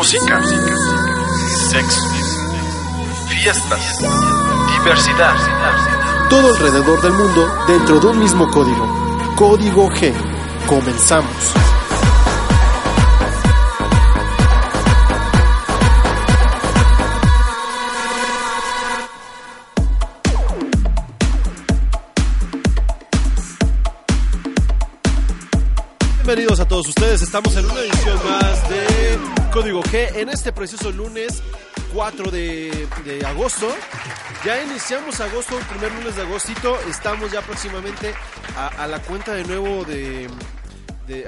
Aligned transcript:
Música, 0.00 0.40
sexo, 1.68 2.00
fiestas, 3.28 3.98
diversidad. 4.78 5.36
Todo 6.30 6.54
alrededor 6.54 7.02
del 7.02 7.12
mundo 7.12 7.46
dentro 7.68 8.00
de 8.00 8.06
un 8.06 8.18
mismo 8.18 8.50
código. 8.50 9.34
Código 9.36 9.90
G. 9.90 10.14
Comenzamos. 10.66 11.52
Bienvenidos 26.24 26.58
a 26.58 26.66
todos 26.66 26.88
ustedes, 26.88 27.20
estamos 27.20 27.54
en 27.54 27.66
una 27.66 27.80
edición 27.80 28.18
más 28.24 28.70
de 28.70 29.39
Código 29.52 29.82
G 29.82 30.16
en 30.16 30.28
este 30.28 30.52
precioso 30.52 30.92
lunes 30.92 31.42
4 31.92 32.30
de, 32.30 32.88
agosto. 33.26 33.68
Ya 34.44 34.62
iniciamos 34.62 35.20
agosto, 35.20 35.58
el 35.58 35.64
primer 35.64 35.92
lunes 35.92 36.14
de 36.14 36.22
agostito, 36.22 36.78
estamos 36.88 37.32
ya 37.32 37.42
próximamente 37.42 38.14
a, 38.56 38.86
la 38.86 39.00
cuenta 39.00 39.34
de 39.34 39.44
nuevo 39.44 39.84
de, 39.84 40.28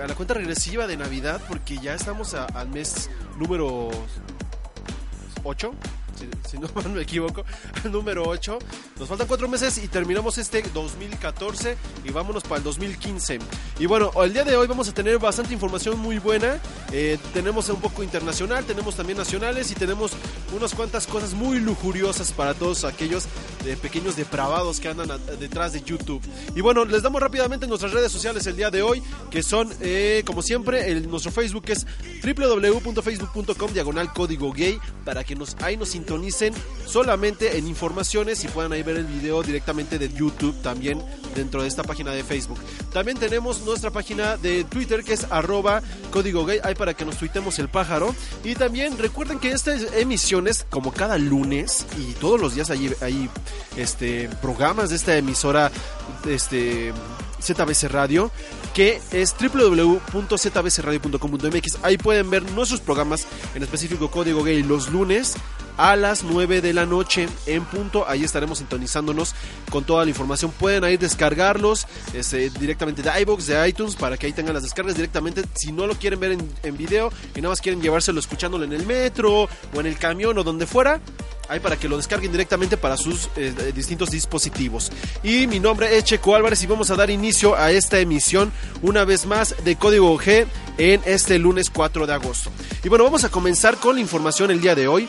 a 0.00 0.06
la 0.06 0.14
cuenta 0.14 0.34
regresiva 0.34 0.86
de 0.86 0.96
Navidad 0.96 1.40
porque 1.48 1.78
ya 1.78 1.94
estamos 1.94 2.34
al 2.34 2.68
mes 2.68 3.10
número 3.38 3.90
8. 5.42 5.74
Si, 6.46 6.50
si 6.50 6.58
no 6.58 6.68
me 6.90 7.02
equivoco, 7.02 7.44
número 7.90 8.24
8. 8.26 8.58
Nos 8.98 9.08
faltan 9.08 9.26
cuatro 9.26 9.48
meses 9.48 9.78
y 9.78 9.88
terminamos 9.88 10.38
este 10.38 10.62
2014 10.74 11.76
y 12.04 12.10
vámonos 12.10 12.42
para 12.44 12.56
el 12.58 12.62
2015. 12.64 13.38
Y 13.78 13.86
bueno, 13.86 14.10
el 14.22 14.32
día 14.32 14.44
de 14.44 14.56
hoy 14.56 14.66
vamos 14.66 14.88
a 14.88 14.94
tener 14.94 15.18
bastante 15.18 15.52
información 15.54 15.98
muy 15.98 16.18
buena. 16.18 16.60
Eh, 16.92 17.18
tenemos 17.32 17.68
un 17.68 17.80
poco 17.80 18.02
internacional, 18.02 18.64
tenemos 18.64 18.94
también 18.96 19.18
nacionales 19.18 19.70
y 19.70 19.74
tenemos 19.74 20.12
unas 20.54 20.74
cuantas 20.74 21.06
cosas 21.06 21.34
muy 21.34 21.58
lujuriosas 21.58 22.32
para 22.32 22.54
todos 22.54 22.84
aquellos 22.84 23.24
eh, 23.66 23.76
pequeños 23.80 24.16
depravados 24.16 24.78
que 24.80 24.88
andan 24.88 25.10
a- 25.10 25.18
detrás 25.18 25.72
de 25.72 25.82
YouTube. 25.82 26.22
Y 26.54 26.60
bueno, 26.60 26.84
les 26.84 27.02
damos 27.02 27.20
rápidamente 27.20 27.66
nuestras 27.66 27.92
redes 27.92 28.12
sociales 28.12 28.46
el 28.46 28.56
día 28.56 28.70
de 28.70 28.82
hoy, 28.82 29.02
que 29.30 29.42
son, 29.42 29.72
eh, 29.80 30.22
como 30.26 30.42
siempre, 30.42 30.90
el, 30.90 31.08
nuestro 31.10 31.32
Facebook 31.32 31.64
es 31.68 31.86
www.facebook.com 32.24 33.72
diagonal 33.72 34.12
código 34.12 34.52
gay 34.52 34.78
para 35.04 35.24
que 35.24 35.34
nos 35.34 35.56
ahí 35.60 35.76
nos 35.76 35.88
sintonicen 35.90 36.11
solamente 36.86 37.56
en 37.56 37.68
informaciones 37.68 38.44
y 38.44 38.48
puedan 38.48 38.72
ahí 38.72 38.82
ver 38.82 38.96
el 38.96 39.06
video 39.06 39.42
directamente 39.42 39.98
de 39.98 40.12
YouTube 40.12 40.60
también 40.62 41.02
dentro 41.34 41.62
de 41.62 41.68
esta 41.68 41.82
página 41.82 42.12
de 42.12 42.22
Facebook. 42.22 42.58
También 42.92 43.18
tenemos 43.18 43.62
nuestra 43.62 43.90
página 43.90 44.36
de 44.36 44.64
Twitter 44.64 45.02
que 45.02 45.14
es 45.14 45.26
arroba 45.30 45.82
código 46.10 46.44
gay, 46.44 46.58
ahí 46.62 46.74
para 46.74 46.92
que 46.94 47.04
nos 47.04 47.16
tuitemos 47.16 47.58
el 47.58 47.68
pájaro. 47.68 48.14
Y 48.44 48.54
también 48.54 48.96
recuerden 48.98 49.38
que 49.38 49.52
estas 49.52 49.94
emisiones, 49.94 50.66
como 50.70 50.92
cada 50.92 51.18
lunes 51.18 51.86
y 51.98 52.12
todos 52.14 52.40
los 52.40 52.54
días 52.54 52.70
hay, 52.70 52.94
hay 53.00 53.28
este, 53.76 54.30
programas 54.40 54.90
de 54.90 54.96
esta 54.96 55.16
emisora 55.16 55.70
este, 56.28 56.92
ZBC 57.40 57.84
Radio, 57.90 58.30
que 58.74 59.00
es 59.10 59.34
www.zbcradio.com.mx. 59.38 61.78
Ahí 61.82 61.96
pueden 61.98 62.30
ver 62.30 62.42
nuestros 62.52 62.80
programas, 62.80 63.26
en 63.54 63.62
específico 63.62 64.10
Código 64.10 64.42
Gay, 64.42 64.62
los 64.62 64.90
lunes 64.90 65.36
a 65.76 65.96
las 65.96 66.22
9 66.24 66.60
de 66.60 66.72
la 66.72 66.86
noche 66.86 67.28
en 67.46 67.64
punto. 67.64 68.08
Ahí 68.08 68.24
estaremos 68.24 68.58
sintonizándonos 68.58 69.34
con 69.70 69.84
toda 69.84 70.04
la 70.04 70.10
información. 70.10 70.52
Pueden 70.52 70.84
ahí 70.84 70.96
descargarlos 70.96 71.86
este, 72.14 72.50
directamente 72.50 73.02
de 73.02 73.20
iBox, 73.22 73.46
de 73.46 73.68
iTunes, 73.68 73.96
para 73.96 74.16
que 74.16 74.26
ahí 74.26 74.32
tengan 74.32 74.54
las 74.54 74.62
descargas 74.62 74.94
directamente. 74.94 75.42
Si 75.54 75.72
no 75.72 75.86
lo 75.86 75.94
quieren 75.94 76.20
ver 76.20 76.38
en, 76.62 76.76
video 76.76 77.12
y 77.34 77.40
nada 77.40 77.50
más 77.50 77.60
quieren 77.60 77.82
llevárselo 77.82 78.18
escuchándolo 78.18 78.64
en 78.64 78.72
el 78.72 78.86
metro 78.86 79.48
o 79.74 79.80
en 79.80 79.86
el 79.86 79.98
camión 79.98 80.38
o 80.38 80.42
donde 80.42 80.66
fuera, 80.66 81.00
ahí 81.48 81.60
para 81.60 81.76
que 81.76 81.88
lo 81.88 81.96
descarguen 81.96 82.32
directamente 82.32 82.76
para 82.76 82.96
sus 82.96 83.28
eh, 83.36 83.72
distintos 83.74 84.10
dispositivos. 84.10 84.90
Y 85.22 85.46
mi 85.46 85.60
nombre 85.60 85.96
es 85.96 86.04
Checo 86.04 86.34
Álvarez 86.34 86.62
y 86.62 86.66
vamos 86.66 86.90
a 86.90 86.96
dar 86.96 87.10
inicio 87.10 87.54
a 87.56 87.70
esta 87.70 87.98
emisión 87.98 88.52
una 88.80 89.04
vez 89.04 89.26
más 89.26 89.54
de 89.64 89.76
Código 89.76 90.18
G 90.18 90.46
en 90.78 91.00
este 91.04 91.38
lunes 91.38 91.70
4 91.70 92.06
de 92.06 92.14
agosto. 92.14 92.50
Y 92.82 92.88
bueno, 92.88 93.04
vamos 93.04 93.24
a 93.24 93.28
comenzar 93.28 93.76
con 93.76 93.96
la 93.96 94.00
información 94.00 94.50
el 94.50 94.60
día 94.60 94.74
de 94.74 94.88
hoy, 94.88 95.08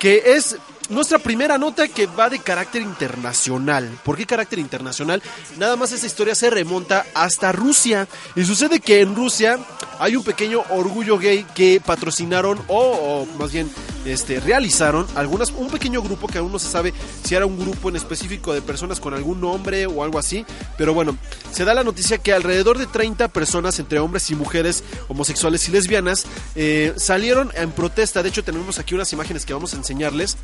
que 0.00 0.34
es 0.34 0.56
nuestra 0.90 1.18
primera 1.18 1.56
nota 1.56 1.88
que 1.88 2.06
va 2.06 2.28
de 2.28 2.40
carácter 2.40 2.82
internacional. 2.82 3.88
¿Por 4.04 4.16
qué 4.16 4.26
carácter 4.26 4.58
internacional? 4.58 5.22
Nada 5.58 5.76
más 5.76 5.92
esta 5.92 6.06
historia 6.06 6.34
se 6.34 6.50
remonta 6.50 7.06
hasta 7.14 7.52
Rusia. 7.52 8.08
Y 8.34 8.44
sucede 8.44 8.80
que 8.80 9.00
en 9.00 9.14
Rusia 9.14 9.58
hay 9.98 10.16
un 10.16 10.24
pequeño 10.24 10.62
orgullo 10.70 11.18
gay 11.18 11.46
que 11.54 11.80
patrocinaron 11.84 12.60
o, 12.68 13.26
más 13.38 13.52
bien 13.52 13.70
este, 14.04 14.40
realizaron 14.40 15.06
algunas, 15.14 15.50
un 15.50 15.68
pequeño 15.68 16.02
grupo 16.02 16.26
que 16.26 16.38
aún 16.38 16.50
no 16.50 16.58
se 16.58 16.70
sabe 16.70 16.92
si 17.22 17.34
era 17.34 17.46
un 17.46 17.58
grupo 17.58 17.90
en 17.90 17.96
específico 17.96 18.52
de 18.52 18.62
personas 18.62 18.98
con 18.98 19.14
algún 19.14 19.40
nombre 19.40 19.86
o 19.86 20.02
algo 20.02 20.18
así. 20.18 20.44
Pero 20.76 20.94
bueno, 20.94 21.16
se 21.52 21.64
da 21.64 21.74
la 21.74 21.84
noticia 21.84 22.18
que 22.18 22.32
alrededor 22.32 22.78
de 22.78 22.86
30 22.86 23.28
personas, 23.28 23.78
entre 23.78 24.00
hombres 24.00 24.30
y 24.30 24.34
mujeres, 24.34 24.82
homosexuales 25.08 25.68
y 25.68 25.72
lesbianas, 25.72 26.24
eh, 26.56 26.94
salieron 26.96 27.52
en 27.54 27.70
protesta. 27.70 28.22
De 28.22 28.30
hecho, 28.30 28.42
tenemos 28.42 28.78
aquí 28.78 28.94
unas 28.94 29.12
imágenes 29.12 29.46
que 29.46 29.54
vamos 29.54 29.74
a 29.74 29.76
enseñarles 29.76 30.36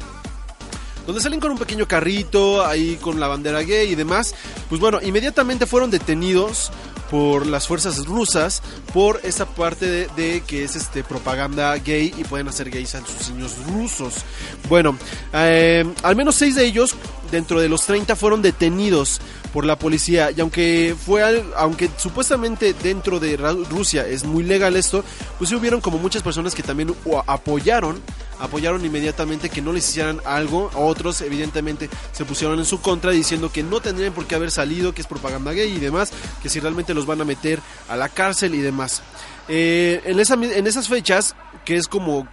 donde 1.06 1.20
salen 1.20 1.40
con 1.40 1.52
un 1.52 1.58
pequeño 1.58 1.86
carrito, 1.86 2.66
ahí 2.66 2.96
con 2.96 3.20
la 3.20 3.28
bandera 3.28 3.62
gay 3.62 3.92
y 3.92 3.94
demás. 3.94 4.34
Pues 4.68 4.80
bueno, 4.80 4.98
inmediatamente 5.02 5.66
fueron 5.66 5.90
detenidos 5.90 6.72
por 7.10 7.46
las 7.46 7.66
fuerzas 7.66 8.04
rusas 8.06 8.62
por 8.92 9.20
esa 9.22 9.46
parte 9.46 10.08
de, 10.16 10.42
que 10.46 10.64
es 10.64 10.76
este 10.76 11.04
propaganda 11.04 11.76
gay 11.76 12.12
y 12.16 12.24
pueden 12.24 12.48
hacer 12.48 12.70
gays 12.70 12.94
a 12.94 13.06
sus 13.06 13.30
niños 13.30 13.54
rusos. 13.68 14.24
Bueno, 14.68 14.98
eh, 15.32 15.84
al 16.02 16.16
menos 16.16 16.34
seis 16.34 16.54
de 16.56 16.64
ellos 16.64 16.94
dentro 17.30 17.60
de 17.60 17.68
los 17.68 17.82
30 17.86 18.16
fueron 18.16 18.42
detenidos 18.42 19.20
por 19.52 19.64
la 19.64 19.78
policía 19.78 20.30
y 20.30 20.40
aunque 20.40 20.94
fue 20.98 21.22
aunque 21.56 21.88
supuestamente 21.96 22.74
dentro 22.74 23.18
de 23.20 23.36
Rusia 23.36 24.06
es 24.06 24.24
muy 24.24 24.44
legal 24.44 24.76
esto, 24.76 25.04
pues 25.38 25.50
sí 25.50 25.56
hubieron 25.56 25.80
como 25.80 25.98
muchas 25.98 26.22
personas 26.22 26.54
que 26.54 26.62
también 26.62 26.94
apoyaron 27.26 28.00
apoyaron 28.40 28.84
inmediatamente 28.84 29.50
que 29.50 29.62
no 29.62 29.72
les 29.72 29.88
hicieran 29.88 30.20
algo, 30.24 30.70
otros 30.74 31.20
evidentemente 31.20 31.88
se 32.12 32.24
pusieron 32.24 32.58
en 32.58 32.64
su 32.64 32.80
contra 32.80 33.10
diciendo 33.10 33.50
que 33.50 33.62
no 33.62 33.80
tendrían 33.80 34.12
por 34.12 34.26
qué 34.26 34.34
haber 34.34 34.50
salido, 34.50 34.94
que 34.94 35.00
es 35.00 35.06
propaganda 35.06 35.52
gay 35.52 35.72
y 35.72 35.78
demás, 35.78 36.12
que 36.42 36.48
si 36.48 36.60
realmente 36.60 36.94
los 36.94 37.06
van 37.06 37.20
a 37.20 37.24
meter 37.24 37.60
a 37.88 37.96
la 37.96 38.08
cárcel 38.08 38.54
y 38.54 38.60
demás. 38.60 39.02
Eh, 39.48 40.02
en, 40.04 40.66
esas 40.66 40.88
fechas, 40.88 41.36
que 41.64 41.76
es 41.76 41.86
como 41.86 42.26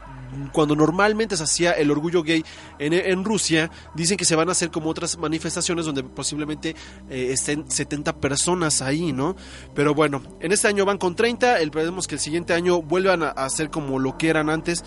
cuando 0.51 0.75
normalmente 0.75 1.37
se 1.37 1.43
hacía 1.43 1.71
el 1.71 1.91
orgullo 1.91 2.23
gay 2.23 2.43
en, 2.79 3.23
Rusia, 3.23 3.71
dicen 3.93 4.17
que 4.17 4.25
se 4.25 4.35
van 4.35 4.49
a 4.49 4.53
hacer 4.53 4.71
como 4.71 4.89
otras 4.89 5.17
manifestaciones 5.17 5.85
donde 5.85 6.03
posiblemente 6.03 6.75
eh, 7.09 7.29
estén 7.31 7.69
70 7.69 8.17
personas 8.17 8.81
ahí, 8.81 9.13
¿no? 9.13 9.35
Pero 9.73 9.93
bueno, 9.93 10.21
en 10.39 10.51
este 10.51 10.67
año 10.67 10.85
van 10.85 10.97
con 10.97 11.15
30, 11.15 11.59
esperemos 11.59 12.07
que 12.07 12.15
el 12.15 12.21
siguiente 12.21 12.53
año 12.53 12.81
vuelvan 12.81 13.23
a, 13.23 13.49
ser 13.49 13.69
como 13.69 13.99
lo 13.99 14.17
que 14.17 14.29
eran 14.29 14.49
antes, 14.49 14.83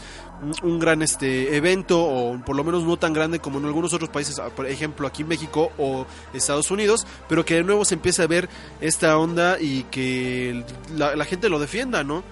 un, 0.62 0.78
gran 0.78 1.02
este 1.02 1.56
evento 1.56 2.02
o 2.02 2.38
por 2.44 2.56
lo 2.56 2.64
menos 2.64 2.84
no 2.84 2.98
tan 2.98 3.12
grande 3.12 3.38
como 3.38 3.58
en 3.58 3.64
algunos 3.64 3.92
otros 3.94 4.10
países, 4.10 4.38
ah, 4.38 4.50
por 4.54 4.66
ejemplo 4.66 5.06
aquí 5.06 5.22
en 5.22 5.28
México 5.28 5.72
o 5.78 6.06
Estados 6.34 6.70
Unidos, 6.70 7.06
pero 7.28 7.44
que 7.44 7.54
de 7.54 7.64
nuevo 7.64 7.84
se 7.84 7.94
empiece 7.94 8.22
a 8.22 8.26
ver 8.26 8.48
esta 8.80 9.16
onda 9.16 9.58
y 9.58 9.84
que 9.84 10.64
la 10.94 11.24
gente 11.24 11.48
lo 11.48 11.58
defienda, 11.58 12.04
¿no? 12.04 12.22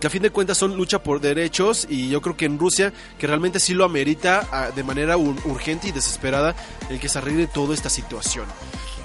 Que 0.00 0.06
a 0.06 0.10
fin 0.10 0.22
de 0.22 0.30
cuentas 0.30 0.58
son 0.58 0.76
lucha 0.76 1.02
por 1.02 1.20
derechos 1.20 1.86
y 1.88 2.08
yo 2.08 2.20
creo 2.20 2.36
que 2.36 2.44
en 2.44 2.58
Rusia 2.58 2.92
que 3.18 3.26
realmente 3.26 3.60
sí 3.60 3.74
lo 3.74 3.84
amerita 3.84 4.46
ah, 4.52 4.70
de 4.74 4.84
manera 4.84 5.16
ur- 5.16 5.40
urgente 5.46 5.88
y 5.88 5.92
desesperada 5.92 6.54
el 6.90 7.00
que 7.00 7.08
se 7.08 7.18
arregle 7.18 7.46
toda 7.46 7.74
esta 7.74 7.88
situación. 7.88 8.44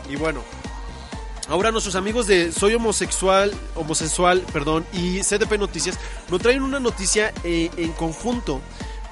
Y 0.10 0.16
bueno, 0.18 0.42
ahora 1.48 1.72
nuestros 1.72 1.96
amigos 1.96 2.28
de 2.28 2.52
Soy 2.52 2.74
homosexual, 2.76 3.52
homosexual, 3.76 4.44
perdón, 4.52 4.86
y 4.94 5.22
CDP 5.22 5.58
Noticias 5.58 5.98
nos 6.30 6.42
traen 6.42 6.62
una 6.64 6.80
noticia 6.80 7.34
eh, 7.44 7.70
en 7.78 7.92
conjunto. 7.94 8.62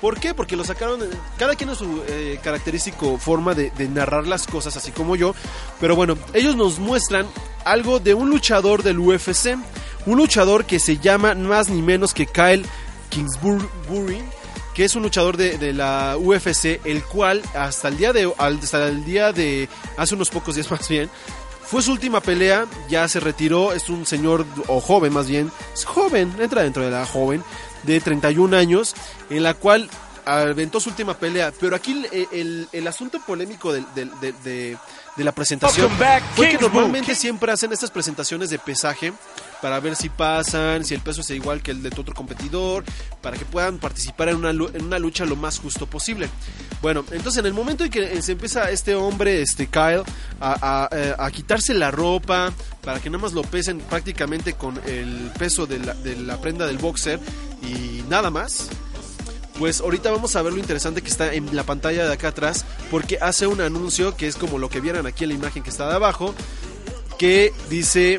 ¿Por 0.02 0.18
qué? 0.18 0.34
Porque 0.34 0.56
lo 0.56 0.64
sacaron, 0.64 1.02
cada 1.38 1.56
quien 1.56 1.70
a 1.72 1.76
su 1.76 2.04
eh, 2.08 2.40
característico 2.42 3.18
forma 3.18 3.54
de 3.54 3.72
narrar 3.90 4.28
las 4.28 4.48
cosas, 4.48 4.78
así 4.78 4.92
como 4.94 5.18
yo. 5.18 5.36
Pero 5.81 5.94
bueno, 5.98 6.18
ellos 6.34 6.56
nos 6.56 6.80
muestran 6.80 7.26
algo 7.66 8.00
de 8.00 8.14
un 8.14 8.30
luchador 8.30 8.81
del 8.81 8.98
UFC. 8.98 9.58
Un 10.06 10.18
luchador 10.18 10.66
que 10.66 10.80
se 10.80 10.98
llama 10.98 11.36
más 11.36 11.69
ni 11.69 11.81
menos 11.81 12.13
que 12.13 12.25
Kyle 12.25 12.66
Kingsbury, 13.10 14.22
que 14.74 14.86
es 14.86 14.96
un 14.96 15.04
luchador 15.04 15.36
de, 15.38 15.57
de 15.57 15.74
la 15.74 16.16
UFC, 16.18 16.80
el 16.86 17.04
cual 17.04 17.42
hasta 17.54 17.88
el 17.90 17.98
día 17.98 18.13
de 18.13 18.31
hasta 18.38 18.88
el 18.88 19.04
día 19.04 19.31
de 19.34 19.68
hace 19.98 20.16
unos 20.16 20.30
pocos 20.30 20.56
días 20.56 20.69
más 20.72 20.88
bien 20.88 21.10
fue 21.62 21.84
su 21.84 21.92
última 21.92 22.19
pelea, 22.19 22.66
ya 22.90 23.07
se 23.07 23.19
retiró, 23.19 23.74
es 23.74 23.90
un 23.90 24.04
señor, 24.07 24.44
o 24.66 24.81
joven 24.81 25.13
más 25.13 25.28
bien, 25.28 25.51
es 25.72 25.86
joven, 25.86 26.34
entra 26.40 26.63
dentro 26.63 26.81
de 26.84 26.90
la 26.90 27.06
joven, 27.06 27.44
de 27.84 28.00
31 28.02 28.57
años, 28.57 28.95
en 29.30 29.44
la 29.44 29.54
cual 29.54 29.88
aventó 30.25 30.80
su 30.80 30.90
última 30.90 31.13
pelea. 31.13 31.54
Pero 31.60 31.75
aquí 31.75 32.04
el, 32.31 32.68
el- 32.72 32.88
asunto 32.88 33.19
polémico 33.24 33.72
de, 33.72 33.84
de- 33.94 34.78
de 35.19 35.24
la 35.25 35.31
presentación 35.33 35.88
fue 36.36 36.50
que 36.50 36.57
normalmente 36.57 37.13
siempre 37.13 37.51
hacen 37.51 37.71
estas 37.71 37.92
presentaciones 37.92 38.50
de 38.50 38.57
pesaje 38.57 39.13
para 39.62 39.80
ver 39.80 39.95
si 39.95 40.10
pasan, 40.10 40.83
si 40.86 40.94
el 40.95 41.01
peso 41.01 41.19
es 41.21 41.30
igual 41.31 41.62
que 41.62 41.71
el 41.71 41.83
de 41.83 41.89
tu 41.92 42.01
otro 42.01 42.16
competidor, 42.16 42.83
para 43.21 43.38
que 43.38 43.44
puedan 43.45 43.77
participar 43.77 44.30
en 44.30 44.38
una, 44.38 44.50
en 44.51 44.83
una 44.86 44.98
lucha 44.98 45.25
lo 45.25 45.36
más 45.36 45.60
justo 45.60 45.86
posible. 45.86 46.30
Bueno, 46.81 47.04
entonces 47.12 47.39
en 47.42 47.45
el 47.45 47.54
momento 47.54 47.83
en 47.83 47.92
que 47.92 48.21
se 48.21 48.31
empieza 48.31 48.71
este 48.71 48.95
hombre, 48.95 49.42
este 49.42 49.68
Kyle, 49.68 50.04
a, 50.39 50.88
a- 50.89 50.89
eh, 50.98 51.13
a 51.19 51.30
quitarse 51.30 51.74
la 51.74 51.92
ropa, 51.92 52.51
para 52.81 53.00
que 53.01 53.10
nada 53.10 53.21
más 53.21 53.33
lo 53.33 53.42
pesen 53.42 53.80
prácticamente 53.80 54.54
con 54.54 54.80
el 54.88 55.30
peso 55.38 55.68
de 55.68 55.80
la, 55.80 55.94
de 55.94 56.16
la 56.16 56.38
prenda 56.39 56.66
del 56.66 56.77
boxer 56.77 57.19
y 57.62 58.04
nada 58.07 58.30
más, 58.31 58.69
pues 59.60 59.82
ahorita 59.82 60.10
vamos 60.10 60.36
a 60.36 60.42
ver 60.42 60.54
lo 60.54 60.60
interesante 60.60 61.02
que 61.04 61.10
está 61.10 61.34
en 61.34 61.56
la 61.56 61.64
pantalla 61.64 62.08
de 62.08 62.14
acá 62.14 62.30
atrás, 62.30 62.66
porque 62.90 63.20
hace 63.22 63.46
un 63.46 63.62
anuncio 63.62 64.16
que 64.18 64.28
es 64.28 64.36
como 64.38 64.58
lo 64.58 64.70
que 64.70 64.80
vieran 64.80 65.06
aquí 65.06 65.26
en 65.26 65.30
la 65.32 65.36
imagen 65.36 65.62
que 65.62 65.70
está 65.70 65.88
de 65.88 65.96
abajo, 65.96 66.34
que 67.20 67.54
dice 67.70 68.18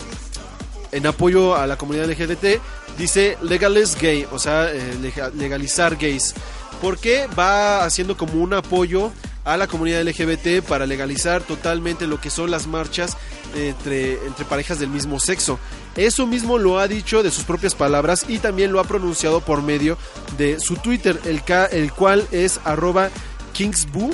en 0.93 1.07
apoyo 1.07 1.57
a 1.57 1.67
la 1.67 1.77
comunidad 1.79 2.05
LGBT, 2.11 2.61
dice 2.99 3.39
legalize 3.43 3.97
gay, 3.99 4.27
o 4.31 4.39
sea, 4.39 4.71
eh, 4.71 4.95
lega- 5.01 5.31
legalizar 5.31 5.97
gays. 5.97 6.35
Porque 6.83 7.27
va 7.39 7.85
haciendo 7.85 8.17
como 8.17 8.35
un 8.43 8.55
apoyo 8.55 9.13
a 9.45 9.57
la 9.57 9.67
comunidad 9.67 10.01
LGBT 10.03 10.63
para 10.63 10.87
legalizar 10.87 11.43
totalmente 11.43 12.07
lo 12.07 12.21
que 12.21 12.31
son 12.31 12.51
las 12.51 12.67
marchas 12.67 13.17
entre, 13.55 14.15
entre 14.27 14.45
parejas 14.45 14.79
del 14.79 14.89
mismo 14.91 15.19
sexo. 15.21 15.59
Eso 15.97 16.27
mismo 16.27 16.59
lo 16.59 16.79
ha 16.79 16.89
dicho 16.89 17.23
de 17.23 17.31
sus 17.31 17.45
propias 17.45 17.75
palabras 17.75 18.25
y 18.29 18.39
también 18.39 18.73
lo 18.73 18.81
ha 18.81 18.85
pronunciado 18.85 19.41
por 19.41 19.63
medio 19.63 19.99
de 20.39 20.61
su 20.61 20.77
Twitter, 20.77 21.21
el, 21.25 21.93
cual 21.93 22.27
es 22.31 22.61
arroba 22.65 23.11
kingsboo 23.53 24.11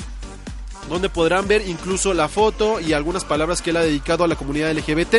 donde 0.89 1.09
podrán 1.09 1.47
ver 1.47 1.67
incluso 1.67 2.13
la 2.13 2.27
foto 2.27 2.79
y 2.79 2.93
algunas 2.93 3.25
palabras 3.25 3.61
que 3.61 3.71
él 3.71 3.77
ha 3.77 3.81
dedicado 3.81 4.23
a 4.23 4.27
la 4.27 4.35
comunidad 4.35 4.71
LGBT. 4.71 5.17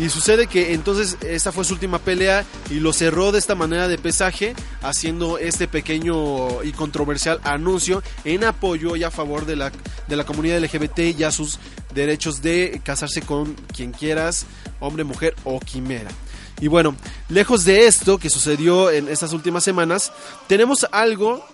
Y 0.00 0.08
sucede 0.08 0.46
que 0.46 0.72
entonces 0.72 1.18
esta 1.20 1.52
fue 1.52 1.62
su 1.62 1.74
última 1.74 1.98
pelea 1.98 2.46
y 2.70 2.80
lo 2.80 2.94
cerró 2.94 3.32
de 3.32 3.38
esta 3.38 3.54
manera 3.54 3.86
de 3.86 3.98
pesaje, 3.98 4.54
haciendo 4.80 5.36
este 5.36 5.68
pequeño 5.68 6.62
y 6.64 6.72
controversial 6.72 7.38
anuncio 7.44 8.02
en 8.24 8.44
apoyo 8.44 8.96
y 8.96 9.04
a 9.04 9.10
favor 9.10 9.44
de 9.44 9.56
la, 9.56 9.70
de 10.08 10.16
la 10.16 10.24
comunidad 10.24 10.58
LGBT 10.58 11.00
y 11.18 11.24
a 11.24 11.30
sus 11.30 11.58
derechos 11.92 12.40
de 12.40 12.80
casarse 12.82 13.20
con 13.20 13.52
quien 13.76 13.92
quieras, 13.92 14.46
hombre, 14.80 15.04
mujer 15.04 15.36
o 15.44 15.60
quimera. 15.60 16.10
Y 16.62 16.68
bueno, 16.68 16.96
lejos 17.28 17.66
de 17.66 17.86
esto 17.86 18.16
que 18.16 18.30
sucedió 18.30 18.90
en 18.90 19.06
estas 19.06 19.34
últimas 19.34 19.64
semanas, 19.64 20.12
tenemos 20.46 20.86
algo 20.92 21.44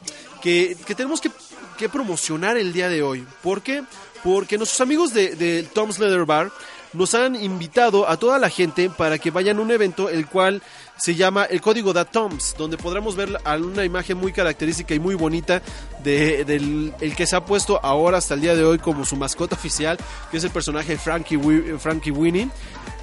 que, 0.40 0.76
que 0.87 0.94
tenemos 0.94 1.20
que, 1.20 1.32
que 1.76 1.88
promocionar 1.88 2.56
el 2.56 2.72
día 2.72 2.88
de 2.88 3.02
hoy. 3.02 3.26
¿Por 3.43 3.62
qué? 3.62 3.82
Porque 4.22 4.56
nuestros 4.56 4.81
amigos 4.81 5.12
de, 5.12 5.34
de 5.34 5.64
Tom's 5.64 5.98
Leather 5.98 6.25
Bar 6.25 6.52
nos 6.96 7.14
han 7.14 7.37
invitado 7.37 8.08
a 8.08 8.16
toda 8.16 8.38
la 8.38 8.48
gente 8.48 8.90
para 8.90 9.19
que 9.19 9.31
vayan 9.31 9.58
a 9.58 9.62
un 9.62 9.70
evento 9.70 10.08
el 10.08 10.26
cual 10.26 10.62
se 10.96 11.14
llama 11.14 11.44
el 11.44 11.60
código 11.60 11.93
da 11.93 12.04
Toms, 12.04 12.54
donde 12.56 12.78
podremos 12.78 13.16
ver 13.16 13.38
una 13.44 13.84
imagen 13.84 14.16
muy 14.16 14.32
característica 14.32 14.94
y 14.94 14.98
muy 14.98 15.14
bonita 15.14 15.62
de, 16.02 16.44
del 16.44 16.94
el 17.00 17.14
que 17.14 17.26
se 17.26 17.37
ha 17.37 17.44
puesto 17.44 17.78
ahora 17.82 18.19
hasta 18.19 18.34
el 18.34 18.40
día 18.40 18.54
de 18.54 18.64
hoy 18.64 18.78
como 18.78 19.04
su 19.04 19.16
mascota 19.16 19.56
oficial, 19.56 19.98
que 20.31 20.38
es 20.38 20.44
el 20.44 20.50
personaje 20.50 20.96
Frankie 20.96 21.37
Winnie. 21.37 22.48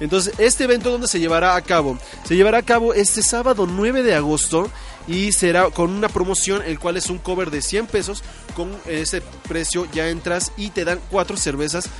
Entonces, 0.00 0.34
este 0.38 0.64
evento 0.64 0.90
donde 0.90 1.06
se 1.06 1.20
llevará 1.20 1.54
a 1.54 1.62
cabo, 1.62 1.98
se 2.24 2.34
llevará 2.34 2.58
a 2.58 2.62
cabo 2.62 2.94
este 2.94 3.22
sábado 3.22 3.66
9 3.66 4.02
de 4.02 4.14
agosto 4.14 4.68
y 5.06 5.32
será 5.32 5.70
con 5.70 5.90
una 5.90 6.08
promoción 6.08 6.62
el 6.62 6.78
cual 6.78 6.96
es 6.96 7.10
un 7.10 7.18
cover 7.18 7.50
de 7.50 7.62
100 7.62 7.86
pesos 7.86 8.24
con 8.56 8.74
ese 8.86 9.22
precio 9.46 9.86
ya 9.92 10.08
entras 10.08 10.52
y 10.56 10.70
te 10.70 10.84
dan 10.84 11.00
cuatro 11.10 11.36
cervezas 11.36 11.90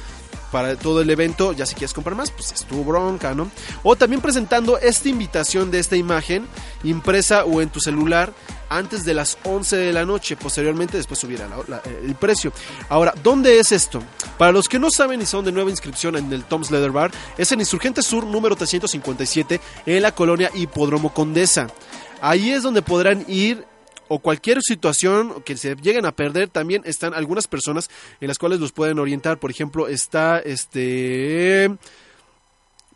para 0.54 0.76
todo 0.76 1.00
el 1.00 1.10
evento, 1.10 1.52
ya 1.52 1.66
si 1.66 1.74
quieres 1.74 1.92
comprar 1.92 2.14
más, 2.14 2.30
pues 2.30 2.52
es 2.52 2.64
tu 2.64 2.84
bronca, 2.84 3.34
¿no? 3.34 3.50
O 3.82 3.96
también 3.96 4.20
presentando 4.22 4.78
esta 4.78 5.08
invitación 5.08 5.72
de 5.72 5.80
esta 5.80 5.96
imagen 5.96 6.46
impresa 6.84 7.44
o 7.44 7.60
en 7.60 7.70
tu 7.70 7.80
celular 7.80 8.32
antes 8.68 9.04
de 9.04 9.14
las 9.14 9.36
11 9.42 9.74
de 9.76 9.92
la 9.92 10.04
noche, 10.06 10.36
posteriormente 10.36 10.96
después 10.96 11.18
subirá 11.18 11.48
la- 11.66 11.82
el 12.04 12.14
precio. 12.14 12.52
Ahora, 12.88 13.12
¿dónde 13.20 13.58
es 13.58 13.72
esto? 13.72 14.00
Para 14.38 14.52
los 14.52 14.68
que 14.68 14.78
no 14.78 14.90
saben 14.92 15.20
y 15.20 15.26
son 15.26 15.44
de 15.44 15.50
nueva 15.50 15.70
inscripción 15.70 16.14
en 16.14 16.32
el 16.32 16.44
Tom's 16.44 16.70
Leather 16.70 16.92
Bar, 16.92 17.10
es 17.36 17.50
en 17.50 17.58
Insurgente 17.58 18.00
Sur 18.00 18.24
número 18.24 18.54
357 18.54 19.60
en 19.86 20.02
la 20.02 20.12
colonia 20.14 20.50
Hipódromo 20.54 21.12
Condesa. 21.12 21.66
Ahí 22.20 22.52
es 22.52 22.62
donde 22.62 22.80
podrán 22.80 23.24
ir 23.26 23.64
o 24.08 24.18
cualquier 24.18 24.60
situación 24.62 25.42
que 25.44 25.56
se 25.56 25.76
lleguen 25.76 26.06
a 26.06 26.12
perder, 26.12 26.48
también 26.48 26.82
están 26.84 27.14
algunas 27.14 27.46
personas 27.46 27.90
en 28.20 28.28
las 28.28 28.38
cuales 28.38 28.60
los 28.60 28.72
pueden 28.72 28.98
orientar. 28.98 29.38
Por 29.38 29.50
ejemplo, 29.50 29.88
está 29.88 30.38
este 30.38 31.70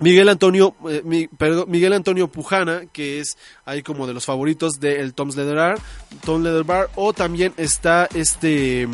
Miguel 0.01 0.29
Antonio, 0.29 0.77
eh, 0.89 1.29
perdón, 1.37 1.71
Miguel 1.71 1.93
Antonio 1.93 2.29
Pujana, 2.29 2.87
que 2.93 3.19
es 3.19 3.37
ahí 3.65 3.83
como 3.83 4.07
de 4.07 4.15
los 4.15 4.25
favoritos 4.25 4.75
del 4.79 5.13
Tom's 5.13 5.35
Leather 5.37 5.57
Bar, 5.57 5.79
Tom 6.25 6.43
Leather 6.43 6.65
Bar, 6.65 6.91
o 6.95 7.13
también 7.13 7.53
está 7.57 8.09
este 8.15 8.87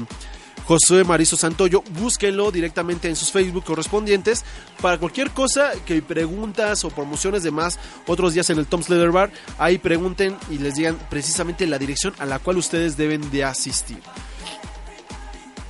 José 0.67 1.05
Marizo 1.05 1.37
Santoyo, 1.37 1.83
búsquenlo 2.01 2.51
directamente 2.51 3.09
en 3.09 3.17
sus 3.17 3.31
Facebook 3.31 3.65
correspondientes 3.65 4.45
para 4.81 4.99
cualquier 4.99 5.31
cosa 5.31 5.73
que 5.85 6.01
preguntas 6.01 6.85
o 6.85 6.91
promociones 6.91 7.43
de 7.43 7.51
más 7.51 7.79
otros 8.07 8.33
días 8.33 8.49
en 8.51 8.59
el 8.59 8.67
Tom's 8.67 8.89
Leather 8.89 9.11
Bar, 9.11 9.31
ahí 9.59 9.79
pregunten 9.79 10.37
y 10.51 10.59
les 10.59 10.75
digan 10.75 10.99
precisamente 11.11 11.67
la 11.67 11.79
dirección 11.79 12.15
a 12.19 12.25
la 12.25 12.39
cual 12.39 12.57
ustedes 12.57 12.97
deben 12.97 13.31
de 13.31 13.45
asistir. 13.45 13.99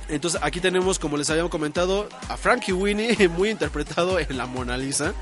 Entonces 0.07 0.39
aquí 0.43 0.59
tenemos, 0.59 0.99
como 0.99 1.17
les 1.17 1.29
habíamos 1.29 1.51
comentado, 1.51 2.07
a 2.29 2.37
Frankie 2.37 2.73
Winnie, 2.73 3.27
muy 3.35 3.49
interpretado 3.49 4.19
en 4.19 4.37
la 4.37 4.45
Mona 4.45 4.77
Lisa. 4.77 5.13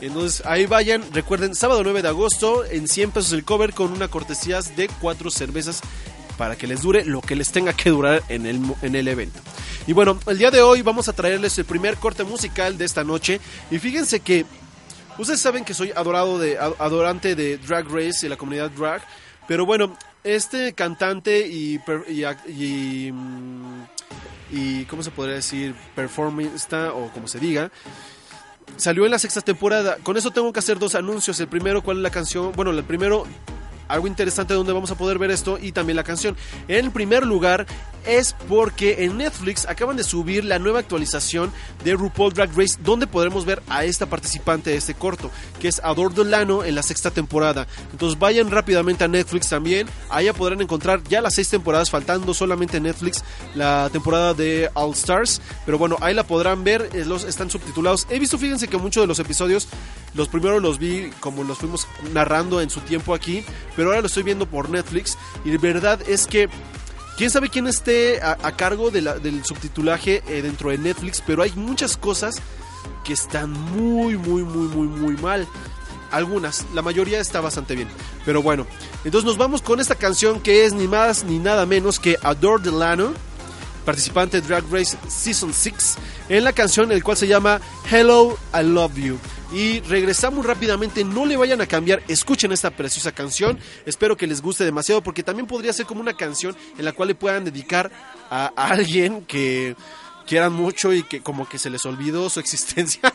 Entonces 0.00 0.44
ahí 0.46 0.66
vayan, 0.66 1.02
recuerden, 1.12 1.56
sábado 1.56 1.82
9 1.82 2.02
de 2.02 2.08
agosto, 2.08 2.64
en 2.64 2.86
100 2.86 3.10
pesos 3.10 3.32
el 3.32 3.44
cover 3.44 3.74
con 3.74 3.92
una 3.92 4.06
cortesía 4.06 4.60
de 4.60 4.88
cuatro 5.00 5.28
cervezas 5.30 5.80
para 6.38 6.56
que 6.56 6.66
les 6.66 6.80
dure 6.80 7.04
lo 7.04 7.20
que 7.20 7.36
les 7.36 7.52
tenga 7.52 7.74
que 7.74 7.90
durar 7.90 8.22
en 8.30 8.46
el, 8.46 8.60
en 8.80 8.94
el 8.94 9.06
evento. 9.08 9.38
Y 9.86 9.92
bueno, 9.92 10.18
el 10.26 10.38
día 10.38 10.50
de 10.50 10.62
hoy 10.62 10.80
vamos 10.80 11.08
a 11.08 11.12
traerles 11.12 11.58
el 11.58 11.66
primer 11.66 11.96
corte 11.96 12.24
musical 12.24 12.78
de 12.78 12.86
esta 12.86 13.04
noche. 13.04 13.40
Y 13.70 13.78
fíjense 13.78 14.20
que 14.20 14.46
Ustedes 15.18 15.40
saben 15.40 15.64
que 15.64 15.74
soy 15.74 15.90
adorado 15.96 16.38
de, 16.38 16.56
ad- 16.58 16.74
adorante 16.78 17.34
de 17.34 17.58
Drag 17.58 17.88
Race 17.88 18.24
y 18.24 18.28
la 18.28 18.36
comunidad 18.36 18.70
drag. 18.70 19.02
Pero 19.48 19.66
bueno, 19.66 19.98
este 20.22 20.74
cantante 20.74 21.44
y, 21.44 21.80
y, 22.46 23.10
mm, 23.12 23.82
y 24.52 24.84
¿cómo 24.84 25.02
se 25.02 25.10
podría 25.10 25.34
decir? 25.34 25.74
Performista 25.96 26.92
o 26.92 27.10
como 27.10 27.26
se 27.26 27.40
diga. 27.40 27.72
Salió 28.76 29.04
en 29.06 29.10
la 29.10 29.18
sexta 29.18 29.40
temporada. 29.40 29.96
Con 30.04 30.16
eso 30.16 30.30
tengo 30.30 30.52
que 30.52 30.60
hacer 30.60 30.78
dos 30.78 30.94
anuncios. 30.94 31.40
El 31.40 31.48
primero, 31.48 31.82
¿cuál 31.82 31.96
es 31.96 32.02
la 32.04 32.10
canción? 32.10 32.52
Bueno, 32.54 32.70
el 32.70 32.84
primero, 32.84 33.24
algo 33.88 34.06
interesante 34.06 34.54
donde 34.54 34.72
vamos 34.72 34.90
a 34.90 34.96
poder 34.96 35.18
ver 35.18 35.30
esto 35.30 35.58
y 35.60 35.72
también 35.72 35.96
la 35.96 36.04
canción. 36.04 36.36
En 36.68 36.92
primer 36.92 37.26
lugar 37.26 37.66
es 38.06 38.34
porque 38.48 39.04
en 39.04 39.18
Netflix 39.18 39.66
acaban 39.66 39.96
de 39.96 40.04
subir 40.04 40.44
la 40.44 40.58
nueva 40.58 40.80
actualización 40.80 41.52
de 41.84 41.94
RuPaul 41.94 42.32
Drag 42.32 42.50
Race 42.56 42.78
donde 42.82 43.06
podremos 43.06 43.44
ver 43.44 43.62
a 43.68 43.84
esta 43.84 44.06
participante 44.06 44.70
de 44.70 44.76
este 44.76 44.94
corto, 44.94 45.30
que 45.60 45.68
es 45.68 45.80
Ador 45.84 46.14
Delano 46.14 46.64
en 46.64 46.74
la 46.74 46.82
sexta 46.82 47.10
temporada. 47.10 47.66
Entonces 47.92 48.18
vayan 48.18 48.50
rápidamente 48.50 49.04
a 49.04 49.08
Netflix 49.08 49.48
también, 49.48 49.88
allá 50.08 50.32
podrán 50.32 50.60
encontrar 50.60 51.02
ya 51.04 51.20
las 51.20 51.34
seis 51.34 51.48
temporadas, 51.48 51.90
faltando 51.90 52.32
solamente 52.34 52.78
en 52.78 52.84
Netflix 52.84 53.22
la 53.54 53.90
temporada 53.92 54.34
de 54.34 54.70
All 54.74 54.92
Stars, 54.92 55.40
pero 55.66 55.78
bueno, 55.78 55.96
ahí 56.00 56.14
la 56.14 56.26
podrán 56.26 56.64
ver, 56.64 56.88
eh, 56.92 57.04
los 57.04 57.24
están 57.24 57.50
subtitulados. 57.50 58.06
He 58.10 58.18
visto, 58.18 58.38
fíjense 58.38 58.68
que 58.68 58.78
muchos 58.78 59.02
de 59.02 59.06
los 59.06 59.18
episodios, 59.18 59.68
los 60.18 60.28
primeros 60.28 60.60
los 60.60 60.78
vi 60.80 61.10
como 61.20 61.44
los 61.44 61.58
fuimos 61.58 61.86
narrando 62.12 62.60
en 62.60 62.70
su 62.70 62.80
tiempo 62.80 63.14
aquí, 63.14 63.44
pero 63.76 63.88
ahora 63.88 64.00
lo 64.00 64.08
estoy 64.08 64.24
viendo 64.24 64.46
por 64.46 64.68
Netflix 64.68 65.16
y 65.44 65.50
de 65.50 65.58
verdad 65.58 66.00
es 66.08 66.26
que 66.26 66.48
quién 67.16 67.30
sabe 67.30 67.48
quién 67.48 67.68
esté 67.68 68.20
a, 68.20 68.34
cargo 68.56 68.90
del 68.90 69.44
subtitulaje 69.44 70.24
eh, 70.26 70.42
dentro 70.42 70.70
de 70.70 70.78
Netflix, 70.78 71.22
pero 71.24 71.42
hay 71.42 71.52
muchas 71.52 71.96
cosas 71.96 72.42
que 73.04 73.12
están 73.12 73.52
muy, 73.52 74.16
muy, 74.16 74.42
muy, 74.42 74.66
muy, 74.66 74.88
muy 74.88 75.16
mal. 75.18 75.46
Algunas, 76.10 76.66
la 76.74 76.82
mayoría 76.82 77.20
está 77.20 77.40
bastante 77.40 77.76
bien. 77.76 77.86
Pero 78.24 78.42
bueno, 78.42 78.66
entonces 79.04 79.24
nos 79.24 79.38
vamos 79.38 79.62
con 79.62 79.78
esta 79.78 79.94
canción 79.94 80.40
que 80.40 80.64
es 80.64 80.72
ni 80.72 80.88
más 80.88 81.22
ni 81.22 81.38
nada 81.38 81.64
menos 81.64 82.00
que 82.00 82.16
Adore 82.22 82.64
Delano, 82.64 83.12
participante 83.84 84.40
de 84.40 84.48
Drag 84.48 84.64
Race 84.70 84.96
Season 85.06 85.52
6, 85.54 85.96
en 86.28 86.42
la 86.42 86.52
canción 86.52 86.90
el 86.90 87.04
cual 87.04 87.16
se 87.16 87.28
llama 87.28 87.60
Hello, 87.88 88.36
I 88.52 88.64
Love 88.64 88.96
You. 88.96 89.18
Y 89.52 89.80
regresamos 89.80 90.44
rápidamente, 90.44 91.04
no 91.04 91.24
le 91.24 91.36
vayan 91.36 91.60
a 91.60 91.66
cambiar, 91.66 92.02
escuchen 92.06 92.52
esta 92.52 92.70
preciosa 92.70 93.12
canción, 93.12 93.58
espero 93.86 94.16
que 94.16 94.26
les 94.26 94.42
guste 94.42 94.64
demasiado 94.64 95.02
porque 95.02 95.22
también 95.22 95.46
podría 95.46 95.72
ser 95.72 95.86
como 95.86 96.02
una 96.02 96.14
canción 96.14 96.54
en 96.76 96.84
la 96.84 96.92
cual 96.92 97.08
le 97.08 97.14
puedan 97.14 97.44
dedicar 97.44 97.90
a, 98.30 98.52
alguien 98.56 99.24
que 99.24 99.74
quieran 100.26 100.52
mucho 100.52 100.92
y 100.92 101.02
que 101.02 101.22
como 101.22 101.48
que 101.48 101.58
se 101.58 101.70
les 101.70 101.86
olvidó 101.86 102.28
su 102.28 102.40
existencia. 102.40 103.14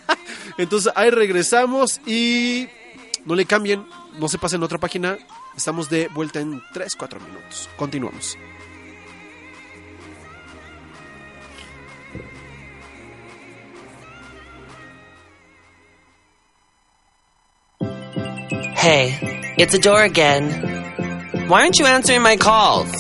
Entonces 0.58 0.92
ahí 0.96 1.12
regresamos 1.12 2.02
y 2.08 2.68
no 3.26 3.36
le 3.36 3.46
cambien, 3.46 3.86
no 4.20 4.28
se 4.28 4.40
pasen 4.40 4.64
a 4.64 4.66
otra 4.66 4.80
página, 4.80 5.20
estamos 5.56 5.90
de 5.90 6.08
vuelta 6.08 6.40
en 6.40 6.62
3-4 6.74 7.22
minutos. 7.22 7.70
Continuamos. 7.78 8.38
Hey, 18.84 19.16
it's 19.58 19.74
Adore 19.74 20.04
again. 20.04 21.48
Why 21.48 21.62
aren't 21.62 21.80
you 21.80 21.86
answering 21.86 22.22
my 22.22 22.36
calls? 22.36 22.92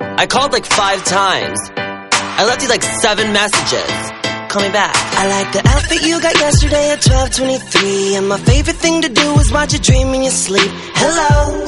I 0.00 0.26
called 0.26 0.50
like 0.50 0.66
five 0.66 1.04
times. 1.04 1.60
I 1.76 2.44
left 2.44 2.64
you 2.64 2.68
like 2.68 2.82
seven 2.82 3.32
messages. 3.32 3.92
Call 4.50 4.62
me 4.62 4.70
back. 4.70 4.96
I 5.14 5.28
like 5.28 5.52
the 5.52 5.62
outfit 5.64 6.02
you 6.02 6.20
got 6.20 6.34
yesterday 6.34 6.90
at 6.90 7.06
1223. 7.06 8.16
And 8.16 8.28
my 8.28 8.38
favorite 8.38 8.78
thing 8.78 9.00
to 9.02 9.08
do 9.08 9.38
is 9.38 9.52
watch 9.52 9.72
you 9.74 9.78
dream 9.78 10.08
in 10.08 10.22
your 10.24 10.34
sleep. 10.34 10.72
Hello, 10.98 11.62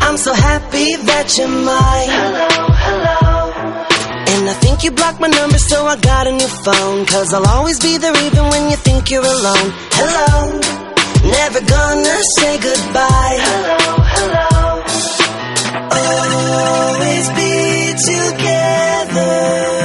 I'm 0.00 0.16
so 0.16 0.34
happy 0.34 0.96
that 1.06 1.30
you're 1.38 1.46
mine. 1.46 2.10
Hello, 2.10 2.48
hello. 2.90 3.36
And 4.34 4.50
I 4.50 4.54
think 4.54 4.82
you 4.82 4.90
blocked 4.90 5.20
my 5.20 5.28
number, 5.28 5.58
so 5.58 5.86
I 5.86 5.94
got 5.94 6.26
a 6.26 6.32
new 6.32 6.50
phone. 6.66 7.06
Cause 7.06 7.32
I'll 7.32 7.46
always 7.46 7.78
be 7.78 7.98
there 7.98 8.16
even 8.26 8.50
when 8.50 8.68
you 8.68 8.76
think 8.76 9.12
you're 9.12 9.22
alone. 9.22 9.70
Hello, 9.94 10.85
never 11.22 11.60
gonna 11.60 12.18
say 12.38 12.58
goodbye. 12.58 13.38
Hello, 13.40 13.80
hello. 14.14 14.82
Always 15.90 17.28
be 17.30 17.94
together. 18.10 19.75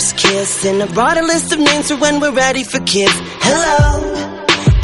First 0.00 0.16
kiss. 0.16 0.64
And 0.64 0.82
I 0.82 0.86
brought 0.86 1.18
a 1.18 1.22
list 1.22 1.52
of 1.52 1.58
names 1.58 1.88
for 1.90 1.96
when 1.96 2.20
we're 2.20 2.32
ready 2.32 2.64
for 2.64 2.80
kids. 2.80 3.12
Hello, 3.46 4.24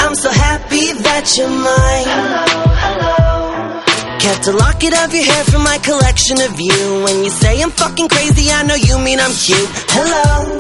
I'm 0.01 0.15
so 0.15 0.31
happy 0.31 0.93
that 1.07 1.25
you're 1.37 1.49
mine. 1.49 2.09
Hello, 2.17 2.65
hello. 2.85 4.19
Kept 4.19 4.47
a 4.49 4.53
locket 4.53 4.93
of 5.03 5.15
your 5.15 5.25
hair 5.25 5.45
from 5.45 5.63
my 5.63 5.79
collection 5.79 6.41
of 6.49 6.61
you. 6.61 7.03
When 7.05 7.25
you 7.25 7.31
say 7.31 7.63
I'm 7.63 7.71
fucking 7.71 8.09
crazy, 8.09 8.51
I 8.51 8.63
know 8.65 8.75
you 8.75 8.99
mean 8.99 9.19
I'm 9.21 9.33
cute. 9.33 9.71
Hello, 9.97 10.57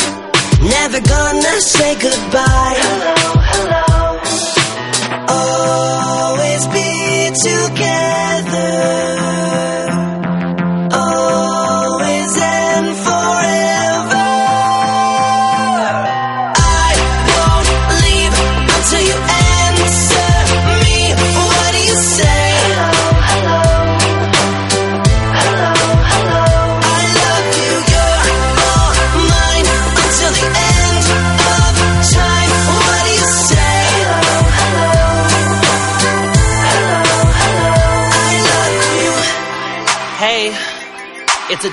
never 0.76 1.00
gonna 1.14 1.60
say 1.60 1.94
goodbye. 2.06 2.76
Hello, 2.80 3.32
hello. 3.52 3.84
Always 5.28 6.66
be 6.76 6.88
together. 7.48 9.25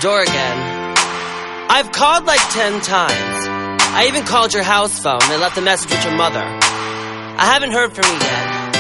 Adore 0.04 0.24
again. 0.24 0.58
I've 1.70 1.94
called 1.94 2.26
like 2.26 2.42
ten 2.52 2.82
times. 2.82 3.48
I 3.96 4.08
even 4.10 4.26
called 4.26 4.54
your 4.54 4.62
house 4.64 5.00
phone 5.00 5.24
and 5.24 5.40
left 5.40 5.58
a 5.58 5.62
message 5.62 5.92
with 5.92 6.04
your 6.04 6.14
mother. 6.18 6.44
I 6.44 7.46
haven't 7.46 7.72
heard 7.72 7.94
from 7.94 8.04
you 8.12 8.20
yet. 8.20 8.76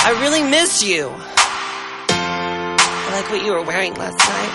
I 0.00 0.16
really 0.18 0.42
miss 0.48 0.82
you. 0.82 1.12
I 2.08 3.08
like 3.12 3.30
what 3.30 3.44
you 3.44 3.52
were 3.52 3.64
wearing 3.64 3.92
last 3.96 4.16
night. 4.16 4.52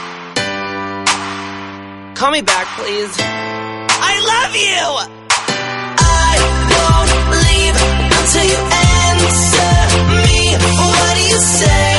Call 2.15 2.31
me 2.31 2.41
back, 2.41 2.65
please. 2.79 3.15
I 3.21 4.17
love 4.25 4.55
you! 4.57 4.81
I 6.01 6.33
won't 6.73 7.13
leave 7.45 7.77
until 8.17 8.45
you 8.49 8.57
answer 9.05 9.77
me. 10.25 10.57
What 10.65 11.13
do 11.13 11.21
you 11.29 11.37
say? 11.37 11.90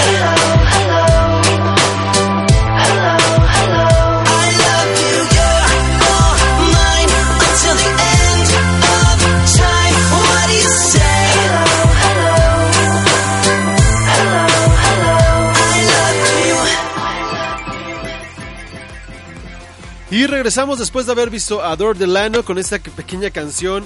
Regresamos 20.32 20.78
después 20.78 21.04
de 21.04 21.12
haber 21.12 21.28
visto 21.28 21.62
Adore 21.62 21.98
Delano 21.98 22.42
con 22.42 22.56
esta 22.56 22.78
pequeña 22.78 23.30
canción 23.30 23.84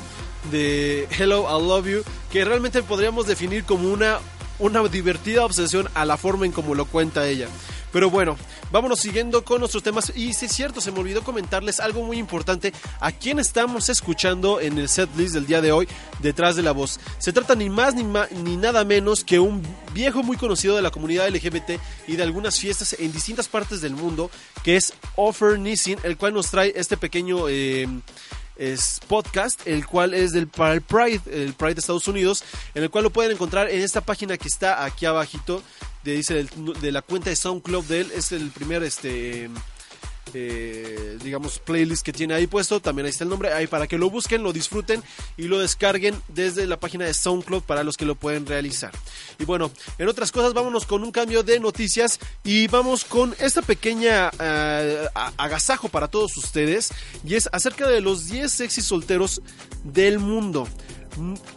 de 0.53 1.09
Hello, 1.11 1.45
I 1.50 1.61
Love 1.61 1.87
You, 1.88 2.05
que 2.31 2.45
realmente 2.45 2.85
podríamos 2.85 3.26
definir 3.26 3.65
como 3.65 3.93
una, 3.93 4.21
una 4.61 4.81
divertida 4.85 5.45
obsesión 5.45 5.88
a 5.95 6.05
la 6.05 6.17
forma 6.17 6.47
en 6.47 6.53
como 6.53 6.76
lo 6.76 6.85
cuenta 6.85 7.26
ella. 7.26 7.49
Pero 7.97 8.11
bueno, 8.11 8.37
vámonos 8.71 9.00
siguiendo 9.00 9.43
con 9.43 9.61
nuestros 9.61 9.83
temas. 9.83 10.12
Y 10.15 10.35
si 10.35 10.45
es 10.45 10.53
cierto, 10.53 10.83
se 10.83 10.93
me 10.93 10.99
olvidó 10.99 11.25
comentarles 11.25 11.81
algo 11.81 12.03
muy 12.03 12.19
importante. 12.19 12.75
A 13.00 13.11
quién 13.11 13.38
estamos 13.38 13.88
escuchando 13.88 14.61
en 14.61 14.76
el 14.76 14.91
set 14.91 15.09
list 15.17 15.33
del 15.33 15.47
día 15.47 15.62
de 15.62 15.73
hoy, 15.73 15.88
detrás 16.21 16.57
de 16.57 16.62
la 16.62 16.73
voz. 16.73 17.00
Se 17.19 17.33
trata 17.33 17.55
ni 17.55 17.71
más 17.71 17.95
ni, 17.95 18.03
ni 18.43 18.59
nada 18.59 18.85
menos 18.85 19.25
que 19.25 19.38
un 19.38 19.62
viejo 19.95 20.23
muy 20.23 20.37
conocido 20.37 20.76
de 20.76 20.83
la 20.83 20.91
comunidad 20.91 21.26
LGBT 21.31 21.81
y 22.07 22.17
de 22.17 22.23
algunas 22.23 22.61
fiestas 22.61 22.97
en 22.99 23.12
distintas 23.12 23.49
partes 23.49 23.81
del 23.81 23.95
mundo, 23.95 24.31
que 24.62 24.76
es 24.76 24.93
Offer 25.15 25.59
Nissin, 25.59 25.99
el 26.03 26.19
cual 26.19 26.35
nos 26.35 26.50
trae 26.50 26.75
este 26.76 26.99
pequeño. 26.99 27.49
es 27.49 29.00
podcast, 29.09 29.67
el 29.67 29.87
cual 29.87 30.12
es 30.12 30.33
del 30.33 30.49
para 30.49 30.75
el 30.75 30.83
Pride, 30.83 31.21
el 31.31 31.55
Pride 31.55 31.75
de 31.75 31.81
Estados 31.81 32.09
Unidos, 32.09 32.45
en 32.75 32.83
el 32.83 32.91
cual 32.91 33.05
lo 33.05 33.11
pueden 33.11 33.33
encontrar 33.33 33.71
en 33.71 33.81
esta 33.81 34.03
página 34.03 34.37
que 34.37 34.49
está 34.49 34.85
aquí 34.85 35.07
abajito, 35.07 35.62
dice 36.13 36.47
de 36.81 36.93
la 36.93 37.03
cuenta 37.03 37.31
de 37.31 37.37
SoundCloud 37.37 37.85
de 37.85 38.01
él, 38.01 38.13
es 38.15 38.33
el 38.33 38.51
primer 38.51 38.83
este 38.83 39.51
eh, 40.35 41.19
digamos 41.23 41.61
playlist 41.61 42.05
que 42.05 42.13
tiene 42.13 42.35
ahí 42.35 42.47
puesto, 42.47 42.81
también 42.81 43.07
ahí 43.07 43.11
está 43.11 43.25
el 43.25 43.31
nombre, 43.31 43.53
ahí 43.53 43.67
para 43.67 43.87
que 43.87 43.97
lo 43.97 44.11
busquen, 44.11 44.43
lo 44.43 44.53
disfruten 44.53 45.03
y 45.37 45.45
lo 45.45 45.61
descarguen 45.61 46.21
desde 46.29 46.67
la 46.67 46.79
página 46.79 47.07
de 47.07 47.15
SoundCloud 47.15 47.63
para 47.63 47.85
los 47.85 47.97
que 47.97 48.05
lo 48.05 48.17
pueden 48.17 48.45
realizar. 48.45 48.93
Y 49.39 49.45
bueno, 49.45 49.71
en 49.99 50.09
otras 50.09 50.33
cosas 50.33 50.53
vámonos 50.53 50.85
con 50.85 51.05
un 51.05 51.13
cambio 51.13 51.43
de 51.43 51.61
noticias 51.61 52.19
y 52.45 52.67
vamos 52.67 53.05
con 53.05 53.35
esta 53.39 53.63
pequeña 53.63 54.31
eh, 54.39 55.07
agasajo 55.15 55.89
para 55.89 56.09
todos 56.09 56.37
ustedes 56.37 56.91
y 57.25 57.35
es 57.35 57.49
acerca 57.53 57.89
de 57.89 58.01
los 58.01 58.27
10 58.27 58.53
sexy 58.53 58.83
solteros 58.83 59.41
del 59.85 60.19
mundo. 60.19 60.69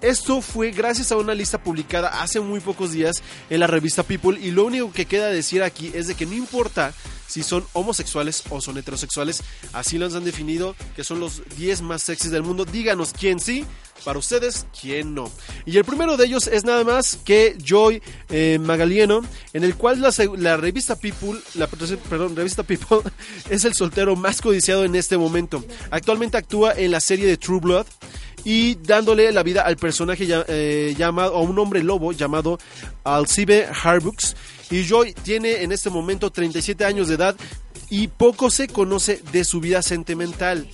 Esto 0.02 0.42
fue 0.42 0.72
gracias 0.72 1.12
a 1.12 1.18
una 1.18 1.34
lista 1.34 1.62
publicada 1.62 2.22
hace 2.22 2.40
muy 2.40 2.60
pocos 2.60 2.92
días 2.92 3.22
en 3.50 3.60
la 3.60 3.68
revista 3.68 4.04
People 4.04 4.40
y 4.40 4.52
lo 4.52 4.66
único 4.66 4.92
que 4.92 5.06
queda 5.06 5.28
decir 5.28 5.64
aquí 5.64 5.92
es 5.94 6.08
de 6.08 6.16
que 6.16 6.26
no 6.26 6.34
importa 6.34 6.94
si 7.28 7.44
son 7.44 7.64
homosexuales 7.74 8.44
o 8.50 8.60
son 8.60 8.78
heterosexuales, 8.80 9.44
así 9.72 10.00
los 10.00 10.16
han 10.16 10.24
definido 10.26 10.76
que 10.96 11.04
son 11.04 11.20
los 11.20 11.44
10 11.58 11.84
más 11.84 12.02
sexys 12.02 12.32
del 12.32 12.42
mundo. 12.42 12.66
Díganos 12.66 13.14
quién 13.14 13.40
sí, 13.40 13.66
para 14.04 14.18
ustedes 14.18 14.66
quién 14.80 15.14
no. 15.14 15.32
Y 15.66 15.78
el 15.78 15.86
primero 15.86 16.18
de 16.18 16.26
ellos 16.26 16.48
es 16.48 16.64
nada 16.64 16.84
más 16.84 17.20
que 17.24 17.56
Joy 17.64 18.02
eh, 18.30 18.58
Magalieno, 18.60 19.22
en 19.54 19.64
el 19.64 19.76
cual 19.76 20.02
la, 20.02 20.12
la 20.38 20.58
revista 20.58 20.96
People, 20.96 21.40
la 21.54 21.68
perdón, 21.68 22.36
revista 22.36 22.64
People 22.64 23.02
es 23.50 23.64
el 23.64 23.76
soltero 23.76 24.16
más 24.16 24.42
codiciado 24.42 24.84
en 24.84 24.96
este 24.96 25.18
momento. 25.18 25.64
Actualmente 25.92 26.38
actúa 26.38 26.74
en 26.74 26.90
la 26.90 27.00
serie 27.00 27.28
de 27.28 27.38
True 27.38 27.60
Blood 27.60 27.86
y 28.44 28.76
dándole 28.76 29.32
la 29.32 29.44
vida 29.44 29.62
al 29.62 29.78
personaje 29.78 30.28
eh, 30.48 30.96
llamado, 30.98 31.36
a 31.36 31.42
un 31.42 31.58
hombre 31.60 31.84
lobo 31.84 32.12
llamado 32.12 32.58
Alcibe 33.04 33.68
Harbux. 33.84 34.36
Y 34.72 34.86
Joy 34.88 35.14
tiene 35.14 35.64
en 35.64 35.72
este 35.72 35.90
momento 35.90 36.32
37 36.32 36.86
años 36.86 37.08
de 37.08 37.16
edad 37.16 37.36
y 37.90 38.08
poco 38.08 38.50
se 38.50 38.68
conoce 38.68 39.22
de 39.32 39.44
su 39.44 39.60
vida 39.60 39.82
sentimental. 39.82 40.68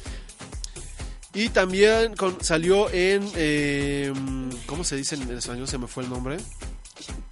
Y 1.33 1.49
también 1.49 2.13
salió 2.41 2.89
en... 2.91 3.29
eh, 3.35 4.13
¿Cómo 4.65 4.83
se 4.83 4.95
dice 4.95 5.15
en 5.15 5.37
español? 5.37 5.67
Se 5.67 5.77
me 5.77 5.87
fue 5.87 6.03
el 6.03 6.09
nombre. 6.09 6.37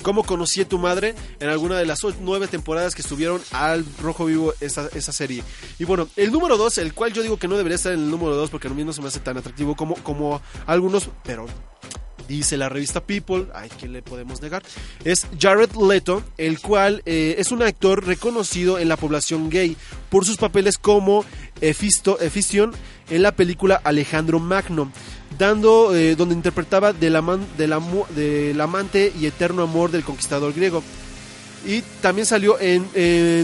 ¿Cómo 0.01 0.23
conocí 0.23 0.61
a 0.61 0.67
tu 0.67 0.77
madre? 0.77 1.15
En 1.39 1.49
alguna 1.49 1.77
de 1.77 1.85
las 1.85 1.99
nueve 2.19 2.47
temporadas 2.47 2.93
que 2.93 3.01
estuvieron 3.01 3.41
al 3.51 3.85
rojo 4.01 4.25
vivo 4.25 4.53
esa, 4.59 4.89
esa 4.93 5.11
serie. 5.13 5.43
Y 5.79 5.85
bueno, 5.85 6.09
el 6.17 6.31
número 6.31 6.57
dos, 6.57 6.77
el 6.77 6.93
cual 6.93 7.13
yo 7.13 7.21
digo 7.21 7.37
que 7.37 7.47
no 7.47 7.55
debería 7.55 7.75
estar 7.75 7.93
en 7.93 7.99
el 7.99 8.11
número 8.11 8.35
dos 8.35 8.49
porque 8.49 8.67
a 8.67 8.71
mí 8.71 8.83
no 8.83 8.93
se 8.93 9.01
me 9.01 9.07
hace 9.07 9.21
tan 9.21 9.37
atractivo 9.37 9.75
como, 9.75 9.95
como 9.95 10.41
algunos, 10.65 11.09
pero 11.23 11.45
dice 12.27 12.57
la 12.57 12.69
revista 12.69 13.05
People, 13.05 13.47
ay, 13.53 13.69
¿qué 13.79 13.87
le 13.87 14.01
podemos 14.01 14.41
negar? 14.41 14.63
Es 15.03 15.27
Jared 15.39 15.71
Leto, 15.75 16.23
el 16.37 16.59
cual 16.59 17.01
eh, 17.05 17.35
es 17.37 17.51
un 17.51 17.61
actor 17.61 18.05
reconocido 18.05 18.79
en 18.79 18.89
la 18.89 18.97
población 18.97 19.49
gay 19.49 19.77
por 20.09 20.25
sus 20.25 20.37
papeles 20.37 20.77
como 20.77 21.25
Efisto, 21.61 22.17
en 23.09 23.21
la 23.21 23.35
película 23.35 23.79
Alejandro 23.83 24.39
Magno, 24.39 24.91
dando, 25.37 25.95
eh, 25.95 26.15
donde 26.15 26.35
interpretaba 26.35 26.93
del, 26.93 27.15
aman- 27.15 27.45
del, 27.57 27.73
amo- 27.73 28.07
del 28.15 28.59
amante 28.61 29.11
y 29.19 29.25
eterno 29.25 29.63
amor 29.63 29.91
del 29.91 30.03
conquistador 30.03 30.53
griego. 30.53 30.83
Y 31.65 31.81
también 32.01 32.25
salió 32.25 32.57
en, 32.59 32.85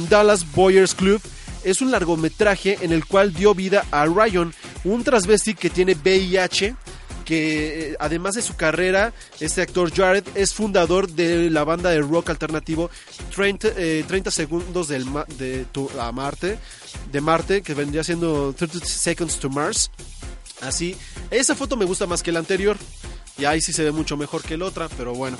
Dallas 0.09 0.49
Boyers 0.53 0.93
Club. 0.95 1.21
Es 1.63 1.81
un 1.81 1.91
largometraje 1.91 2.77
en 2.81 2.91
el 2.93 3.05
cual 3.05 3.33
dio 3.33 3.53
vida 3.53 3.85
a 3.91 4.05
Ryan, 4.05 4.53
un 4.85 5.03
transvesti 5.03 5.53
que 5.55 5.69
tiene 5.69 5.93
VIH 5.95 6.75
que 7.25 7.91
eh, 7.91 7.95
además 7.99 8.33
de 8.33 8.41
su 8.41 8.55
carrera, 8.55 9.13
este 9.39 9.61
actor 9.61 9.93
Jared 9.93 10.23
es 10.33 10.51
fundador 10.51 11.07
de 11.07 11.51
la 11.51 11.63
banda 11.63 11.91
de 11.91 12.01
rock 12.01 12.31
alternativo 12.31 12.89
30, 13.35 13.67
eh, 13.77 14.03
30 14.07 14.31
segundos 14.31 14.87
del 14.87 15.05
de 15.37 15.65
tu- 15.71 15.91
a 15.99 16.11
Marte, 16.11 16.57
de 17.11 17.21
Marte, 17.21 17.61
que 17.61 17.75
vendría 17.75 18.03
siendo 18.03 18.51
30 18.57 18.79
Seconds 18.83 19.37
to 19.37 19.47
Mars. 19.51 19.91
Así, 20.61 20.95
esa 21.31 21.55
foto 21.55 21.77
me 21.77 21.85
gusta 21.85 22.05
más 22.05 22.23
que 22.23 22.31
la 22.31 22.39
anterior. 22.39 22.77
Y 23.37 23.45
ahí 23.45 23.61
sí 23.61 23.71
se 23.71 23.85
ve 23.85 23.91
mucho 23.91 24.17
mejor 24.17 24.43
que 24.43 24.57
la 24.57 24.65
otra, 24.65 24.89
pero 24.89 25.13
bueno. 25.13 25.37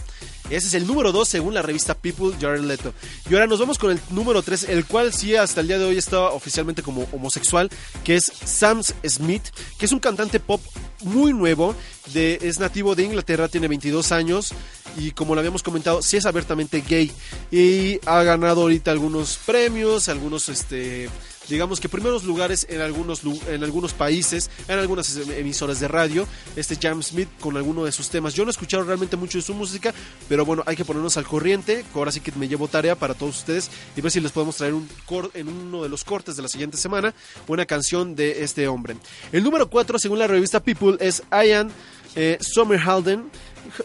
Ese 0.50 0.68
es 0.68 0.74
el 0.74 0.88
número 0.88 1.12
2 1.12 1.28
según 1.28 1.54
la 1.54 1.62
revista 1.62 1.94
People, 1.94 2.36
Jared 2.40 2.64
Leto. 2.64 2.94
Y 3.30 3.34
ahora 3.34 3.46
nos 3.46 3.60
vamos 3.60 3.78
con 3.78 3.92
el 3.92 4.00
número 4.10 4.42
3, 4.42 4.70
el 4.70 4.86
cual 4.86 5.14
sí 5.14 5.36
hasta 5.36 5.62
el 5.62 5.68
día 5.68 5.78
de 5.78 5.86
hoy 5.86 5.98
está 5.98 6.22
oficialmente 6.30 6.82
como 6.82 7.08
homosexual, 7.12 7.70
que 8.04 8.16
es 8.16 8.32
Sam 8.46 8.82
Smith, 9.06 9.44
que 9.78 9.86
es 9.86 9.92
un 9.92 10.00
cantante 10.00 10.40
pop 10.40 10.62
muy 11.02 11.34
nuevo, 11.34 11.76
es 12.14 12.60
nativo 12.60 12.96
de 12.96 13.04
Inglaterra, 13.04 13.48
tiene 13.48 13.68
22 13.68 14.12
años 14.12 14.54
y 14.98 15.12
como 15.12 15.36
lo 15.36 15.42
habíamos 15.42 15.64
comentado, 15.64 16.02
sí 16.02 16.18
es 16.18 16.26
abiertamente 16.26 16.84
gay 16.88 17.12
y 17.52 18.00
ha 18.06 18.24
ganado 18.24 18.62
ahorita 18.62 18.92
algunos 18.92 19.38
premios, 19.46 20.10
algunos 20.10 20.50
este 20.50 21.10
digamos 21.50 21.79
que 21.79 21.89
primeros 21.89 22.24
lugares 22.24 22.65
en 22.70 22.82
algunos 22.82 23.22
en 23.48 23.63
algunos 23.63 23.94
países, 23.94 24.50
en 24.68 24.79
algunas 24.79 25.15
emisoras 25.18 25.79
de 25.79 25.88
radio, 25.88 26.27
este 26.56 26.75
Jam 26.75 27.01
Smith 27.03 27.27
con 27.39 27.58
alguno 27.58 27.84
de 27.86 27.91
sus 27.91 28.10
temas. 28.10 28.34
Yo 28.34 28.44
no 28.46 28.50
he 28.50 28.53
escuchado 28.53 28.84
realmente 28.84 29.18
mucho 29.18 29.38
de 29.38 29.41
su 29.41 29.53
música, 29.53 29.94
pero 30.27 30.46
bueno, 30.46 30.63
hay 30.65 30.75
que 30.75 30.86
ponernos 30.86 31.18
al 31.18 31.25
corriente. 31.25 31.84
Ahora 31.96 32.12
sí 32.12 32.20
que 32.22 32.32
me 32.34 32.48
llevo 32.48 32.68
tarea 32.68 32.96
para 32.96 33.13
todos 33.13 33.38
ustedes 33.39 33.70
y 33.96 34.01
ver 34.01 34.12
si 34.12 34.20
les 34.20 34.32
podemos 34.32 34.56
traer 34.56 34.74
un 34.74 34.88
cor- 35.06 35.32
en 35.34 35.48
uno 35.50 35.84
de 35.84 35.89
los 35.89 36.03
cortes 36.03 36.36
de 36.36 36.41
la 36.44 36.48
siguiente 36.48 36.77
semana 36.77 37.13
una 37.48 37.65
canción 37.65 38.15
de 38.15 38.44
este 38.44 38.68
hombre. 38.68 38.96
El 39.32 39.44
número 39.44 39.70
4, 39.70 39.98
según 40.00 40.20
la 40.20 40.27
revista 40.27 40.60
People, 40.62 40.98
es 41.00 41.24
Ian 41.32 41.72
eh, 42.15 42.38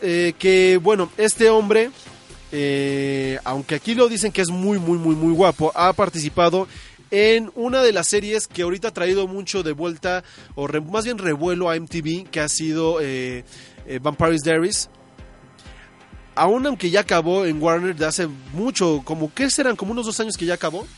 eh, 0.02 0.34
que 0.38 0.78
bueno, 0.82 1.10
este 1.16 1.50
hombre 1.50 1.90
eh, 2.56 3.38
aunque 3.42 3.74
aquí 3.74 3.94
lo 3.96 4.08
dicen 4.08 4.30
que 4.30 4.40
es 4.40 4.48
muy, 4.50 4.78
muy, 4.78 4.96
muy, 4.96 5.16
muy 5.16 5.32
guapo, 5.34 5.72
ha 5.74 5.92
participado 5.92 6.68
en 7.14 7.52
una 7.54 7.80
de 7.80 7.92
las 7.92 8.08
series 8.08 8.48
que 8.48 8.62
ahorita 8.62 8.88
ha 8.88 8.92
traído 8.92 9.28
mucho 9.28 9.62
de 9.62 9.70
vuelta, 9.70 10.24
o 10.56 10.66
más 10.66 11.04
bien 11.04 11.16
revuelo 11.16 11.70
a 11.70 11.78
MTV, 11.78 12.28
que 12.28 12.40
ha 12.40 12.48
sido 12.48 13.00
eh, 13.00 13.44
eh, 13.86 14.00
Vampire's 14.02 14.42
Diaries. 14.42 14.90
Aún 16.34 16.66
aunque 16.66 16.90
ya 16.90 17.00
acabó 17.00 17.44
en 17.44 17.62
Warner 17.62 17.94
de 17.94 18.04
hace 18.04 18.26
mucho, 18.52 19.02
como 19.04 19.32
que 19.32 19.48
serán 19.48 19.76
como 19.76 19.92
unos 19.92 20.06
dos 20.06 20.18
años 20.18 20.36
que 20.36 20.44
ya 20.44 20.54
acabó. 20.54 20.88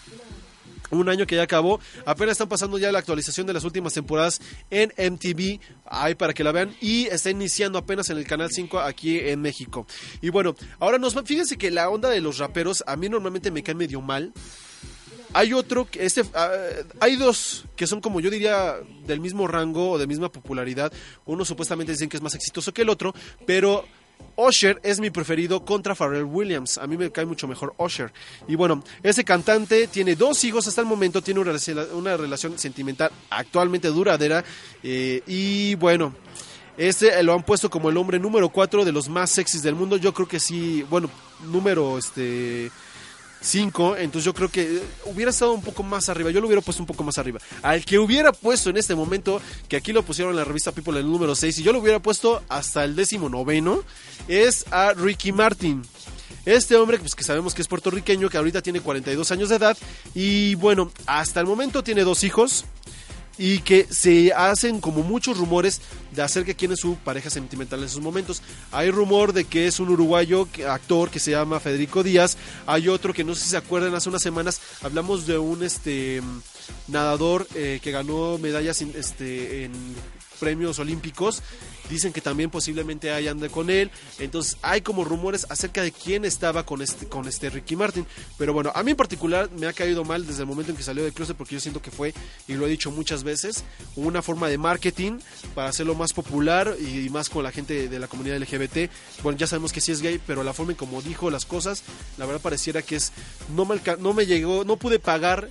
Un 0.91 1.07
año 1.11 1.27
que 1.27 1.37
ya 1.37 1.43
acabó, 1.43 1.81
apenas 2.07 2.33
están 2.33 2.49
pasando 2.49 2.79
ya 2.79 2.91
la 2.93 3.01
actualización 3.01 3.47
de 3.47 3.53
las 3.53 3.65
últimas 3.65 3.93
temporadas 3.93 4.41
en 4.71 4.95
MTV, 4.97 5.61
ahí 5.85 6.15
para 6.15 6.33
que 6.33 6.45
la 6.45 6.53
vean, 6.53 6.75
y 6.81 7.07
está 7.09 7.29
iniciando 7.29 7.77
apenas 7.77 8.09
en 8.09 8.17
el 8.17 8.27
Canal 8.27 8.51
5 8.51 8.79
aquí 8.81 9.19
en 9.19 9.43
México. 9.43 9.87
Y 10.23 10.31
bueno, 10.31 10.55
ahora 10.79 10.97
nos 10.97 11.15
fíjense 11.25 11.59
que 11.59 11.71
la 11.71 11.91
onda 11.91 12.09
de 12.09 12.23
los 12.23 12.39
raperos 12.39 12.85
a 12.87 12.97
mí 12.97 13.11
normalmente 13.11 13.51
me 13.51 13.63
cae 13.63 13.75
medio 13.75 14.01
mal. 14.01 14.33
Hay 15.37 15.53
otro, 15.53 15.87
este, 15.93 16.23
hay 16.99 17.17
dos 17.17 17.67
que 17.77 17.87
son 17.87 18.01
como 18.01 18.21
yo 18.21 18.31
diría 18.31 18.77
del 19.07 19.21
mismo 19.21 19.47
rango 19.47 19.91
o 19.91 19.99
de 19.99 20.07
misma 20.07 20.33
popularidad. 20.33 20.91
Uno 21.27 21.45
supuestamente 21.45 21.93
dicen 21.93 22.09
que 22.09 22.17
es 22.17 22.23
más 22.23 22.35
exitoso 22.35 22.73
que 22.73 22.81
el 22.81 22.89
otro, 22.89 23.15
pero 23.45 23.85
Usher 24.37 24.81
es 24.83 24.99
mi 24.99 25.11
preferido 25.11 25.63
contra 25.63 25.95
Pharrell 25.95 26.25
Williams. 26.25 26.79
A 26.79 26.87
mí 26.87 26.97
me 26.97 27.13
cae 27.13 27.27
mucho 27.27 27.47
mejor 27.47 27.75
Usher. 27.77 28.15
Y 28.49 28.55
bueno, 28.55 28.83
ese 29.03 29.25
cantante 29.25 29.89
tiene 29.89 30.17
dos 30.17 30.43
hijos 30.45 30.67
hasta 30.69 30.81
el 30.81 30.87
momento, 30.87 31.21
tiene 31.21 31.41
una, 31.41 31.53
una 31.93 32.17
relación 32.17 32.59
sentimental 32.59 33.11
actualmente 33.29 33.89
duradera. 33.89 34.43
eh, 34.83 35.23
y 35.27 35.75
bueno, 35.75 36.15
este 36.79 37.23
lo 37.23 37.35
han 37.35 37.43
puesto 37.43 37.69
como 37.69 37.91
el 37.91 37.99
hombre 37.99 38.19
número 38.19 38.49
4 38.49 38.87
de 38.87 38.93
los 38.93 39.11
más 39.11 39.33
sexys 39.33 39.63
del 39.63 39.75
mundo. 39.75 39.99
Yo 39.99 40.15
creo 40.15 40.29
que 40.29 40.41
sí, 40.41 40.83
bueno, 40.89 41.11
número 41.45 41.99
este 41.99 42.71
5, 43.47 43.97
entonces 43.97 44.25
yo 44.25 44.35
creo 44.35 44.51
que 44.51 44.63
eh, 44.63 44.83
hubiera 45.07 45.31
estado 45.31 45.53
un 45.53 45.63
poco 45.63 45.83
más 45.83 46.09
arriba, 46.09 46.31
yo 46.31 46.41
lo 46.41 46.47
hubiera 46.47 46.63
puesto 46.63 46.83
un 46.83 46.87
poco 46.87 47.05
más 47.05 47.17
arriba. 47.19 47.41
Al 47.63 47.85
que 47.85 47.99
hubiera 47.99 48.33
puesto 48.33 48.71
en 48.71 48.77
este 48.77 48.95
momento, 48.95 49.41
que 49.69 49.77
aquí 49.77 49.93
lo 49.93 50.03
pusieron 50.03 50.33
en 50.33 50.39
la 50.39 50.45
revista 50.45 50.73
People 50.73 50.99
el 50.99 51.07
número 51.07 51.35
6, 51.35 51.59
y 51.59 51.63
yo 51.63 51.73
lo 51.73 51.79
hubiera 51.79 52.01
puesto 52.01 52.43
hasta 52.49 52.85
el 52.85 52.97
décimo 52.97 53.29
noveno, 53.29 53.83
es 54.29 54.67
a 54.71 54.93
Ricky 54.93 55.33
Martin. 55.33 55.83
Este 56.45 56.77
hombre, 56.77 56.99
pues 56.99 57.15
que 57.15 57.25
sabemos 57.25 57.55
que 57.55 57.63
es 57.63 57.69
puertorriqueño, 57.69 58.29
que 58.29 58.37
ahorita 58.37 58.63
tiene 58.63 58.81
42 58.81 59.31
años 59.31 59.49
de 59.49 59.57
edad, 59.57 59.77
y 60.15 60.55
bueno, 60.57 60.91
hasta 61.07 61.41
el 61.41 61.47
momento 61.47 61.83
tiene 61.83 62.03
dos 62.03 62.25
hijos, 62.25 62.65
y 63.39 63.59
que 63.59 63.87
se 63.91 64.33
hacen 64.33 64.81
como 64.81 65.03
muchos 65.03 65.39
rumores 65.39 65.81
de 66.13 66.23
acerca 66.23 66.49
de 66.49 66.55
quién 66.55 66.73
es 66.73 66.81
su 66.81 66.97
pareja 66.97 67.31
sentimental 67.31 67.81
en 67.81 67.87
esos 67.87 68.01
momentos. 68.01 68.43
Hay 68.73 68.91
rumor 68.91 69.33
de 69.33 69.45
que 69.45 69.67
es 69.67 69.81
un 69.81 69.91
uruguayo 69.91 70.49
actor 70.69 71.11
que 71.11 71.21
se 71.21 71.33
llama 71.33 71.61
Federico 71.61 72.03
Díaz. 72.03 72.37
Hay 72.67 72.89
otro 72.89 73.13
que 73.13 73.25
no 73.25 73.35
sé 73.35 73.45
si 73.45 73.51
se 73.51 73.57
acuerdan, 73.57 73.95
hace 73.95 74.09
unas 74.09 74.23
semanas 74.23 74.61
hablamos 74.83 75.27
de 75.27 75.39
un 75.39 75.63
este 75.63 76.23
nadador 76.89 77.47
eh, 77.55 77.81
que 77.83 77.91
ganó 77.91 78.39
medallas 78.39 78.81
este, 78.83 79.65
en 79.65 79.73
premios 80.37 80.79
olímpicos. 80.79 81.43
Dicen 81.91 82.13
que 82.13 82.21
también 82.21 82.51
posiblemente 82.51 83.13
hay 83.13 83.29
ande 83.29 83.49
con 83.49 83.71
él. 83.71 83.91
Entonces 84.19 84.57
hay 84.63 84.81
como 84.81 85.05
rumores 85.05 85.47
acerca 85.51 85.83
de 85.83 85.93
quién 85.93 86.25
estaba 86.25 86.67
con 86.67 86.83
este, 86.83 87.07
con 87.07 87.29
este 87.29 87.51
Ricky 87.51 87.77
Martin. 87.77 88.07
Pero 88.39 88.53
bueno, 88.53 88.73
a 88.75 88.83
mí 88.83 88.93
en 88.93 88.97
particular 88.97 89.51
me 89.53 89.67
ha 89.67 89.73
caído 89.73 90.05
mal 90.05 90.27
desde 90.27 90.43
el 90.43 90.49
momento 90.49 90.73
en 90.73 90.77
que 90.77 90.83
salió 90.83 91.05
de 91.05 91.13
closet 91.13 91.37
porque 91.37 91.55
yo 91.55 91.61
siento 91.61 91.83
que 91.83 91.91
fue, 91.91 92.13
y 92.49 92.55
lo 92.55 92.67
he 92.67 92.71
dicho 92.71 92.91
muchas 92.91 93.23
veces, 93.23 93.65
una 93.95 94.23
forma 94.23 94.49
de 94.49 94.59
marketing 94.59 95.19
para 95.55 95.69
hacerlo 95.69 95.95
más 95.95 96.13
popular 96.13 96.77
y 96.81 97.09
más 97.11 97.29
con 97.29 97.45
la 97.45 97.53
gente 97.53 97.89
de 97.89 97.99
la 97.99 98.09
comunidad 98.09 98.39
LGBT. 98.39 98.91
Bueno, 99.23 99.39
ya 99.39 99.47
sabemos 99.47 99.73
que 99.73 99.81
sí 99.81 99.93
es 99.93 100.03
gay, 100.03 100.21
pero 100.27 100.43
la 100.43 100.53
forma 100.53 100.73
en 100.73 100.79
como 100.79 101.03
dijo 101.03 101.31
las 101.31 101.45
cosas, 101.45 101.83
la 102.19 102.27
verdad 102.27 102.41
pareciera 102.41 102.83
que 102.83 102.97
es, 102.97 103.13
no 103.55 103.65
me, 103.65 103.81
no 103.99 104.13
me 104.13 104.27
llegó, 104.27 104.65
no 104.65 104.77
pude 104.77 104.99
pagar 104.99 105.49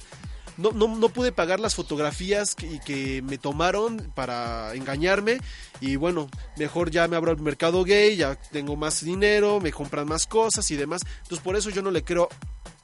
no, 0.58 0.72
no, 0.72 0.88
no 0.88 1.10
pude 1.10 1.32
pagar 1.32 1.60
las 1.60 1.76
fotografías 1.76 2.56
que, 2.56 2.80
que 2.80 3.22
me 3.22 3.38
tomaron 3.38 4.12
para 4.16 4.74
engañarme 4.76 5.40
y 5.82 5.96
bueno, 5.96 6.30
mejor 6.58 6.92
ya 6.92 7.08
me 7.08 7.16
abro 7.16 7.32
al 7.32 7.40
mercado 7.40 7.84
gay, 7.84 8.16
ya 8.16 8.36
tengo 8.36 8.76
más 8.76 9.04
dinero, 9.04 9.60
me 9.60 9.72
compran 9.72 10.08
más 10.08 10.28
cosas 10.28 10.70
y 10.72 10.76
demás. 10.76 11.02
Entonces 11.24 11.44
por 11.44 11.56
eso 11.56 11.70
yo 11.70 11.82
no 11.82 11.92
le 11.92 12.04
creo 12.04 12.30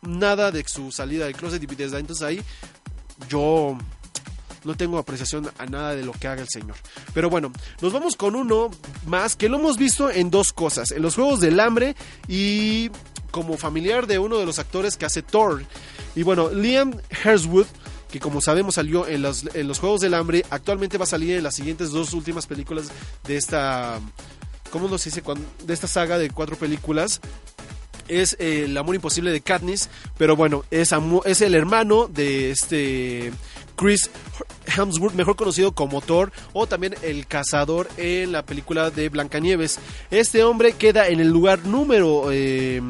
nada 0.02 0.52
de 0.52 0.64
su 0.68 0.92
salida 0.92 1.26
del 1.26 1.36
closet 1.36 1.62
y 1.62 1.68
desde 1.68 2.00
entonces 2.00 2.26
ahí 2.26 2.42
yo 3.30 3.78
no 4.64 4.76
tengo 4.76 4.98
apreciación 4.98 5.50
a 5.58 5.66
nada 5.66 5.96
de 5.96 6.04
lo 6.04 6.12
que 6.14 6.28
haga 6.28 6.42
el 6.42 6.50
señor. 6.50 6.76
Pero 7.14 7.30
bueno, 7.30 7.52
nos 7.82 7.94
vamos 7.94 8.16
con 8.16 8.36
uno 8.36 8.70
más 9.06 9.36
que 9.36 9.50
lo 9.50 9.58
hemos 9.58 9.78
visto 9.78 10.10
en 10.12 10.30
dos 10.30 10.54
cosas, 10.54 10.92
en 10.92 11.02
los 11.02 11.16
Juegos 11.16 11.40
del 11.40 11.60
Hambre 11.60 11.96
y 12.28 12.92
como 13.32 13.58
familiar 13.58 14.08
de 14.08 14.20
uno 14.20 14.38
de 14.38 14.46
los 14.46 14.60
actores 14.60 14.98
que 14.98 15.06
hace 15.06 15.22
Thor. 15.22 15.64
Y 16.16 16.24
bueno, 16.24 16.50
Liam 16.50 16.94
Hemsworth, 17.24 17.70
que 18.12 18.20
como 18.20 18.42
sabemos 18.42 18.76
salió 18.76 19.08
en 19.08 19.22
los, 19.22 19.46
en 19.54 19.68
los 19.68 19.80
Juegos 19.80 20.02
del 20.02 20.14
Hambre, 20.14 20.46
actualmente 20.50 20.98
va 20.98 21.04
a 21.04 21.08
salir 21.08 21.38
en 21.38 21.44
las 21.44 21.56
siguientes 21.56 21.92
dos 21.92 22.14
últimas 22.14 22.48
películas 22.48 22.92
de 23.26 23.38
esta... 23.38 24.00
¿Cómo 24.72 24.88
nos 24.88 25.04
dice? 25.04 25.22
De 25.66 25.74
esta 25.74 25.88
saga 25.88 26.18
de 26.18 26.30
cuatro 26.30 26.56
películas 26.56 27.20
es 28.08 28.36
eh, 28.40 28.66
el 28.66 28.78
amor 28.78 28.96
imposible 28.96 29.32
de 29.32 29.42
Katniss, 29.42 29.90
pero 30.18 30.36
bueno, 30.36 30.64
es, 30.72 30.94
es 31.26 31.42
el 31.42 31.56
hermano 31.56 32.08
de 32.08 32.52
este 32.52 33.32
Chris 33.76 34.10
Hemsworth, 34.66 35.16
mejor 35.16 35.36
conocido 35.36 35.74
como 35.74 36.02
Thor, 36.02 36.32
o 36.54 36.68
también 36.68 36.96
el 37.02 37.26
cazador 37.26 37.88
en 37.98 38.32
la 38.32 38.46
película 38.46 38.92
de 38.92 39.10
Blancanieves. 39.10 39.80
Este 40.10 40.44
hombre 40.44 40.74
queda 40.74 41.08
en 41.08 41.20
el 41.20 41.30
lugar 41.30 41.66
número... 41.66 42.32
Eh, 42.32 42.82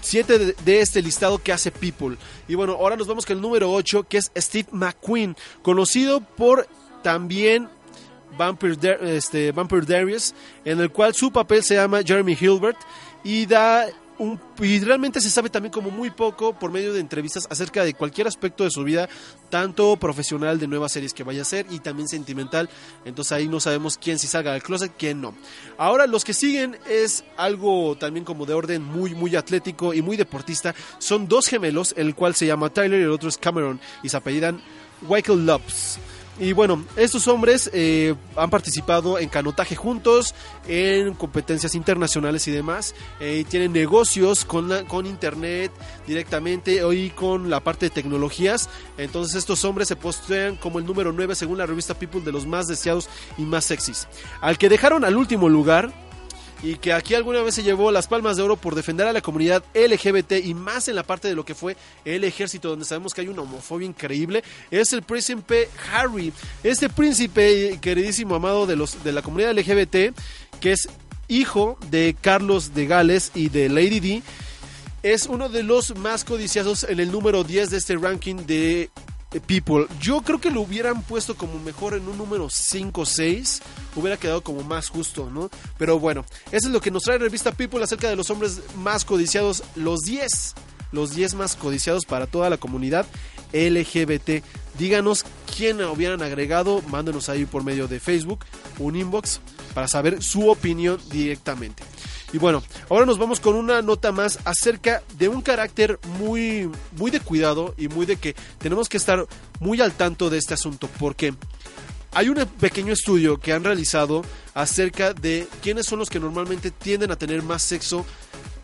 7 0.00 0.38
de, 0.38 0.52
de 0.64 0.80
este 0.80 1.02
listado 1.02 1.38
que 1.38 1.52
hace 1.52 1.70
People. 1.70 2.16
Y 2.48 2.54
bueno, 2.54 2.72
ahora 2.72 2.96
nos 2.96 3.06
vamos 3.06 3.26
con 3.26 3.36
el 3.36 3.42
número 3.42 3.70
8, 3.72 4.06
que 4.08 4.18
es 4.18 4.32
Steve 4.36 4.68
McQueen, 4.72 5.36
conocido 5.62 6.20
por 6.20 6.66
también 7.02 7.68
Vampire, 8.36 8.98
este, 9.16 9.52
Vampire 9.52 9.86
Darius, 9.86 10.34
en 10.64 10.80
el 10.80 10.90
cual 10.90 11.14
su 11.14 11.30
papel 11.30 11.62
se 11.62 11.74
llama 11.74 12.02
Jeremy 12.02 12.36
Hilbert 12.38 12.78
y 13.24 13.46
da 13.46 13.86
y 14.60 14.80
realmente 14.80 15.20
se 15.20 15.30
sabe 15.30 15.48
también 15.48 15.72
como 15.72 15.90
muy 15.90 16.10
poco 16.10 16.52
por 16.58 16.72
medio 16.72 16.92
de 16.92 17.00
entrevistas 17.00 17.46
acerca 17.50 17.84
de 17.84 17.94
cualquier 17.94 18.26
aspecto 18.26 18.64
de 18.64 18.70
su 18.70 18.82
vida, 18.82 19.08
tanto 19.50 19.96
profesional 19.96 20.58
de 20.58 20.66
nuevas 20.66 20.92
series 20.92 21.14
que 21.14 21.22
vaya 21.22 21.40
a 21.40 21.42
hacer 21.42 21.66
y 21.70 21.78
también 21.78 22.08
sentimental. 22.08 22.68
Entonces 23.04 23.32
ahí 23.32 23.48
no 23.48 23.60
sabemos 23.60 23.96
quién 23.96 24.18
sí 24.18 24.26
salga 24.26 24.52
del 24.52 24.62
closet, 24.62 24.92
quién 24.98 25.20
no. 25.20 25.34
Ahora 25.76 26.06
los 26.06 26.24
que 26.24 26.34
siguen 26.34 26.76
es 26.88 27.24
algo 27.36 27.96
también 27.96 28.24
como 28.24 28.46
de 28.46 28.54
orden 28.54 28.82
muy 28.82 29.14
muy 29.14 29.36
atlético 29.36 29.94
y 29.94 30.02
muy 30.02 30.16
deportista. 30.16 30.74
Son 30.98 31.28
dos 31.28 31.46
gemelos, 31.46 31.94
el 31.96 32.14
cual 32.14 32.34
se 32.34 32.46
llama 32.46 32.70
Tyler 32.70 33.00
y 33.00 33.04
el 33.04 33.10
otro 33.10 33.28
es 33.28 33.38
Cameron 33.38 33.80
y 34.02 34.08
se 34.08 34.16
apellidan 34.16 34.60
Michael 35.08 35.46
Loves. 35.46 35.98
Y 36.40 36.52
bueno, 36.52 36.84
estos 36.96 37.26
hombres 37.26 37.68
eh, 37.72 38.14
han 38.36 38.48
participado 38.48 39.18
en 39.18 39.28
canotaje 39.28 39.74
juntos, 39.74 40.36
en 40.68 41.14
competencias 41.14 41.74
internacionales 41.74 42.46
y 42.46 42.52
demás. 42.52 42.94
Eh, 43.18 43.44
tienen 43.48 43.72
negocios 43.72 44.44
con, 44.44 44.68
la- 44.68 44.84
con 44.84 45.04
internet 45.06 45.72
directamente 46.06 46.80
y 46.94 47.10
con 47.10 47.50
la 47.50 47.58
parte 47.60 47.86
de 47.86 47.90
tecnologías. 47.90 48.68
Entonces 48.98 49.34
estos 49.36 49.64
hombres 49.64 49.88
se 49.88 49.96
postean 49.96 50.54
como 50.56 50.78
el 50.78 50.86
número 50.86 51.12
9 51.12 51.34
según 51.34 51.58
la 51.58 51.66
revista 51.66 51.94
People 51.94 52.20
de 52.20 52.30
los 52.32 52.46
más 52.46 52.68
deseados 52.68 53.08
y 53.36 53.42
más 53.42 53.64
sexys. 53.64 54.06
Al 54.40 54.58
que 54.58 54.68
dejaron 54.68 55.04
al 55.04 55.16
último 55.16 55.48
lugar 55.48 55.92
y 56.62 56.76
que 56.76 56.92
aquí 56.92 57.14
alguna 57.14 57.42
vez 57.42 57.54
se 57.54 57.62
llevó 57.62 57.90
las 57.90 58.08
palmas 58.08 58.36
de 58.36 58.42
oro 58.42 58.56
por 58.56 58.74
defender 58.74 59.06
a 59.06 59.12
la 59.12 59.20
comunidad 59.20 59.62
LGBT 59.74 60.44
y 60.44 60.54
más 60.54 60.88
en 60.88 60.96
la 60.96 61.02
parte 61.02 61.28
de 61.28 61.34
lo 61.34 61.44
que 61.44 61.54
fue 61.54 61.76
el 62.04 62.24
ejército, 62.24 62.70
donde 62.70 62.84
sabemos 62.84 63.14
que 63.14 63.20
hay 63.20 63.28
una 63.28 63.42
homofobia 63.42 63.86
increíble, 63.86 64.42
es 64.70 64.92
el 64.92 65.02
príncipe 65.02 65.68
Harry. 65.92 66.32
Este 66.62 66.88
príncipe 66.88 67.78
queridísimo 67.80 68.34
amado 68.34 68.66
de, 68.66 68.76
los, 68.76 69.02
de 69.04 69.12
la 69.12 69.22
comunidad 69.22 69.56
LGBT, 69.56 70.14
que 70.60 70.72
es 70.72 70.88
hijo 71.28 71.78
de 71.90 72.16
Carlos 72.20 72.74
de 72.74 72.86
Gales 72.86 73.30
y 73.34 73.50
de 73.50 73.68
Lady 73.68 74.00
D, 74.00 74.22
es 75.02 75.26
uno 75.26 75.48
de 75.48 75.62
los 75.62 75.96
más 75.96 76.24
codiciados 76.24 76.84
en 76.84 76.98
el 76.98 77.12
número 77.12 77.44
10 77.44 77.70
de 77.70 77.76
este 77.76 77.96
ranking 77.96 78.46
de 78.46 78.90
People. 79.46 79.86
Yo 80.00 80.22
creo 80.22 80.40
que 80.40 80.50
lo 80.50 80.62
hubieran 80.62 81.02
puesto 81.02 81.36
como 81.36 81.58
mejor 81.58 81.94
en 81.94 82.08
un 82.08 82.16
número 82.16 82.48
5 82.48 83.00
o 83.00 83.06
6. 83.06 83.60
Hubiera 83.96 84.16
quedado 84.16 84.42
como 84.42 84.62
más 84.62 84.88
justo, 84.88 85.30
¿no? 85.30 85.50
Pero 85.76 85.98
bueno, 85.98 86.24
eso 86.46 86.68
es 86.68 86.72
lo 86.72 86.80
que 86.80 86.90
nos 86.90 87.02
trae 87.02 87.18
revista 87.18 87.52
People 87.52 87.82
acerca 87.82 88.08
de 88.08 88.16
los 88.16 88.30
hombres 88.30 88.62
más 88.76 89.04
codiciados. 89.04 89.62
Los 89.74 90.00
10. 90.00 90.54
Los 90.92 91.14
10 91.14 91.34
más 91.34 91.56
codiciados 91.56 92.06
para 92.06 92.26
toda 92.26 92.48
la 92.48 92.56
comunidad 92.56 93.06
LGBT. 93.52 94.42
Díganos 94.78 95.24
quién 95.56 95.82
hubieran 95.82 96.22
agregado. 96.22 96.82
Mándenos 96.88 97.28
ahí 97.28 97.44
por 97.44 97.64
medio 97.64 97.86
de 97.86 98.00
Facebook 98.00 98.44
un 98.78 98.96
inbox 98.96 99.40
para 99.74 99.88
saber 99.88 100.22
su 100.22 100.48
opinión 100.48 100.98
directamente. 101.10 101.82
Y 102.32 102.38
bueno, 102.38 102.62
ahora 102.90 103.06
nos 103.06 103.18
vamos 103.18 103.40
con 103.40 103.54
una 103.54 103.80
nota 103.80 104.12
más 104.12 104.38
acerca 104.44 105.02
de 105.16 105.28
un 105.28 105.40
carácter 105.40 105.98
muy, 106.18 106.70
muy 106.96 107.10
de 107.10 107.20
cuidado 107.20 107.74
y 107.78 107.88
muy 107.88 108.04
de 108.04 108.16
que 108.16 108.34
tenemos 108.58 108.88
que 108.88 108.98
estar 108.98 109.26
muy 109.60 109.80
al 109.80 109.92
tanto 109.92 110.28
de 110.28 110.38
este 110.38 110.54
asunto 110.54 110.88
porque 110.98 111.34
hay 112.12 112.28
un 112.28 112.36
pequeño 112.60 112.92
estudio 112.92 113.38
que 113.38 113.52
han 113.52 113.64
realizado 113.64 114.22
acerca 114.54 115.14
de 115.14 115.46
quiénes 115.62 115.86
son 115.86 115.98
los 115.98 116.10
que 116.10 116.20
normalmente 116.20 116.70
tienden 116.70 117.10
a 117.10 117.16
tener 117.16 117.42
más 117.42 117.62
sexo 117.62 118.04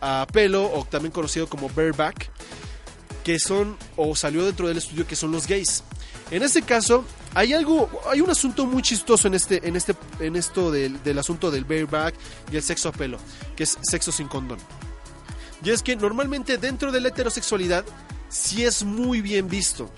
a 0.01 0.27
pelo 0.31 0.71
o 0.71 0.85
también 0.85 1.11
conocido 1.11 1.47
como 1.47 1.69
bareback, 1.69 2.29
que 3.23 3.39
son 3.39 3.77
o 3.95 4.15
salió 4.15 4.45
dentro 4.45 4.67
del 4.67 4.77
estudio 4.77 5.07
que 5.07 5.15
son 5.15 5.31
los 5.31 5.47
gays. 5.47 5.83
En 6.31 6.43
este 6.43 6.61
caso, 6.61 7.05
hay 7.35 7.53
algo, 7.53 7.89
hay 8.09 8.21
un 8.21 8.29
asunto 8.31 8.65
muy 8.65 8.81
chistoso 8.81 9.27
en 9.27 9.33
este, 9.33 9.67
en 9.67 9.75
este, 9.75 9.93
en 10.19 10.37
esto 10.37 10.71
del, 10.71 11.03
del 11.03 11.19
asunto 11.19 11.51
del 11.51 11.65
bareback 11.65 12.15
y 12.51 12.55
el 12.55 12.63
sexo 12.63 12.89
a 12.89 12.91
pelo, 12.93 13.19
que 13.55 13.63
es 13.63 13.77
sexo 13.83 14.11
sin 14.11 14.29
condón. 14.29 14.57
Y 15.61 15.69
es 15.69 15.83
que 15.83 15.97
normalmente 15.97 16.57
dentro 16.57 16.93
de 16.93 17.01
la 17.01 17.09
heterosexualidad 17.09 17.83
sí 18.29 18.63
es 18.63 18.83
muy 18.83 19.19
bien 19.19 19.49
visto. 19.49 19.91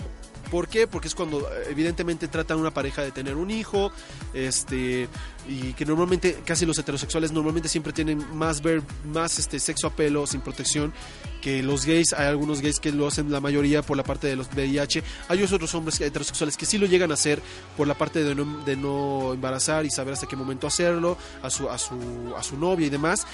¿Por 0.50 0.68
qué? 0.68 0.88
Porque 0.88 1.08
es 1.08 1.16
cuando 1.16 1.42
eh, 1.42 1.68
evidentemente 1.70 2.28
tratan 2.28 2.60
una 2.60 2.72
pareja 2.72 3.02
de 3.02 3.12
tener 3.12 3.36
un 3.36 3.52
hijo, 3.52 3.92
este, 4.34 5.08
y 5.48 5.74
que 5.74 5.86
normalmente 5.86 6.42
casi 6.46 6.66
los 6.66 6.78
heterosexuales 6.78 7.32
normalmente 7.32 7.70
siempre 7.70 7.94
tienen 7.94 8.24
más 8.38 8.62
ver, 8.62 8.82
más 9.06 9.40
este 9.40 9.60
sexo 9.60 9.88
a 9.88 9.90
pelo 9.92 10.26
sin 10.28 10.42
protección 10.42 10.94
que 11.42 11.62
los 11.64 11.86
gays. 11.86 12.14
Hay 12.14 12.28
algunos 12.28 12.62
gays 12.62 12.80
que 12.80 12.92
lo 12.92 13.08
hacen 13.08 13.32
la 13.32 13.40
mayoría 13.40 13.82
por 13.82 13.98
la 13.98 14.04
parte 14.04 14.28
de 14.28 14.36
los 14.36 14.48
VIH. 14.54 15.04
Hay 15.28 15.44
otros 15.44 15.74
hombres 15.76 16.00
heterosexuales 16.02 16.58
que 16.58 16.66
sí 16.66 16.78
lo 16.78 16.86
llegan 16.88 17.12
a 17.12 17.16
hacer 17.16 17.42
por 17.76 17.88
la 17.88 17.94
parte 17.94 18.24
de 18.24 18.36
no, 18.36 18.64
de 18.64 18.76
no 18.76 19.34
embarazar 19.34 19.86
y 19.86 19.90
saber 19.90 20.14
hasta 20.14 20.28
qué 20.28 20.36
momento 20.36 20.68
hacerlo 20.68 21.18
a 21.42 21.50
su 21.50 21.70
a 21.70 21.78
su 21.78 22.34
a 22.36 22.44
su 22.44 22.58
novia 22.58 22.88
y 22.88 22.90
demás 22.90 23.26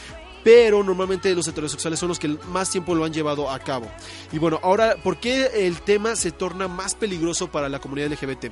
pero 0.44 0.84
normalmente 0.84 1.34
los 1.34 1.48
heterosexuales 1.48 2.00
son 2.00 2.10
los 2.10 2.20
que 2.20 2.28
más 2.50 2.70
tiempo 2.70 2.96
lo 2.96 3.06
han 3.06 3.14
llevado 3.14 3.50
a 3.50 3.60
cabo. 3.60 3.90
Y 4.32 4.38
bueno, 4.38 4.60
ahora, 4.64 4.98
¿por 5.02 5.18
qué 5.18 5.68
el 5.68 5.82
tema 5.82 6.16
se 6.16 6.32
torna 6.32 6.68
más 6.68 6.96
peligroso 6.96 7.50
para 7.50 7.70
la 7.70 7.80
comunidad 7.80 8.12
LGBT? 8.12 8.52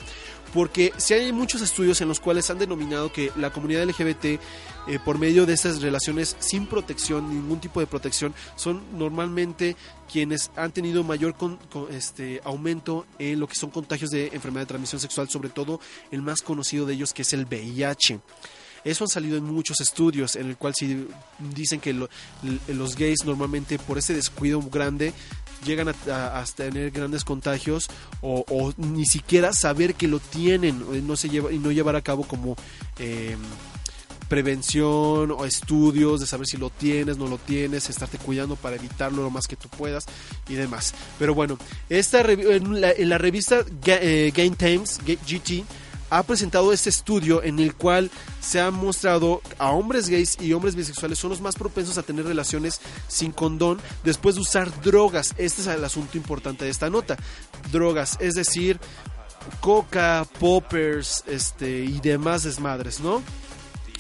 Porque 0.53 0.93
si 0.97 1.13
hay 1.13 1.31
muchos 1.31 1.61
estudios 1.61 2.01
en 2.01 2.07
los 2.07 2.19
cuales 2.19 2.49
han 2.49 2.59
denominado 2.59 3.11
que 3.11 3.31
la 3.37 3.51
comunidad 3.51 3.85
LGBT, 3.85 4.25
eh, 4.25 4.39
por 5.03 5.17
medio 5.17 5.45
de 5.45 5.53
estas 5.53 5.81
relaciones 5.81 6.35
sin 6.39 6.65
protección, 6.67 7.29
ningún 7.29 7.59
tipo 7.59 7.79
de 7.79 7.87
protección, 7.87 8.33
son 8.55 8.81
normalmente 8.97 9.77
quienes 10.11 10.51
han 10.57 10.71
tenido 10.71 11.03
mayor 11.03 11.35
este, 11.91 12.41
aumento 12.43 13.05
en 13.17 13.39
lo 13.39 13.47
que 13.47 13.55
son 13.55 13.69
contagios 13.69 14.09
de 14.09 14.27
enfermedad 14.27 14.63
de 14.63 14.67
transmisión 14.67 14.99
sexual, 14.99 15.29
sobre 15.29 15.49
todo 15.49 15.79
el 16.11 16.21
más 16.21 16.41
conocido 16.41 16.85
de 16.85 16.95
ellos 16.95 17.13
que 17.13 17.21
es 17.21 17.31
el 17.31 17.45
VIH. 17.45 18.19
Eso 18.83 19.03
han 19.03 19.09
salido 19.09 19.37
en 19.37 19.43
muchos 19.43 19.79
estudios 19.81 20.35
en 20.35 20.49
el 20.49 20.57
cual 20.57 20.73
sí 20.75 21.07
dicen 21.53 21.79
que 21.79 21.93
los 21.93 22.95
gays 22.95 23.25
normalmente 23.25 23.77
por 23.77 23.97
ese 23.97 24.13
descuido 24.13 24.61
grande 24.61 25.13
llegan 25.65 25.89
a, 25.89 26.45
tener 26.55 26.91
grandes 26.91 27.23
contagios 27.23 27.87
o, 28.21 28.73
ni 28.77 29.05
siquiera 29.05 29.53
saber 29.53 29.93
que 29.93 30.07
lo 30.07 30.19
tienen 30.19 30.83
lleva 31.29 31.51
y 31.51 31.59
no 31.59 31.71
llevar 31.71 31.95
a 31.95 32.01
cabo 32.01 32.23
como 32.23 32.55
eh, 32.97 33.35
prevención 34.31 35.31
o 35.31 35.45
estudios 35.45 36.21
de 36.21 36.25
saber 36.25 36.47
si 36.47 36.55
lo 36.55 36.69
tienes, 36.69 37.17
no 37.17 37.27
lo 37.27 37.37
tienes, 37.37 37.89
estarte 37.89 38.17
cuidando 38.17 38.55
para 38.55 38.77
evitarlo 38.77 39.23
lo 39.23 39.29
más 39.29 39.45
que 39.45 39.57
tú 39.57 39.67
puedas 39.67 40.05
y 40.47 40.53
demás. 40.53 40.93
Pero 41.19 41.35
bueno, 41.35 41.57
esta 41.89 42.21
en, 42.21 42.79
la, 42.79 42.91
en 42.91 43.09
la 43.09 43.17
revista 43.17 43.65
eh, 43.85 44.31
Game 44.33 44.55
Times 44.55 44.99
GT 45.05 45.65
ha 46.11 46.23
presentado 46.23 46.73
este 46.73 46.89
estudio 46.89 47.41
en 47.41 47.57
el 47.59 47.73
cual 47.73 48.11
se 48.41 48.59
ha 48.59 48.69
mostrado 48.69 49.41
a 49.57 49.71
hombres 49.71 50.09
gays 50.09 50.37
y 50.39 50.51
hombres 50.53 50.75
bisexuales 50.75 51.17
son 51.17 51.31
los 51.31 51.41
más 51.41 51.55
propensos 51.55 51.97
a 51.97 52.03
tener 52.03 52.25
relaciones 52.25 52.81
sin 53.07 53.31
condón 53.31 53.79
después 54.03 54.35
de 54.35 54.41
usar 54.41 54.81
drogas. 54.81 55.33
Este 55.37 55.61
es 55.61 55.67
el 55.67 55.83
asunto 55.83 56.17
importante 56.17 56.65
de 56.65 56.71
esta 56.71 56.89
nota. 56.89 57.15
Drogas, 57.71 58.17
es 58.19 58.35
decir, 58.35 58.77
coca, 59.61 60.27
poppers, 60.37 61.23
este 61.27 61.85
y 61.85 62.01
demás 62.01 62.43
desmadres, 62.43 62.99
¿no? 62.99 63.21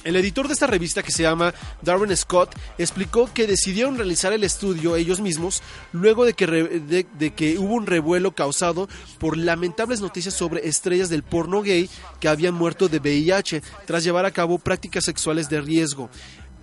El 0.03 0.15
editor 0.15 0.47
de 0.47 0.53
esta 0.53 0.65
revista, 0.67 1.03
que 1.03 1.11
se 1.11 1.23
llama 1.23 1.53
Darren 1.81 2.15
Scott, 2.17 2.55
explicó 2.77 3.29
que 3.33 3.45
decidieron 3.45 3.97
realizar 3.97 4.33
el 4.33 4.43
estudio 4.43 4.95
ellos 4.95 5.19
mismos 5.21 5.61
luego 5.91 6.25
de 6.25 6.33
que, 6.33 6.47
re- 6.47 6.79
de- 6.79 7.33
que 7.33 7.57
hubo 7.59 7.75
un 7.75 7.85
revuelo 7.85 8.31
causado 8.33 8.89
por 9.19 9.37
lamentables 9.37 10.01
noticias 10.01 10.33
sobre 10.33 10.67
estrellas 10.67 11.09
del 11.09 11.23
porno 11.23 11.61
gay 11.61 11.89
que 12.19 12.27
habían 12.29 12.55
muerto 12.55 12.87
de 12.89 12.97
VIH 12.99 13.61
tras 13.85 14.03
llevar 14.03 14.25
a 14.25 14.31
cabo 14.31 14.57
prácticas 14.57 15.05
sexuales 15.05 15.49
de 15.49 15.61
riesgo. 15.61 16.09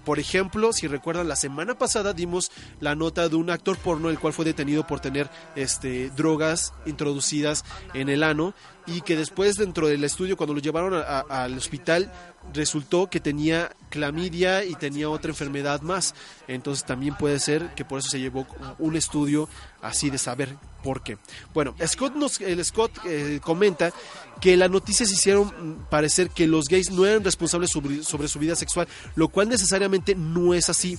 Por 0.04 0.18
ejemplo, 0.18 0.72
si 0.72 0.86
recuerdan, 0.86 1.28
la 1.28 1.36
semana 1.36 1.76
pasada 1.76 2.14
dimos 2.14 2.50
la 2.80 2.94
nota 2.94 3.28
de 3.28 3.36
un 3.36 3.50
actor 3.50 3.76
porno 3.76 4.08
el 4.08 4.18
cual 4.18 4.32
fue 4.32 4.46
detenido 4.46 4.86
por 4.86 5.00
tener 5.00 5.28
este, 5.54 6.08
drogas 6.16 6.72
introducidas 6.86 7.62
en 7.92 8.08
el 8.08 8.22
ano 8.22 8.54
y 8.86 9.02
que 9.02 9.16
después 9.16 9.56
dentro 9.56 9.86
del 9.86 10.02
estudio 10.04 10.38
cuando 10.38 10.54
lo 10.54 10.60
llevaron 10.60 10.94
al 11.28 11.58
hospital 11.58 12.10
resultó 12.54 13.08
que 13.08 13.20
tenía 13.20 13.70
clamidia 13.90 14.64
y 14.64 14.74
tenía 14.74 15.08
otra 15.08 15.30
enfermedad 15.30 15.82
más. 15.82 16.14
Entonces 16.46 16.84
también 16.84 17.16
puede 17.16 17.38
ser 17.40 17.74
que 17.74 17.84
por 17.84 17.98
eso 17.98 18.10
se 18.10 18.20
llevó 18.20 18.46
un 18.78 18.96
estudio 18.96 19.48
así 19.82 20.10
de 20.10 20.18
saber 20.18 20.56
por 20.82 21.02
qué. 21.02 21.18
Bueno, 21.54 21.74
Scott 21.86 22.14
nos, 22.14 22.40
el 22.40 22.64
Scott 22.64 22.92
eh, 23.04 23.40
comenta 23.42 23.92
que 24.40 24.56
las 24.56 24.70
noticias 24.70 25.10
hicieron 25.10 25.86
parecer 25.90 26.30
que 26.30 26.46
los 26.46 26.68
gays 26.68 26.90
no 26.90 27.04
eran 27.04 27.24
responsables 27.24 27.70
sobre, 27.70 28.02
sobre 28.04 28.28
su 28.28 28.38
vida 28.38 28.54
sexual, 28.54 28.86
lo 29.16 29.28
cual 29.28 29.48
necesariamente 29.48 30.14
no 30.14 30.54
es 30.54 30.68
así. 30.68 30.98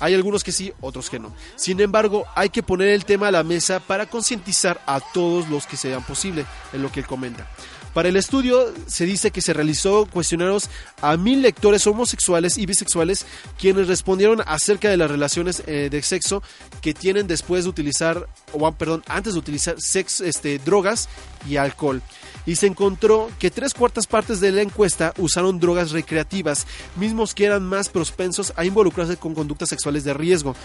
Hay 0.00 0.14
algunos 0.14 0.44
que 0.44 0.52
sí, 0.52 0.72
otros 0.80 1.08
que 1.10 1.18
no. 1.18 1.34
Sin 1.56 1.80
embargo, 1.80 2.24
hay 2.34 2.50
que 2.50 2.62
poner 2.62 2.88
el 2.88 3.04
tema 3.04 3.28
a 3.28 3.32
la 3.32 3.42
mesa 3.42 3.80
para 3.80 4.06
concientizar 4.06 4.82
a 4.86 5.00
todos 5.00 5.48
los 5.48 5.66
que 5.66 5.76
sean 5.76 6.02
posible, 6.04 6.44
en 6.72 6.82
lo 6.82 6.90
que 6.90 7.00
él 7.00 7.06
comenta. 7.06 7.48
Para 7.94 8.08
el 8.08 8.16
estudio 8.16 8.74
se 8.88 9.06
dice 9.06 9.30
que 9.30 9.40
se 9.40 9.52
realizó 9.52 10.06
cuestionarios 10.06 10.68
a 11.00 11.16
mil 11.16 11.42
lectores 11.42 11.86
homosexuales 11.86 12.58
y 12.58 12.66
bisexuales 12.66 13.24
quienes 13.56 13.86
respondieron 13.86 14.42
acerca 14.46 14.90
de 14.90 14.96
las 14.96 15.08
relaciones 15.08 15.62
eh, 15.68 15.88
de 15.90 16.02
sexo 16.02 16.42
que 16.82 16.92
tienen 16.92 17.28
después 17.28 17.62
de 17.62 17.70
utilizar, 17.70 18.28
o 18.52 18.72
perdón, 18.72 19.04
antes 19.06 19.34
de 19.34 19.38
utilizar 19.38 19.76
sex, 19.78 20.20
este, 20.20 20.58
drogas 20.58 21.08
y 21.48 21.56
alcohol. 21.56 22.02
Y 22.46 22.56
se 22.56 22.66
encontró 22.66 23.30
que 23.38 23.52
tres 23.52 23.72
cuartas 23.72 24.08
partes 24.08 24.40
de 24.40 24.50
la 24.50 24.62
encuesta 24.62 25.14
usaron 25.18 25.60
drogas 25.60 25.92
recreativas, 25.92 26.66
mismos 26.96 27.32
que 27.32 27.46
eran 27.46 27.62
más 27.62 27.88
propensos 27.88 28.52
a 28.56 28.64
involucrarse 28.64 29.16
con 29.16 29.34
conductas 29.34 29.68
sexuales 29.68 30.02
de 30.02 30.14
riesgo. 30.14 30.56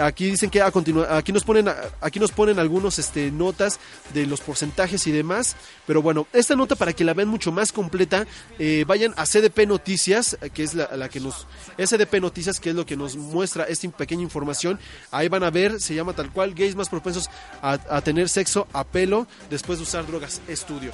Aquí 0.00 0.30
dicen 0.30 0.50
que 0.50 0.60
a 0.60 0.72
aquí 1.10 1.32
nos 1.32 1.44
ponen 1.44 1.68
aquí 2.00 2.18
nos 2.18 2.32
ponen 2.32 2.58
algunos 2.58 2.98
este 2.98 3.30
notas 3.30 3.78
de 4.12 4.26
los 4.26 4.40
porcentajes 4.40 5.06
y 5.06 5.12
demás, 5.12 5.56
pero 5.86 6.02
bueno, 6.02 6.26
esta 6.32 6.56
nota 6.56 6.74
para 6.76 6.92
que 6.92 7.04
la 7.04 7.14
vean 7.14 7.28
mucho 7.28 7.52
más 7.52 7.72
completa, 7.72 8.26
eh, 8.58 8.84
vayan 8.86 9.14
a 9.16 9.24
CDP 9.24 9.66
Noticias, 9.66 10.36
que 10.52 10.62
es 10.62 10.74
la, 10.74 10.96
la 10.96 11.08
que 11.08 11.20
nos 11.20 11.46
SDP 11.78 12.20
Noticias, 12.20 12.60
que 12.60 12.70
es 12.70 12.76
lo 12.76 12.86
que 12.86 12.96
nos 12.96 13.16
muestra 13.16 13.64
esta 13.64 13.88
pequeña 13.90 14.22
información. 14.22 14.78
Ahí 15.10 15.28
van 15.28 15.44
a 15.44 15.50
ver, 15.50 15.80
se 15.80 15.94
llama 15.94 16.12
tal 16.12 16.32
cual 16.32 16.54
gays 16.54 16.74
más 16.74 16.88
propensos 16.88 17.28
a, 17.62 17.72
a 17.72 18.00
tener 18.00 18.28
sexo 18.28 18.66
a 18.72 18.84
pelo 18.84 19.26
después 19.50 19.78
de 19.78 19.84
usar 19.84 20.06
drogas. 20.06 20.40
Estudio. 20.48 20.92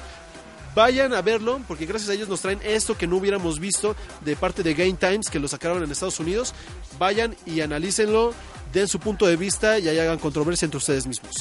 Vayan 0.73 1.13
a 1.13 1.21
verlo, 1.21 1.59
porque 1.67 1.85
gracias 1.85 2.09
a 2.09 2.13
ellos 2.13 2.29
nos 2.29 2.39
traen 2.39 2.59
esto 2.63 2.97
que 2.97 3.05
no 3.05 3.17
hubiéramos 3.17 3.59
visto 3.59 3.93
de 4.23 4.37
parte 4.37 4.63
de 4.63 4.73
Game 4.73 4.93
Times, 4.93 5.29
que 5.29 5.39
lo 5.39 5.49
sacaron 5.49 5.83
en 5.83 5.91
Estados 5.91 6.19
Unidos. 6.21 6.53
Vayan 6.97 7.35
y 7.45 7.59
analícenlo, 7.59 8.33
den 8.71 8.87
su 8.87 8.99
punto 8.99 9.25
de 9.25 9.35
vista 9.35 9.79
y 9.79 9.87
ahí 9.87 9.99
hagan 9.99 10.19
controversia 10.19 10.65
entre 10.65 10.77
ustedes 10.77 11.07
mismos. 11.07 11.31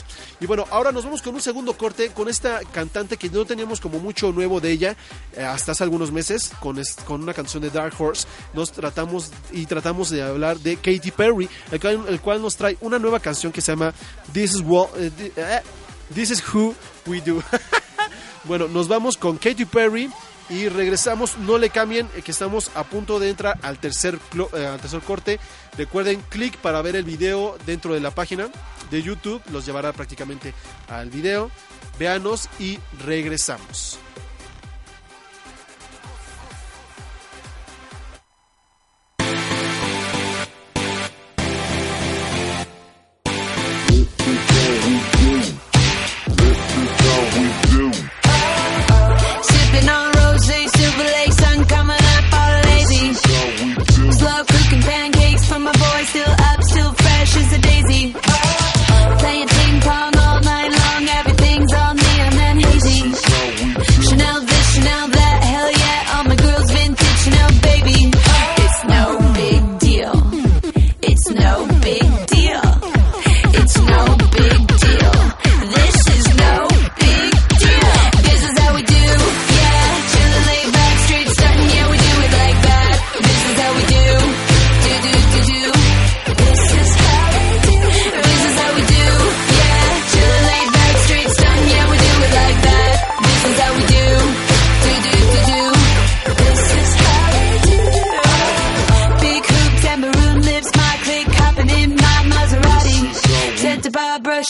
Y 0.40 0.47
bueno, 0.47 0.64
ahora 0.71 0.93
nos 0.93 1.05
vamos 1.05 1.23
con 1.23 1.35
un 1.35 1.40
segundo 1.40 1.77
corte 1.77 2.11
con 2.11 2.29
esta 2.29 2.61
cantante 2.73 3.16
que 3.16 3.29
no 3.29 3.45
teníamos 3.45 3.81
como 3.81 3.99
mucho 3.99 4.33
nuevo 4.33 4.61
de 4.61 4.71
ella 4.71 4.97
eh, 5.37 5.43
hasta 5.43 5.73
hace 5.73 5.85
algunos 5.85 6.12
meses, 6.12 6.53
con, 6.61 6.81
con 7.07 7.23
una 7.23 7.35
canción 7.35 7.62
de 7.62 7.71
Dark 7.71 7.95
Horse. 7.99 8.27
Nos 8.55 8.73
tratamos 8.73 9.31
y 9.53 9.66
tratamos 9.66 10.11
de 10.11 10.23
hablar 10.23 10.59
de 10.59 10.77
Katy 10.77 11.11
Perry, 11.11 11.49
el 11.71 12.21
cual, 12.21 12.43
nos 12.43 12.57
trae 12.57 12.77
una 12.81 12.99
nueva 12.99 13.21
canción 13.21 13.53
que 13.53 13.61
se 13.61 13.73
llama 13.73 13.93
This 14.33 14.55
is, 14.55 14.61
What, 14.64 14.88
eh, 14.97 15.33
eh, 15.37 15.61
This 16.14 16.31
is 16.31 16.43
Who 16.53 16.75
We 17.07 17.21
Do. 17.21 17.43
Bueno, 18.45 18.69
nos 18.69 18.88
vamos 18.88 19.19
con 19.19 19.37
Katy 19.37 19.66
Perry 19.66 20.11
y 20.51 20.69
regresamos. 20.69 21.39
No 21.39 21.57
le 21.57 21.71
cambien, 21.71 22.09
eh, 22.17 22.23
que 22.23 22.33
estamos 22.33 22.71
a 22.75 22.85
punto 22.85 23.19
de 23.19 23.31
entrar 23.31 23.59
al 23.63 23.79
tercer, 23.79 24.19
eh, 24.53 24.67
al 24.67 24.81
tercer 24.81 25.01
corte. 25.01 25.41
Recuerden, 25.79 26.21
clic 26.29 26.59
para 26.59 26.83
ver 26.83 26.97
el 26.97 27.05
video 27.05 27.57
dentro 27.65 27.95
de 27.95 28.01
la 28.01 28.11
página 28.11 28.51
de 28.91 29.03
YouTube. 29.03 29.41
Los 29.51 29.65
llevará 29.65 29.93
prácticamente 29.93 30.53
al 30.89 31.09
video. 31.09 31.51
Véanos 31.99 32.49
y 32.59 32.79
regresamos. 33.05 33.99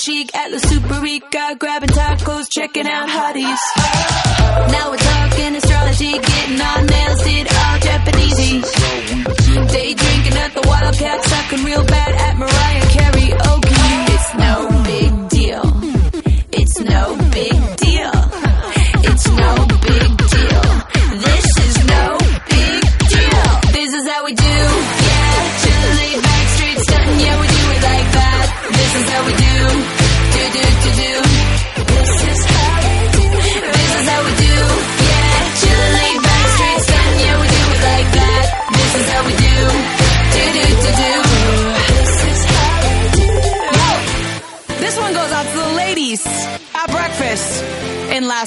Chic 0.04 0.34
at 0.34 0.50
La 0.50 0.58
Superica, 0.58 1.58
grabbing 1.58 1.90
tacos, 1.90 2.46
checking 2.50 2.86
out 2.86 3.08
hotties. 3.08 3.58
Now 4.72 4.90
we're 4.90 4.96
talking 4.96 5.56
astrology, 5.56 6.12
getting 6.12 6.60
our 6.60 6.82
nails 6.84 6.99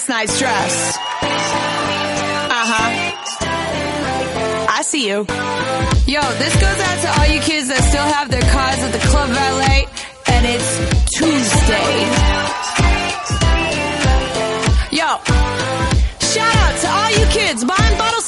last 0.04 0.10
night's 0.10 0.40
dress. 0.40 0.98
Uh 1.22 2.66
huh. 2.72 2.90
I 4.70 4.82
see 4.84 5.08
you. 5.08 5.26
Yo, 6.08 6.22
this 6.40 6.54
goes 6.60 6.80
out 6.80 7.02
to 7.04 7.20
all 7.20 7.28
you 7.34 7.40
kids 7.42 7.68
that 7.70 7.84
still 7.90 8.04
have 8.04 8.30
their 8.30 8.42
cars 8.42 8.80
at 8.80 8.92
the 8.92 9.00
Club 9.08 9.30
Valet, 9.30 9.88
and 10.28 10.46
it's 10.46 10.78
Tuesday. 11.16 11.94
Yo, 14.92 15.10
shout 16.34 16.56
out 16.64 16.76
to 16.82 16.88
all 16.90 17.12
you 17.20 17.26
kids 17.32 17.64
buying 17.64 17.98
bottle 17.98 18.22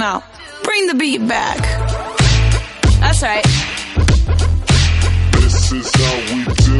no. 0.00 0.22
Bring 0.64 0.86
the 0.86 0.94
beat 0.94 1.28
back. 1.28 1.58
That's 3.00 3.22
right. 3.22 3.44
This 5.36 5.72
is 5.72 5.92
how 6.00 6.16
we 6.32 6.44
do. 6.64 6.76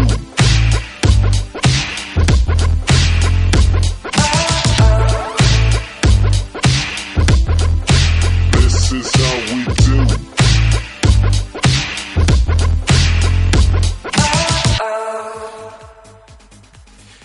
This 8.56 8.92
is 8.92 9.12
how 9.20 9.36
we 9.52 9.60
do. 9.84 9.96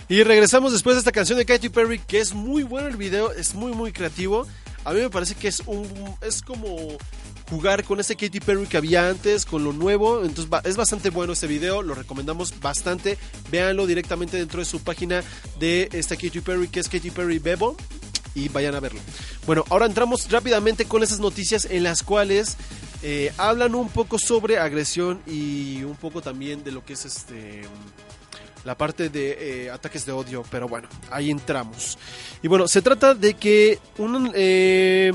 Y 0.08 0.22
regresamos 0.22 0.72
después 0.72 0.96
de 0.96 1.00
esta 1.00 1.10
canción 1.12 1.38
de 1.38 1.46
Katy 1.46 1.70
Perry, 1.70 1.98
que 1.98 2.20
es 2.20 2.34
muy 2.34 2.64
bueno 2.64 2.86
el 2.88 2.96
video, 2.96 3.32
es 3.32 3.54
muy 3.54 3.72
muy 3.72 3.92
creativo. 3.92 4.46
A 4.86 4.92
mí 4.92 5.00
me 5.00 5.10
parece 5.10 5.34
que 5.34 5.48
es 5.48 5.64
un 5.66 5.84
es 6.22 6.42
como 6.42 6.76
jugar 7.50 7.82
con 7.82 7.98
ese 7.98 8.14
Katy 8.14 8.38
Perry 8.38 8.66
que 8.68 8.76
había 8.76 9.08
antes, 9.08 9.44
con 9.44 9.64
lo 9.64 9.72
nuevo. 9.72 10.24
Entonces 10.24 10.48
es 10.62 10.76
bastante 10.76 11.10
bueno 11.10 11.32
este 11.32 11.48
video, 11.48 11.82
lo 11.82 11.96
recomendamos 11.96 12.60
bastante. 12.60 13.18
Véanlo 13.50 13.88
directamente 13.88 14.36
dentro 14.36 14.60
de 14.60 14.64
su 14.64 14.84
página 14.84 15.24
de 15.58 15.88
esta 15.92 16.14
Katy 16.14 16.40
Perry, 16.40 16.68
que 16.68 16.78
es 16.78 16.88
Katy 16.88 17.10
Perry 17.10 17.40
Bebo. 17.40 17.76
Y 18.36 18.48
vayan 18.48 18.76
a 18.76 18.80
verlo. 18.80 19.00
Bueno, 19.44 19.64
ahora 19.70 19.86
entramos 19.86 20.30
rápidamente 20.30 20.84
con 20.84 21.02
esas 21.02 21.18
noticias 21.18 21.64
en 21.64 21.82
las 21.82 22.04
cuales 22.04 22.56
eh, 23.02 23.32
hablan 23.38 23.74
un 23.74 23.88
poco 23.88 24.20
sobre 24.20 24.58
agresión 24.58 25.20
y 25.26 25.82
un 25.82 25.96
poco 25.96 26.22
también 26.22 26.62
de 26.62 26.70
lo 26.70 26.84
que 26.84 26.92
es 26.92 27.06
este 27.06 27.62
la 28.66 28.76
parte 28.76 29.08
de 29.08 29.66
eh, 29.66 29.70
ataques 29.70 30.04
de 30.04 30.10
odio, 30.10 30.42
pero 30.50 30.68
bueno, 30.68 30.88
ahí 31.12 31.30
entramos. 31.30 31.96
Y 32.42 32.48
bueno, 32.48 32.66
se 32.66 32.82
trata 32.82 33.14
de 33.14 33.34
que 33.34 33.78
un... 33.96 34.32
eh, 34.34 35.12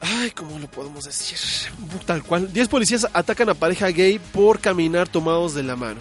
ay, 0.00 0.30
¿cómo 0.30 0.58
lo 0.58 0.66
podemos 0.66 1.04
decir? 1.04 1.38
Tal 2.06 2.22
cual. 2.22 2.50
10 2.50 2.68
policías 2.68 3.06
atacan 3.12 3.50
a 3.50 3.54
pareja 3.54 3.88
gay 3.88 4.18
por 4.18 4.60
caminar 4.60 5.08
tomados 5.08 5.52
de 5.52 5.62
la 5.62 5.76
mano. 5.76 6.00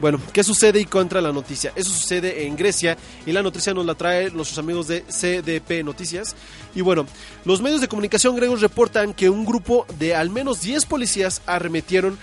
Bueno, 0.00 0.20
¿qué 0.32 0.42
sucede 0.42 0.80
y 0.80 0.84
contra 0.84 1.20
la 1.20 1.30
noticia? 1.30 1.72
Eso 1.76 1.90
sucede 1.90 2.48
en 2.48 2.56
Grecia 2.56 2.98
y 3.24 3.30
la 3.30 3.44
noticia 3.44 3.72
nos 3.72 3.86
la 3.86 3.94
trae 3.94 4.32
nuestros 4.32 4.58
amigos 4.58 4.88
de 4.88 5.02
CDP 5.02 5.84
Noticias. 5.84 6.34
Y 6.74 6.80
bueno, 6.80 7.06
los 7.44 7.62
medios 7.62 7.80
de 7.80 7.86
comunicación 7.86 8.34
griegos 8.34 8.60
reportan 8.60 9.14
que 9.14 9.30
un 9.30 9.44
grupo 9.44 9.86
de 9.96 10.16
al 10.16 10.30
menos 10.30 10.60
10 10.60 10.86
policías 10.86 11.40
arremetieron 11.46 12.18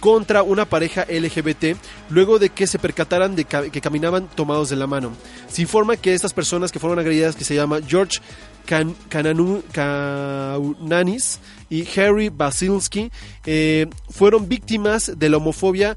contra 0.00 0.42
una 0.42 0.64
pareja 0.64 1.04
LGBT 1.08 1.76
luego 2.08 2.38
de 2.38 2.48
que 2.50 2.66
se 2.66 2.78
percataran 2.78 3.36
de 3.36 3.44
que 3.44 3.80
caminaban 3.80 4.28
tomados 4.34 4.70
de 4.70 4.76
la 4.76 4.86
mano. 4.86 5.12
Se 5.48 5.62
informa 5.62 5.96
que 5.96 6.14
estas 6.14 6.32
personas 6.32 6.72
que 6.72 6.78
fueron 6.78 6.98
agredidas, 6.98 7.36
que 7.36 7.44
se 7.44 7.54
llama 7.54 7.80
George 7.86 8.18
Kan- 8.66 8.94
Kananu- 9.10 9.62
Kaunanis 9.72 11.38
y 11.68 11.86
Harry 11.98 12.28
Basilski, 12.30 13.10
eh, 13.46 13.86
fueron 14.10 14.48
víctimas 14.48 15.12
de 15.18 15.28
la 15.28 15.36
homofobia 15.36 15.96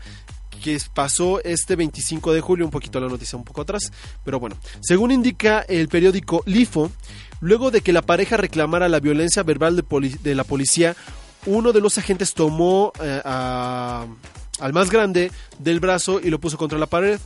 que 0.63 0.77
pasó 0.93 1.41
este 1.43 1.75
25 1.75 2.31
de 2.33 2.39
julio, 2.41 2.65
un 2.65 2.71
poquito 2.71 2.99
la 2.99 3.09
noticia 3.09 3.37
un 3.37 3.43
poco 3.43 3.61
atrás, 3.61 3.91
pero 4.23 4.39
bueno, 4.39 4.55
según 4.81 5.11
indica 5.11 5.59
el 5.67 5.89
periódico 5.89 6.41
Lifo, 6.45 6.89
luego 7.41 7.69
de 7.69 7.81
que 7.81 7.91
la 7.91 8.01
pareja 8.01 8.37
reclamara 8.37 8.87
la 8.87 9.01
violencia 9.01 9.43
verbal 9.43 9.75
de 9.75 10.35
la 10.35 10.43
policía, 10.45 10.95
uno 11.45 11.71
de 11.71 11.81
los 11.81 11.97
agentes 11.97 12.33
tomó 12.33 12.91
eh, 13.01 13.21
al 13.23 14.73
más 14.73 14.89
grande 14.89 15.31
del 15.59 15.79
brazo 15.79 16.19
y 16.21 16.29
lo 16.29 16.39
puso 16.39 16.57
contra 16.57 16.77
la 16.77 16.87
pared. 16.87 17.19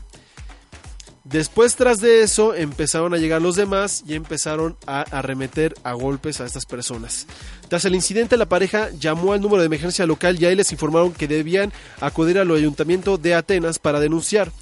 Después, 1.23 1.75
tras 1.75 1.97
de 1.97 2.21
eso, 2.21 2.55
empezaron 2.55 3.13
a 3.13 3.17
llegar 3.17 3.41
los 3.41 3.57
demás 3.57 4.01
y 4.07 4.13
empezaron 4.13 4.77
a 4.85 5.01
arremeter 5.01 5.75
a 5.83 5.91
golpes 5.91 6.39
a 6.39 6.45
estas 6.45 6.65
personas. 6.65 7.27
Tras 7.67 7.83
el 7.83 7.95
incidente, 7.95 8.37
la 8.37 8.47
pareja 8.47 8.91
llamó 8.97 9.33
al 9.33 9.41
número 9.41 9.61
de 9.61 9.65
emergencia 9.65 10.05
local 10.05 10.37
y 10.39 10.45
ahí 10.45 10.55
les 10.55 10.71
informaron 10.71 11.11
que 11.11 11.27
debían 11.27 11.73
acudir 11.99 12.39
al 12.39 12.49
ayuntamiento 12.49 13.17
de 13.17 13.35
Atenas 13.35 13.77
para 13.77 13.99
denunciar. 13.99 14.53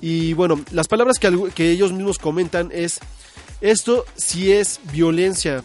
Y 0.00 0.32
bueno, 0.32 0.60
las 0.72 0.88
palabras 0.88 1.20
que, 1.20 1.52
que 1.54 1.70
ellos 1.70 1.92
mismos 1.92 2.18
comentan 2.18 2.70
es, 2.72 2.98
esto 3.60 4.04
sí 4.16 4.50
es 4.50 4.80
violencia, 4.92 5.62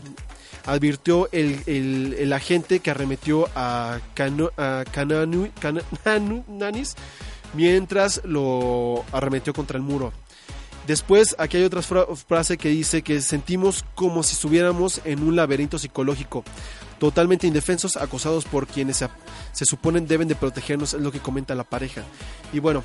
advirtió 0.66 1.30
el, 1.32 1.62
el- 1.68 2.34
agente 2.34 2.80
que 2.80 2.92
arremetió 2.92 3.48
a, 3.56 4.00
Cano- 4.14 4.52
a 4.58 4.84
Kananu- 4.94 5.52
Kanananis 5.60 6.96
mientras 7.54 8.22
lo 8.26 9.04
arremetió 9.12 9.54
contra 9.54 9.78
el 9.78 9.84
muro. 9.84 10.12
Después, 10.88 11.36
aquí 11.40 11.58
hay 11.58 11.64
otra 11.64 11.82
fra- 11.82 12.06
frase 12.28 12.58
que 12.58 12.70
dice 12.70 13.02
que 13.02 13.20
sentimos 13.22 13.84
como 13.96 14.22
si 14.22 14.34
estuviéramos 14.34 15.02
en 15.04 15.24
un 15.24 15.36
laberinto 15.36 15.80
psicológico, 15.80 16.44
totalmente 17.00 17.48
indefensos, 17.48 17.98
acosados 17.98 18.46
por 18.46 18.68
quienes 18.68 18.98
se, 18.98 19.08
se 19.52 19.66
suponen 19.66 20.06
deben 20.08 20.28
de 20.28 20.36
protegernos, 20.36 20.94
es 20.94 21.02
lo 21.02 21.12
que 21.12 21.20
comenta 21.20 21.56
la 21.56 21.64
pareja. 21.64 22.04
Y 22.54 22.60
bueno, 22.60 22.84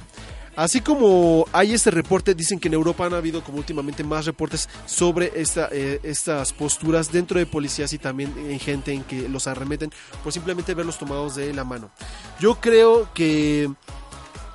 así 0.56 0.80
como 0.80 1.46
hay 1.52 1.72
este 1.72 1.90
reporte, 1.90 2.34
dicen 2.34 2.58
que 2.58 2.68
en 2.68 2.74
Europa 2.74 3.06
han 3.06 3.14
habido 3.14 3.42
como 3.42 3.58
últimamente 3.58 4.04
más 4.04 4.26
reportes 4.26 4.68
sobre 4.86 5.32
eh, 5.34 6.00
estas 6.02 6.52
posturas 6.52 7.12
dentro 7.12 7.38
de 7.38 7.46
policías 7.46 7.92
y 7.92 7.98
también 7.98 8.34
en 8.36 8.58
gente 8.58 8.92
en 8.92 9.04
que 9.04 9.28
los 9.28 9.46
arremeten 9.46 9.90
por 10.22 10.32
simplemente 10.32 10.74
verlos 10.74 10.98
tomados 10.98 11.34
de 11.36 11.52
la 11.54 11.64
mano. 11.64 11.90
Yo 12.38 12.56
creo 12.56 13.12
que... 13.14 13.70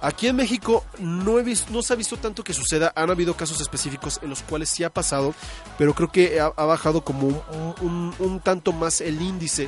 Aquí 0.02 0.28
en 0.28 0.36
México 0.36 0.86
no, 1.00 1.40
he 1.40 1.44
visto, 1.44 1.74
no 1.74 1.82
se 1.82 1.94
ha 1.94 1.96
visto 1.96 2.18
tanto 2.18 2.44
que 2.44 2.54
suceda. 2.54 2.94
Han 2.96 3.10
habido 3.10 3.36
casos 3.36 3.60
específicos 3.60 4.20
en 4.22 4.30
los 4.30 4.44
cuales 4.44 4.70
sí 4.70 4.84
ha 4.84 4.92
pasado, 4.92 5.34
pero 5.80 5.96
creo 5.96 6.12
que 6.12 6.40
ha, 6.40 6.50
bajado 6.50 7.02
como 7.02 7.44
un 7.82 8.42
tanto 8.44 8.72
más 8.72 9.02
el 9.02 9.20
índice 9.20 9.68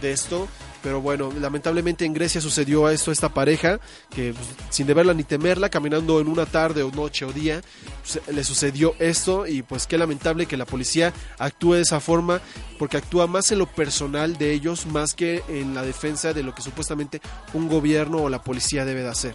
de 0.00 0.12
esto. 0.12 0.48
Pero 0.84 1.00
bueno, 1.00 1.32
lamentablemente 1.40 2.04
en 2.04 2.12
Grecia 2.12 2.40
sucedió 2.42 2.90
esto 2.90 3.10
esta 3.10 3.30
pareja, 3.30 3.80
que 4.10 4.34
pues, 4.34 4.46
sin 4.68 4.86
deberla 4.86 5.14
ni 5.14 5.24
temerla, 5.24 5.70
caminando 5.70 6.20
en 6.20 6.28
una 6.28 6.44
tarde 6.44 6.82
o 6.82 6.90
noche 6.92 7.24
o 7.24 7.32
día, 7.32 7.62
se- 8.04 8.20
le 8.30 8.44
sucedió 8.44 8.94
esto 8.98 9.46
y 9.46 9.62
pues 9.62 9.86
qué 9.86 9.96
lamentable 9.96 10.44
que 10.44 10.58
la 10.58 10.66
policía 10.66 11.12
actúe 11.38 11.72
de 11.76 11.80
esa 11.80 12.00
forma, 12.00 12.40
porque 12.78 12.98
actúa 12.98 13.26
más 13.26 13.50
en 13.50 13.60
lo 13.60 13.66
personal 13.66 14.36
de 14.36 14.52
ellos, 14.52 14.84
más 14.84 15.14
que 15.14 15.42
en 15.48 15.74
la 15.74 15.80
defensa 15.82 16.34
de 16.34 16.42
lo 16.42 16.54
que 16.54 16.60
supuestamente 16.60 17.22
un 17.54 17.66
gobierno 17.66 18.18
o 18.18 18.28
la 18.28 18.42
policía 18.42 18.84
debe 18.84 19.00
de 19.02 19.08
hacer. 19.08 19.32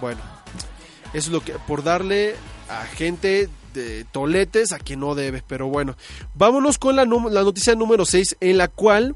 Bueno, 0.00 0.20
eso 1.14 1.28
es 1.28 1.28
lo 1.28 1.40
que 1.40 1.52
por 1.68 1.84
darle 1.84 2.34
a 2.68 2.84
gente 2.86 3.48
de 3.74 4.04
toletes 4.10 4.72
a 4.72 4.80
quien 4.80 4.98
no 4.98 5.14
debe, 5.14 5.44
pero 5.46 5.68
bueno, 5.68 5.96
vámonos 6.34 6.78
con 6.78 6.96
la, 6.96 7.04
la 7.04 7.42
noticia 7.44 7.76
número 7.76 8.04
6 8.04 8.38
en 8.40 8.58
la 8.58 8.66
cual 8.66 9.14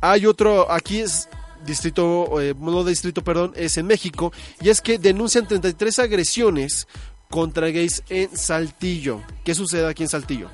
hay 0.00 0.26
otro, 0.26 0.70
aquí 0.70 1.00
es 1.00 1.28
distrito, 1.64 2.40
eh, 2.40 2.54
no 2.58 2.84
distrito, 2.84 3.22
perdón, 3.22 3.52
es 3.56 3.76
en 3.76 3.86
México, 3.86 4.32
y 4.60 4.68
es 4.68 4.80
que 4.80 4.98
denuncian 4.98 5.46
33 5.46 5.98
agresiones 5.98 6.86
contra 7.28 7.70
gays 7.70 8.02
en 8.08 8.36
Saltillo. 8.36 9.22
¿Qué 9.44 9.54
sucede 9.54 9.86
aquí 9.86 10.04
en 10.04 10.08
Saltillo? 10.08 10.50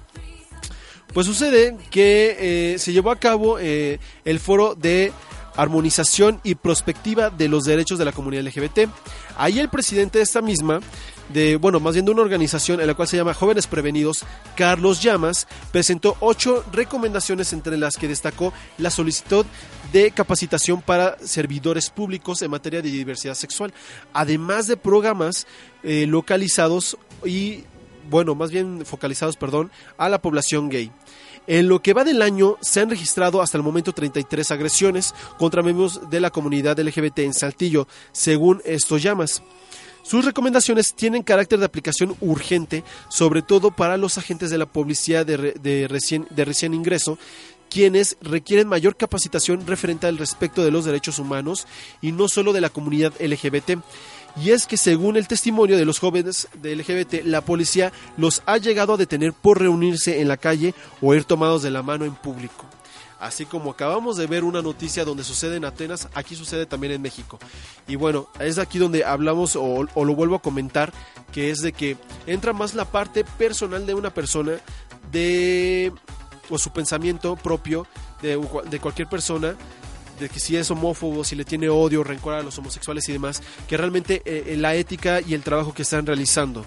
Pues 1.12 1.26
sucede 1.26 1.76
que 1.90 2.72
eh, 2.74 2.78
se 2.78 2.92
llevó 2.92 3.10
a 3.10 3.16
cabo 3.16 3.58
eh, 3.58 4.00
el 4.24 4.40
foro 4.40 4.74
de 4.74 5.12
armonización 5.56 6.40
y 6.42 6.54
prospectiva 6.54 7.28
de 7.28 7.48
los 7.48 7.64
derechos 7.64 7.98
de 7.98 8.06
la 8.06 8.12
comunidad 8.12 8.44
LGBT. 8.44 8.88
Ahí 9.36 9.58
el 9.58 9.68
presidente 9.68 10.18
de 10.18 10.24
esta 10.24 10.40
misma, 10.40 10.80
de, 11.28 11.56
bueno, 11.56 11.80
más 11.80 11.94
bien 11.94 12.04
de 12.04 12.12
una 12.12 12.22
organización 12.22 12.80
en 12.80 12.86
la 12.86 12.94
cual 12.94 13.08
se 13.08 13.16
llama 13.16 13.34
Jóvenes 13.34 13.66
Prevenidos, 13.66 14.24
Carlos 14.56 15.02
Llamas, 15.02 15.46
presentó 15.70 16.16
ocho 16.20 16.64
recomendaciones 16.72 17.52
entre 17.52 17.76
las 17.76 17.96
que 17.96 18.08
destacó 18.08 18.52
la 18.78 18.90
solicitud 18.90 19.46
de 19.92 20.10
capacitación 20.10 20.82
para 20.82 21.18
servidores 21.18 21.90
públicos 21.90 22.42
en 22.42 22.50
materia 22.50 22.82
de 22.82 22.90
diversidad 22.90 23.34
sexual, 23.34 23.72
además 24.12 24.66
de 24.66 24.76
programas 24.76 25.46
eh, 25.82 26.06
localizados 26.06 26.96
y 27.24 27.64
bueno, 28.10 28.34
más 28.34 28.50
bien 28.50 28.84
focalizados, 28.84 29.36
perdón, 29.36 29.70
a 29.96 30.08
la 30.08 30.20
población 30.20 30.68
gay. 30.68 30.90
En 31.46 31.68
lo 31.68 31.82
que 31.82 31.92
va 31.92 32.04
del 32.04 32.22
año 32.22 32.56
se 32.60 32.80
han 32.80 32.90
registrado 32.90 33.42
hasta 33.42 33.56
el 33.56 33.64
momento 33.64 33.92
33 33.92 34.50
agresiones 34.52 35.14
contra 35.38 35.62
miembros 35.62 36.08
de 36.08 36.20
la 36.20 36.30
comunidad 36.30 36.78
LGBT 36.78 37.20
en 37.20 37.34
Saltillo, 37.34 37.88
según 38.12 38.62
estos 38.64 39.02
llamas. 39.02 39.42
Sus 40.02 40.24
recomendaciones 40.24 40.94
tienen 40.94 41.22
carácter 41.22 41.58
de 41.58 41.64
aplicación 41.64 42.16
urgente, 42.20 42.82
sobre 43.08 43.40
todo 43.42 43.70
para 43.70 43.96
los 43.96 44.18
agentes 44.18 44.50
de 44.50 44.58
la 44.58 44.66
policía 44.66 45.24
de, 45.24 45.36
re- 45.36 45.54
de 45.60 45.86
recién, 45.88 46.74
ingreso, 46.74 47.18
quienes 47.70 48.16
requieren 48.20 48.68
mayor 48.68 48.96
capacitación 48.96 49.66
referente 49.66 50.06
al 50.06 50.18
respecto 50.18 50.62
de 50.64 50.70
los 50.70 50.84
derechos 50.84 51.18
humanos 51.18 51.66
y 52.02 52.12
no 52.12 52.28
solo 52.28 52.52
de 52.52 52.60
la 52.60 52.68
comunidad 52.68 53.12
LGBT. 53.20 53.78
Y 54.42 54.50
es 54.50 54.66
que 54.66 54.76
según 54.76 55.16
el 55.16 55.28
testimonio 55.28 55.76
de 55.76 55.84
los 55.84 55.98
jóvenes 55.98 56.48
de 56.60 56.74
LGBT, 56.74 57.24
la 57.24 57.40
policía 57.42 57.92
los 58.16 58.42
ha 58.46 58.56
llegado 58.58 58.94
a 58.94 58.96
detener 58.96 59.32
por 59.32 59.60
reunirse 59.60 60.20
en 60.20 60.28
la 60.28 60.36
calle 60.36 60.74
o 61.00 61.14
ir 61.14 61.24
tomados 61.24 61.62
de 61.62 61.70
la 61.70 61.82
mano 61.82 62.04
en 62.04 62.14
público. 62.14 62.66
Así 63.22 63.46
como 63.46 63.70
acabamos 63.70 64.16
de 64.16 64.26
ver 64.26 64.42
una 64.42 64.62
noticia 64.62 65.04
donde 65.04 65.22
sucede 65.22 65.54
en 65.54 65.64
Atenas, 65.64 66.08
aquí 66.12 66.34
sucede 66.34 66.66
también 66.66 66.92
en 66.92 67.00
México. 67.00 67.38
Y 67.86 67.94
bueno, 67.94 68.26
es 68.40 68.58
aquí 68.58 68.80
donde 68.80 69.04
hablamos 69.04 69.54
o, 69.54 69.84
lo 69.84 70.14
vuelvo 70.16 70.34
a 70.34 70.42
comentar, 70.42 70.92
que 71.30 71.52
es 71.52 71.60
de 71.60 71.72
que 71.72 71.96
entra 72.26 72.52
más 72.52 72.74
la 72.74 72.84
parte 72.84 73.22
personal 73.22 73.86
de 73.86 73.94
una 73.94 74.12
persona, 74.12 74.54
de 75.12 75.92
o 76.50 76.58
su 76.58 76.72
pensamiento 76.72 77.36
propio 77.36 77.86
de, 78.22 78.44
de 78.68 78.80
cualquier 78.80 79.08
persona, 79.08 79.54
de 80.18 80.28
que 80.28 80.40
si 80.40 80.56
es 80.56 80.68
homófobo, 80.72 81.22
si 81.22 81.36
le 81.36 81.44
tiene 81.44 81.68
odio, 81.68 82.02
rencor 82.02 82.34
a 82.34 82.42
los 82.42 82.58
homosexuales 82.58 83.08
y 83.08 83.12
demás, 83.12 83.40
que 83.68 83.76
realmente 83.76 84.22
eh, 84.24 84.56
la 84.56 84.74
ética 84.74 85.20
y 85.20 85.34
el 85.34 85.42
trabajo 85.42 85.72
que 85.72 85.82
están 85.82 86.06
realizando. 86.06 86.66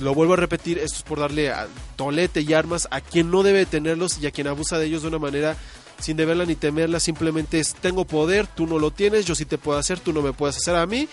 Lo 0.00 0.14
vuelvo 0.14 0.34
a 0.34 0.36
repetir, 0.36 0.78
esto 0.78 0.98
es 0.98 1.02
por 1.02 1.18
darle 1.18 1.50
a 1.50 1.66
tolete 1.96 2.42
y 2.42 2.52
armas 2.52 2.86
a 2.90 3.00
quien 3.00 3.30
no 3.30 3.42
debe 3.42 3.66
tenerlos 3.66 4.18
y 4.18 4.26
a 4.26 4.30
quien 4.30 4.46
abusa 4.46 4.78
de 4.78 4.86
ellos 4.86 5.02
de 5.02 5.08
una 5.08 5.18
manera 5.18 5.56
sin 5.98 6.16
deberla 6.16 6.44
ni 6.44 6.54
temerla, 6.54 7.00
simplemente 7.00 7.58
es 7.58 7.74
tengo 7.74 8.04
poder, 8.04 8.46
tú 8.46 8.66
no 8.66 8.78
lo 8.78 8.92
tienes, 8.92 9.26
yo 9.26 9.34
sí 9.34 9.44
te 9.44 9.58
puedo 9.58 9.78
hacer, 9.78 9.98
tú 9.98 10.12
no 10.12 10.22
me 10.22 10.32
puedes 10.32 10.56
hacer 10.56 10.76
a 10.76 10.86
mí. 10.86 11.08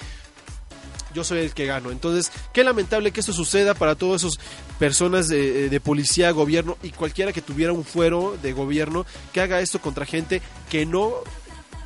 yo 1.13 1.23
soy 1.23 1.39
el 1.39 1.53
que 1.53 1.65
gano. 1.65 1.91
Entonces, 1.91 2.31
qué 2.53 2.63
lamentable 2.63 3.11
que 3.11 3.21
esto 3.21 3.31
suceda 3.31 3.73
para 3.73 3.95
todas 3.95 4.23
esas 4.23 4.37
personas 4.77 5.29
de, 5.29 5.69
de 5.69 5.79
policía, 5.79 6.29
gobierno 6.31 6.77
y 6.83 6.91
cualquiera 6.91 7.31
que 7.31 7.41
tuviera 7.41 7.71
un 7.71 7.85
fuero 7.85 8.37
de 8.41 8.51
gobierno 8.51 9.05
que 9.31 9.41
haga 9.41 9.61
esto 9.61 9.79
contra 9.79 10.05
gente 10.05 10.41
que 10.69 10.85
no 10.85 11.13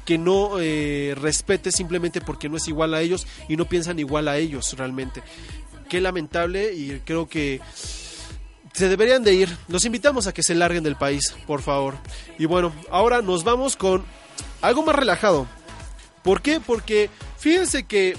que 0.10 0.18
no 0.18 0.54
eh, 0.60 1.14
respete 1.22 1.72
simplemente 1.72 2.20
porque 2.20 2.50
no 2.50 2.58
es 2.58 2.68
igual 2.68 2.96
a 2.96 3.02
ellos 3.02 3.28
y 3.48 3.58
no 3.58 3.66
piensan 3.66 4.00
igual 4.00 4.28
a 4.28 4.38
ellos 4.38 4.74
realmente. 4.76 5.22
Qué 5.90 6.00
lamentable 6.00 6.74
y 6.74 7.02
creo 7.04 7.28
que 7.28 7.60
se 8.74 8.88
deberían 8.88 9.24
de 9.24 9.34
ir. 9.34 9.58
Los 9.68 9.86
invitamos 9.86 10.28
a 10.28 10.34
que 10.34 10.44
se 10.44 10.56
larguen 10.56 10.84
del 10.84 10.96
país, 10.96 11.36
por 11.48 11.62
favor. 11.62 11.96
Y 12.38 12.46
bueno, 12.46 12.72
ahora 12.92 13.22
nos 13.22 13.44
vamos 13.44 13.76
con 13.76 14.06
algo 14.62 14.84
más 14.84 14.96
relajado. 14.96 15.48
¿Por 16.24 16.42
qué? 16.42 16.60
Porque 16.60 17.10
fíjense 17.38 17.84
que 17.84 18.16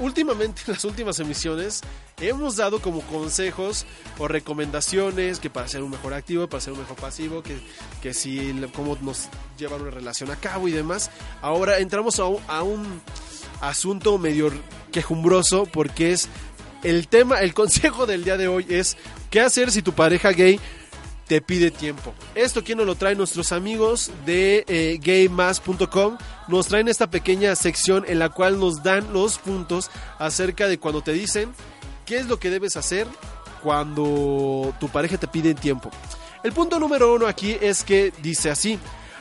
últimamente 0.00 0.62
en 0.66 0.74
las 0.74 0.84
últimas 0.84 1.18
emisiones 1.18 1.80
hemos 2.20 2.56
dado 2.56 2.80
como 2.80 3.02
consejos 3.02 3.84
o 4.18 4.26
recomendaciones 4.26 5.38
que 5.38 5.50
para 5.50 5.68
ser 5.68 5.82
un 5.82 5.90
mejor 5.90 6.14
activo, 6.14 6.48
para 6.48 6.60
ser 6.60 6.72
un 6.72 6.80
mejor 6.80 6.96
pasivo, 6.96 7.42
que, 7.42 7.58
que 8.02 8.14
si 8.14 8.54
cómo 8.74 8.96
nos 9.02 9.28
llevar 9.58 9.82
una 9.82 9.90
relación 9.90 10.30
a 10.30 10.36
cabo 10.36 10.68
y 10.68 10.72
demás. 10.72 11.10
Ahora 11.42 11.78
entramos 11.78 12.18
a 12.18 12.26
un, 12.26 12.40
a 12.48 12.62
un 12.62 13.02
asunto 13.60 14.18
medio 14.18 14.52
quejumbroso 14.92 15.66
porque 15.66 16.12
es 16.12 16.28
el 16.82 17.08
tema, 17.08 17.40
el 17.40 17.54
consejo 17.54 18.06
del 18.06 18.24
día 18.24 18.36
de 18.36 18.48
hoy 18.48 18.66
es 18.68 18.96
qué 19.30 19.40
hacer 19.40 19.70
si 19.70 19.82
tu 19.82 19.92
pareja 19.92 20.30
gay 20.30 20.60
te 21.26 21.40
pide 21.40 21.70
tiempo. 21.70 22.14
Esto 22.34 22.62
quién 22.62 22.78
nos 22.78 22.86
lo 22.86 22.94
trae 22.94 23.14
nuestros 23.14 23.52
amigos 23.52 24.12
de 24.24 24.64
eh, 24.68 24.98
gaymas.com. 25.02 26.18
Nos 26.48 26.68
traen 26.68 26.88
esta 26.88 27.10
pequeña 27.10 27.54
sección 27.56 28.04
en 28.06 28.18
la 28.18 28.28
cual 28.28 28.60
nos 28.60 28.82
dan 28.82 29.12
los 29.12 29.38
puntos 29.38 29.90
acerca 30.18 30.68
de 30.68 30.78
cuando 30.78 31.02
te 31.02 31.12
dicen 31.12 31.52
qué 32.04 32.18
es 32.18 32.26
lo 32.26 32.38
que 32.38 32.50
debes 32.50 32.76
hacer 32.76 33.06
cuando 33.62 34.72
tu 34.78 34.88
pareja 34.88 35.18
te 35.18 35.26
pide 35.26 35.54
tiempo. 35.54 35.90
El 36.44 36.52
punto 36.52 36.78
número 36.78 37.12
uno 37.14 37.26
aquí 37.26 37.56
es 37.60 37.82
que 37.82 38.12
dice 38.22 38.50
así, 38.50 38.78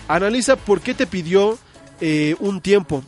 analiza 0.07 0.55
por 0.55 0.81
qué 0.81 0.93
te 0.93 1.07
pidió 1.07 1.57
eh, 1.99 2.35
un 2.39 2.61
tiempo. 2.61 3.03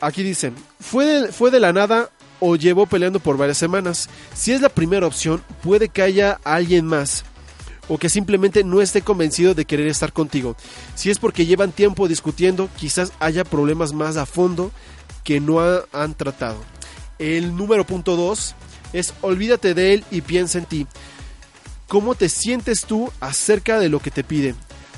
Aquí 0.00 0.22
dicen, 0.22 0.54
fue 0.78 1.32
fue 1.32 1.50
de 1.50 1.58
la 1.58 1.72
nada 1.72 2.10
o 2.44 2.56
llevó 2.56 2.86
peleando 2.86 3.20
por 3.20 3.36
varias 3.36 3.56
semanas. 3.58 4.08
Si 4.34 4.50
es 4.50 4.60
la 4.60 4.68
primera 4.68 5.06
opción, 5.06 5.42
puede 5.62 5.88
que 5.88 6.02
haya 6.02 6.40
alguien 6.42 6.84
más 6.86 7.24
o 7.88 7.98
que 7.98 8.08
simplemente 8.08 8.64
no 8.64 8.80
esté 8.80 9.02
convencido 9.02 9.54
de 9.54 9.64
querer 9.64 9.86
estar 9.86 10.12
contigo. 10.12 10.56
Si 10.96 11.08
es 11.10 11.18
porque 11.20 11.46
llevan 11.46 11.70
tiempo 11.70 12.08
discutiendo, 12.08 12.68
quizás 12.76 13.12
haya 13.20 13.44
problemas 13.44 13.92
más 13.92 14.16
a 14.16 14.26
fondo 14.26 14.72
que 15.22 15.38
no 15.40 15.60
ha- 15.60 15.84
han 15.92 16.14
tratado. 16.14 16.58
El 17.20 17.54
número 17.56 17.86
punto 17.86 18.16
2 18.16 18.56
es 18.92 19.14
olvídate 19.20 19.74
de 19.74 19.94
él 19.94 20.04
y 20.10 20.20
piensa 20.22 20.58
en 20.58 20.64
ti. 20.64 20.86
¿Cómo 21.86 22.14
te 22.16 22.28
sientes 22.28 22.86
tú 22.86 23.12
acerca 23.20 23.78
de 23.78 23.88
lo 23.88 24.00
que 24.00 24.10
te 24.10 24.24
pide? 24.24 24.54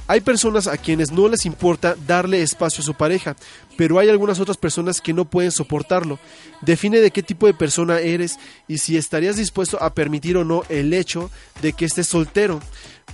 Hay 0.07 0.21
personas 0.21 0.67
a 0.67 0.77
quienes 0.77 1.13
no 1.13 1.29
les 1.29 1.47
importa 1.47 1.97
darle 2.07 2.43
espacio 2.43 2.83
a 2.83 2.85
su 2.85 2.95
pareja, 2.95 3.37
pero 3.79 3.99
hay 3.99 4.11
algunas 4.11 4.39
otras 4.39 4.59
personas 4.59 5.01
que 5.01 5.15
no 5.15 5.25
pueden 5.25 5.51
soportarlo. 5.51 6.19
Define 6.61 6.99
de 6.99 7.11
qué 7.11 7.23
tipo 7.23 7.47
de 7.47 7.55
persona 7.55 8.01
eres 8.01 8.39
y 8.69 8.79
si 8.79 8.99
estarías 8.99 9.37
dispuesto 9.37 9.83
a 9.83 9.95
permitir 9.95 10.37
o 10.37 10.45
no 10.45 10.63
el 10.69 10.93
hecho 10.93 11.31
de 11.63 11.73
que 11.73 11.87
estés 11.87 12.07
soltero, 12.07 12.61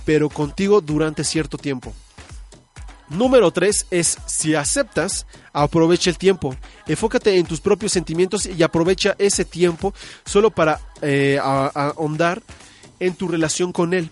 pero 0.03 0.29
contigo 0.29 0.81
durante 0.81 1.23
cierto 1.23 1.57
tiempo. 1.57 1.93
Número 3.07 3.51
3 3.51 3.87
es 3.91 4.17
si 4.25 4.55
aceptas, 4.55 5.25
aprovecha 5.53 6.09
el 6.09 6.17
tiempo. 6.17 6.55
Enfócate 6.87 7.37
en 7.37 7.45
tus 7.45 7.59
propios 7.59 7.91
sentimientos 7.93 8.45
y 8.45 8.63
aprovecha 8.63 9.15
ese 9.17 9.45
tiempo 9.45 9.93
solo 10.25 10.51
para 10.51 10.79
eh, 11.01 11.37
ahondar 11.41 12.41
en 12.99 13.13
tu 13.15 13.27
relación 13.27 13.71
con 13.73 13.93
él. 13.93 14.09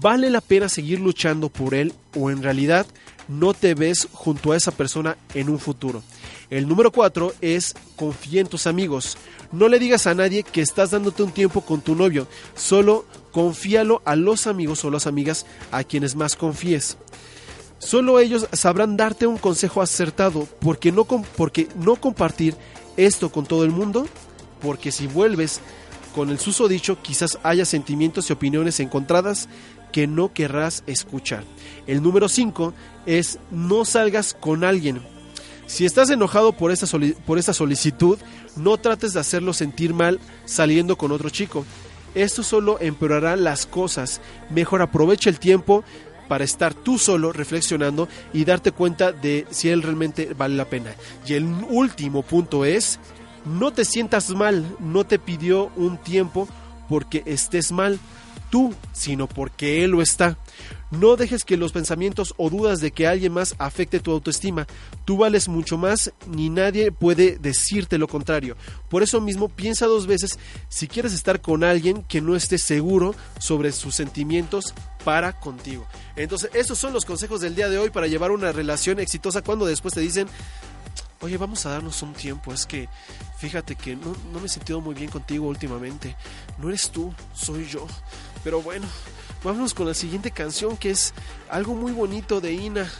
¿Vale 0.00 0.30
la 0.30 0.40
pena 0.40 0.68
seguir 0.68 1.00
luchando 1.00 1.48
por 1.48 1.74
él 1.74 1.92
o 2.16 2.30
en 2.30 2.42
realidad 2.42 2.86
no 3.28 3.52
te 3.52 3.74
ves 3.74 4.08
junto 4.12 4.52
a 4.52 4.56
esa 4.56 4.70
persona 4.70 5.16
en 5.34 5.50
un 5.50 5.58
futuro? 5.58 6.02
El 6.50 6.68
número 6.68 6.92
4 6.92 7.34
es 7.40 7.74
confía 7.96 8.40
en 8.40 8.46
tus 8.46 8.66
amigos. 8.66 9.18
No 9.50 9.68
le 9.68 9.78
digas 9.78 10.06
a 10.06 10.14
nadie 10.14 10.44
que 10.44 10.62
estás 10.62 10.92
dándote 10.92 11.22
un 11.22 11.32
tiempo 11.32 11.60
con 11.60 11.82
tu 11.82 11.94
novio, 11.94 12.26
solo 12.54 13.04
confíalo 13.32 14.00
a 14.04 14.16
los 14.16 14.46
amigos 14.46 14.84
o 14.84 14.90
las 14.90 15.06
amigas 15.06 15.44
a 15.70 15.84
quienes 15.84 16.16
más 16.16 16.36
confíes. 16.36 16.96
Solo 17.78 18.18
ellos 18.18 18.46
sabrán 18.52 18.96
darte 18.96 19.26
un 19.26 19.36
consejo 19.36 19.82
acertado, 19.82 20.48
porque 20.60 20.92
no, 20.92 21.04
porque 21.04 21.68
no 21.76 21.96
compartir 21.96 22.54
esto 22.96 23.30
con 23.30 23.44
todo 23.44 23.64
el 23.64 23.72
mundo, 23.72 24.06
porque 24.60 24.92
si 24.92 25.06
vuelves 25.06 25.60
con 26.14 26.30
el 26.30 26.38
susodicho 26.38 27.00
quizás 27.02 27.38
haya 27.42 27.64
sentimientos 27.64 28.28
y 28.28 28.32
opiniones 28.32 28.80
encontradas 28.80 29.48
que 29.92 30.06
no 30.06 30.32
querrás 30.32 30.82
escuchar. 30.86 31.44
El 31.86 32.02
número 32.02 32.28
5 32.28 32.72
es 33.06 33.38
no 33.50 33.84
salgas 33.84 34.34
con 34.34 34.64
alguien. 34.64 35.00
Si 35.66 35.86
estás 35.86 36.10
enojado 36.10 36.52
por 36.52 36.70
esta, 36.70 36.86
por 37.24 37.42
solicitud, 37.42 38.18
no 38.56 38.76
trates 38.78 39.12
de 39.12 39.20
hacerlo 39.20 39.52
sentir 39.52 39.94
mal 39.94 40.20
saliendo 40.44 40.96
con 40.96 41.12
otro 41.12 41.30
chico. 41.30 41.64
Esto 42.14 42.42
solo 42.42 42.78
empeorará 42.80 43.36
las 43.36 43.64
cosas. 43.66 44.20
Mejor 44.50 44.82
aprovecha 44.82 45.30
el 45.30 45.38
tiempo 45.38 45.82
para 46.28 46.44
estar 46.44 46.74
tú 46.74 46.98
solo 46.98 47.32
reflexionando 47.32 48.08
y 48.32 48.44
darte 48.44 48.72
cuenta 48.72 49.12
de 49.12 49.46
si 49.50 49.68
él 49.68 49.82
realmente 49.82 50.34
vale 50.36 50.56
la 50.56 50.66
pena. 50.66 50.94
Y 51.26 51.34
el 51.34 51.44
último 51.68 52.22
punto 52.22 52.64
es, 52.64 52.98
no 53.44 53.72
te 53.72 53.84
sientas 53.84 54.30
mal, 54.30 54.76
no 54.78 55.04
te 55.04 55.18
pidió 55.18 55.70
un 55.76 55.98
tiempo 55.98 56.48
porque 56.88 57.22
estés 57.26 57.72
mal 57.72 57.98
tú, 58.52 58.74
sino 58.92 59.26
porque 59.26 59.82
él 59.82 59.92
lo 59.92 60.02
está. 60.02 60.36
No 60.90 61.16
dejes 61.16 61.42
que 61.42 61.56
los 61.56 61.72
pensamientos 61.72 62.34
o 62.36 62.50
dudas 62.50 62.80
de 62.80 62.90
que 62.90 63.06
alguien 63.06 63.32
más 63.32 63.54
afecte 63.58 63.98
tu 63.98 64.12
autoestima. 64.12 64.66
Tú 65.06 65.16
vales 65.16 65.48
mucho 65.48 65.78
más, 65.78 66.12
ni 66.26 66.50
nadie 66.50 66.92
puede 66.92 67.38
decirte 67.38 67.96
lo 67.96 68.08
contrario. 68.08 68.58
Por 68.90 69.02
eso 69.02 69.22
mismo 69.22 69.48
piensa 69.48 69.86
dos 69.86 70.06
veces 70.06 70.38
si 70.68 70.86
quieres 70.86 71.14
estar 71.14 71.40
con 71.40 71.64
alguien 71.64 72.02
que 72.02 72.20
no 72.20 72.36
esté 72.36 72.58
seguro 72.58 73.14
sobre 73.40 73.72
sus 73.72 73.94
sentimientos 73.94 74.74
para 75.02 75.40
contigo. 75.40 75.86
Entonces, 76.14 76.50
estos 76.52 76.78
son 76.78 76.92
los 76.92 77.06
consejos 77.06 77.40
del 77.40 77.54
día 77.54 77.70
de 77.70 77.78
hoy 77.78 77.88
para 77.88 78.06
llevar 78.06 78.32
una 78.32 78.52
relación 78.52 79.00
exitosa 79.00 79.40
cuando 79.40 79.64
después 79.64 79.94
te 79.94 80.00
dicen, 80.00 80.28
oye, 81.22 81.38
vamos 81.38 81.64
a 81.64 81.70
darnos 81.70 82.02
un 82.02 82.12
tiempo, 82.12 82.52
es 82.52 82.66
que 82.66 82.86
fíjate 83.38 83.76
que 83.76 83.96
no, 83.96 84.14
no 84.30 84.40
me 84.40 84.46
he 84.46 84.50
sentido 84.50 84.82
muy 84.82 84.94
bien 84.94 85.08
contigo 85.08 85.46
últimamente. 85.46 86.14
No 86.58 86.68
eres 86.68 86.90
tú, 86.90 87.14
soy 87.32 87.66
yo. 87.66 87.86
Pero 88.44 88.60
bueno, 88.62 88.86
vámonos 89.44 89.74
con 89.74 89.86
la 89.86 89.94
siguiente 89.94 90.30
canción 90.30 90.76
que 90.76 90.90
es 90.90 91.14
algo 91.48 91.74
muy 91.74 91.92
bonito 91.92 92.40
de 92.40 92.52
Ina 92.52 92.90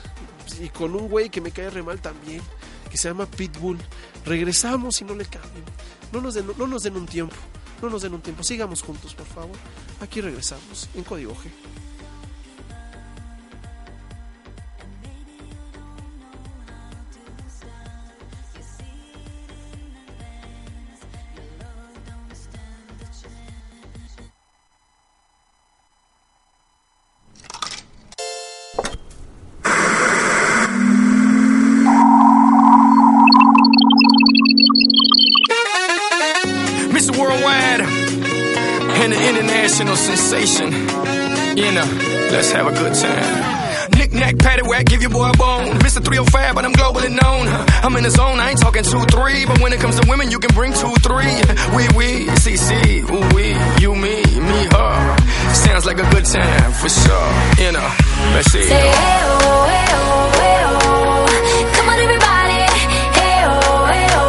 y 0.60 0.68
con 0.68 0.94
un 0.94 1.08
güey 1.08 1.30
que 1.30 1.40
me 1.40 1.50
cae 1.50 1.70
re 1.70 1.82
mal 1.82 2.00
también, 2.00 2.42
que 2.90 2.96
se 2.96 3.08
llama 3.08 3.26
Pitbull. 3.26 3.78
Regresamos 4.24 5.00
y 5.00 5.04
no 5.04 5.14
le 5.14 5.24
cambien. 5.24 5.64
No 6.12 6.20
nos 6.20 6.34
den, 6.34 6.46
no 6.56 6.66
nos 6.66 6.82
den 6.82 6.96
un 6.96 7.06
tiempo, 7.06 7.36
no 7.80 7.90
nos 7.90 8.02
den 8.02 8.14
un 8.14 8.20
tiempo. 8.20 8.42
Sigamos 8.42 8.82
juntos, 8.82 9.14
por 9.14 9.26
favor. 9.26 9.56
Aquí 10.00 10.20
regresamos 10.20 10.88
en 10.94 11.04
Código 11.04 11.32
G. 11.32 11.81
sensation. 39.68 40.72
You 41.56 41.70
know, 41.72 41.86
let's 42.32 42.50
have 42.52 42.66
a 42.66 42.72
good 42.72 42.94
time. 42.94 43.90
Knick 43.96 44.12
knack, 44.12 44.38
patty 44.38 44.62
whack, 44.62 44.86
give 44.86 45.02
your 45.02 45.10
boy 45.10 45.30
a 45.30 45.36
bone. 45.36 45.68
Mr. 45.80 46.02
305, 46.04 46.54
but 46.54 46.64
I'm 46.64 46.72
globally 46.72 47.10
known. 47.10 47.46
I'm 47.82 47.94
in 47.96 48.04
the 48.04 48.10
zone, 48.10 48.40
I 48.40 48.50
ain't 48.50 48.60
talking 48.60 48.82
two, 48.82 49.00
three. 49.10 49.44
But 49.46 49.60
when 49.60 49.72
it 49.72 49.80
comes 49.80 49.98
to 50.00 50.08
women, 50.08 50.30
you 50.30 50.38
can 50.38 50.54
bring 50.54 50.72
two, 50.72 50.94
three. 51.06 51.34
We, 51.76 51.88
we, 51.96 52.26
CC, 52.42 53.02
ooh, 53.10 53.34
we, 53.36 53.54
you, 53.82 53.94
me, 53.94 54.22
me, 54.40 54.60
her. 54.72 55.16
Sounds 55.54 55.84
like 55.86 55.98
a 55.98 56.08
good 56.10 56.24
time, 56.24 56.72
for 56.72 56.88
sure. 56.88 57.32
You 57.64 57.72
know, 57.72 57.88
let's 58.34 58.50
see. 58.50 58.62
Say 58.64 58.74
hey 58.74 59.20
oh, 59.22 59.66
hey 59.68 59.86
oh, 59.90 60.30
hey 60.40 60.58
oh. 60.66 61.72
Come 61.76 61.88
on 61.88 61.98
everybody. 62.00 62.60
Hey 63.18 63.44
oh, 63.46 63.86
hey 63.86 64.06
oh, 64.16 64.21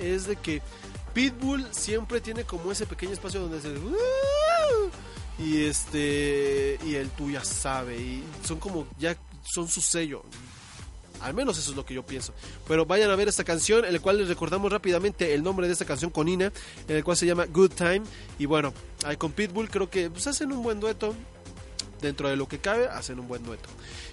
es 0.00 0.26
de 0.26 0.36
que 0.36 0.62
Pitbull 1.14 1.66
siempre 1.72 2.20
tiene 2.20 2.44
como 2.44 2.72
ese 2.72 2.86
pequeño 2.86 3.12
espacio 3.12 3.40
donde 3.40 3.60
se... 3.60 3.74
Y 5.38 5.64
este... 5.64 6.78
Y 6.84 6.94
el 6.94 7.10
tú 7.10 7.30
ya 7.30 7.44
sabe. 7.44 7.96
Y 7.96 8.24
son 8.44 8.58
como... 8.58 8.86
Ya 8.98 9.16
son 9.42 9.68
su 9.68 9.80
sello. 9.80 10.22
Al 11.20 11.32
menos 11.32 11.56
eso 11.58 11.70
es 11.70 11.76
lo 11.76 11.86
que 11.86 11.94
yo 11.94 12.04
pienso. 12.04 12.34
Pero 12.68 12.84
vayan 12.84 13.10
a 13.10 13.16
ver 13.16 13.28
esta 13.28 13.44
canción, 13.44 13.84
en 13.84 13.92
la 13.92 13.98
cual 13.98 14.18
les 14.18 14.28
recordamos 14.28 14.70
rápidamente 14.70 15.32
el 15.32 15.42
nombre 15.42 15.66
de 15.66 15.72
esta 15.72 15.84
canción 15.84 16.10
con 16.10 16.28
Ina, 16.28 16.52
en 16.86 16.96
el 16.96 17.04
cual 17.04 17.16
se 17.16 17.26
llama 17.26 17.46
Good 17.46 17.72
Time. 17.72 18.02
Y 18.38 18.46
bueno, 18.46 18.74
ahí 19.04 19.16
con 19.16 19.32
Pitbull 19.32 19.70
creo 19.70 19.88
que 19.88 20.10
pues, 20.10 20.26
hacen 20.26 20.52
un 20.52 20.62
buen 20.62 20.80
dueto. 20.80 21.14
Dentro 22.02 22.28
de 22.28 22.36
lo 22.36 22.46
que 22.46 22.58
cabe, 22.58 22.86
hacen 22.86 23.18
un 23.18 23.26
buen 23.28 23.42
dueto. 23.44 23.68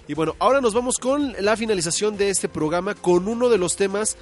Y 0.08 0.14
bueno, 0.14 0.34
ahora 0.38 0.62
nos 0.62 0.72
vamos 0.72 0.96
con 0.98 1.34
la 1.38 1.56
finalización 1.56 2.16
de 2.16 2.30
este 2.30 2.48
programa 2.48 2.94
con 2.94 3.28
uno 3.28 3.50
de 3.50 3.58
los 3.58 3.76
temas 3.76 4.16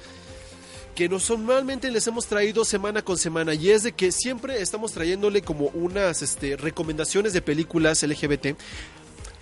que 0.95 1.09
normalmente 1.09 1.89
les 1.91 2.05
hemos 2.07 2.27
traído 2.27 2.65
semana 2.65 3.01
con 3.01 3.17
semana 3.17 3.53
y 3.53 3.69
es 3.69 3.83
de 3.83 3.93
que 3.93 4.11
siempre 4.11 4.61
estamos 4.61 4.91
trayéndole 4.91 5.41
como 5.41 5.67
unas 5.67 6.21
este, 6.21 6.57
recomendaciones 6.57 7.33
de 7.33 7.41
películas 7.41 8.03
LGBT. 8.03 8.57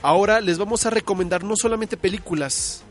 Ahora 0.02 0.40
les 0.42 0.58
vamos 0.58 0.86
a 0.86 0.90
recomendar 0.90 1.44
no 1.44 1.56
solamente 1.56 1.98
películas, 1.98 2.84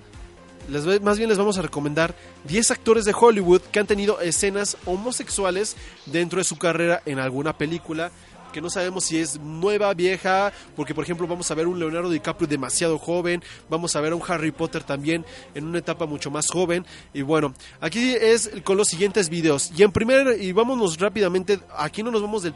más 1.02 1.16
bien 1.16 1.30
les 1.30 1.38
vamos 1.38 1.56
a 1.56 1.62
recomendar 1.62 2.14
10 2.44 2.70
actores 2.72 3.04
de 3.06 3.14
Hollywood 3.18 3.62
que 3.72 3.80
han 3.80 3.86
tenido 3.86 4.20
escenas 4.20 4.76
homosexuales 4.84 5.76
dentro 6.06 6.38
de 6.38 6.44
su 6.44 6.58
carrera 6.58 7.02
en 7.06 7.18
alguna 7.18 7.56
película 7.56 8.10
que 8.52 8.60
no 8.60 8.70
sabemos 8.70 9.04
si 9.04 9.18
es 9.18 9.38
nueva, 9.40 9.92
vieja, 9.94 10.52
porque 10.76 10.94
por 10.94 11.04
ejemplo 11.04 11.26
vamos 11.26 11.50
a 11.50 11.54
ver 11.54 11.66
un 11.66 11.78
Leonardo 11.78 12.10
DiCaprio 12.10 12.46
demasiado 12.48 12.98
joven, 12.98 13.42
vamos 13.68 13.94
a 13.96 14.00
ver 14.00 14.12
a 14.12 14.16
un 14.16 14.22
Harry 14.26 14.50
Potter 14.52 14.82
también 14.84 15.24
en 15.54 15.64
una 15.64 15.78
etapa 15.78 16.06
mucho 16.06 16.30
más 16.30 16.48
joven, 16.50 16.84
y 17.12 17.22
bueno, 17.22 17.54
aquí 17.80 18.14
es 18.20 18.50
con 18.64 18.76
los 18.76 18.88
siguientes 18.88 19.28
videos, 19.28 19.70
y 19.76 19.82
en 19.82 19.92
primer, 19.92 20.40
y 20.40 20.52
vámonos 20.52 20.98
rápidamente, 20.98 21.60
aquí 21.76 22.02
no 22.02 22.10
nos 22.10 22.22
vamos 22.22 22.42
del, 22.42 22.54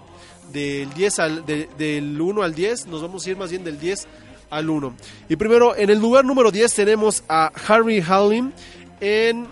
del 0.52 0.92
10 0.94 1.18
al, 1.18 1.46
de- 1.46 1.68
del 1.78 2.20
1 2.20 2.42
al 2.42 2.54
10, 2.54 2.86
nos 2.86 3.02
vamos 3.02 3.26
a 3.26 3.30
ir 3.30 3.36
más 3.36 3.50
bien 3.50 3.64
del 3.64 3.78
10 3.78 4.06
al 4.50 4.68
1. 4.68 4.94
Y 5.28 5.36
primero, 5.36 5.74
en 5.76 5.88
el 5.90 5.98
lugar 5.98 6.24
número 6.24 6.50
10 6.50 6.74
tenemos 6.74 7.24
a 7.28 7.50
Harry 7.68 8.00
Hallim 8.02 8.52
en 9.00 9.46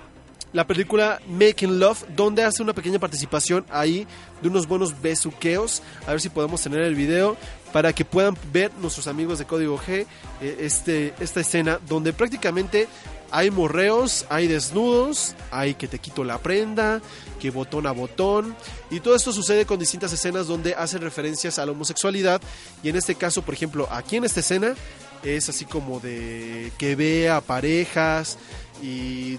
la 0.53 0.67
película 0.67 1.21
Making 1.29 1.79
Love, 1.79 2.05
donde 2.17 2.43
hace 2.43 2.63
una 2.63 2.73
pequeña 2.75 2.99
participación 2.99 3.65
ahí 3.71 4.07
de 4.43 4.49
unos 4.49 4.67
buenos 4.67 5.01
besuqueos. 5.01 5.83
A 6.07 6.13
ver 6.13 6.21
si 6.21 6.29
podemos 6.29 6.63
tener 6.63 6.83
el 6.83 6.95
video 6.95 7.37
para 7.73 7.93
que 7.93 8.05
puedan 8.05 8.37
ver 8.53 8.73
nuestros 8.81 9.07
amigos 9.07 9.39
de 9.39 9.45
Código 9.45 9.79
G 9.79 10.07
eh, 10.41 10.57
este, 10.61 11.15
esta 11.21 11.41
escena 11.41 11.79
donde 11.89 12.13
prácticamente 12.13 12.89
hay 13.31 13.51
morreos, 13.51 14.27
hay 14.29 14.49
desnudos, 14.49 15.35
hay 15.51 15.75
que 15.75 15.87
te 15.87 15.99
quito 15.99 16.25
la 16.25 16.39
prenda, 16.39 17.01
que 17.39 17.51
botón 17.51 17.87
a 17.87 17.93
botón. 17.93 18.57
Y 18.91 19.01
todo 19.01 19.15
esto 19.15 19.33
sucede 19.33 19.67
con 19.67 19.79
distintas 19.79 20.13
escenas 20.13 20.49
donde 20.49 20.75
hacen 20.75 21.01
referencias 21.01 21.59
a 21.59 21.67
la 21.67 21.73
homosexualidad. 21.73 22.41
Y 22.83 22.89
en 22.89 22.97
este 22.97 23.15
caso, 23.15 23.43
por 23.43 23.55
ejemplo, 23.55 23.87
aquí 23.91 24.17
en 24.17 24.25
esta 24.25 24.41
escena 24.41 24.75
es 25.25 25.49
así 25.49 25.65
como 25.65 26.01
de 26.01 26.73
que 26.79 26.95
vea 26.97 27.41
parejas 27.41 28.39
y 28.83 29.37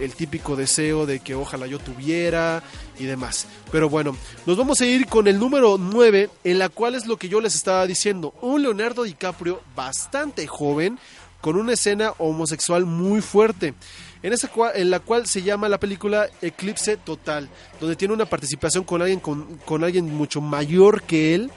el 0.00 0.14
típico 0.16 0.56
deseo 0.56 1.04
de 1.04 1.20
que 1.20 1.34
ojalá 1.34 1.66
yo 1.66 1.78
tuviera 1.78 2.62
y 2.98 3.04
demás. 3.04 3.46
Pero 3.70 3.90
bueno, 3.90 4.16
nos 4.46 4.56
vamos 4.56 4.80
a 4.80 4.86
ir 4.86 5.06
con 5.06 5.26
el 5.28 5.38
número 5.38 5.76
9, 5.78 6.30
en 6.44 6.58
la 6.58 6.68
cual 6.70 6.94
es 6.94 7.06
lo 7.06 7.18
que 7.18 7.28
yo 7.28 7.40
les 7.42 7.54
estaba 7.54 7.86
diciendo. 7.86 8.32
Un 8.40 8.62
Leonardo 8.62 9.02
DiCaprio 9.02 9.60
bastante 9.76 10.46
joven, 10.46 10.98
con 11.42 11.56
una 11.56 11.74
escena 11.74 12.12
homosexual 12.18 12.86
muy 12.86 13.20
fuerte. 13.20 13.74
En, 14.22 14.32
esa 14.34 14.50
cua- 14.52 14.72
en 14.74 14.90
la 14.90 15.00
cual 15.00 15.26
se 15.26 15.42
llama 15.42 15.68
la 15.68 15.80
película 15.80 16.28
Eclipse 16.42 16.96
Total, 16.98 17.48
donde 17.80 17.96
tiene 17.96 18.12
una 18.14 18.26
participación 18.26 18.84
con 18.84 19.00
alguien, 19.02 19.20
con, 19.20 19.56
con 19.66 19.82
alguien 19.84 20.06
mucho 20.14 20.40
mayor 20.40 21.02
que 21.02 21.34
él. 21.34 21.50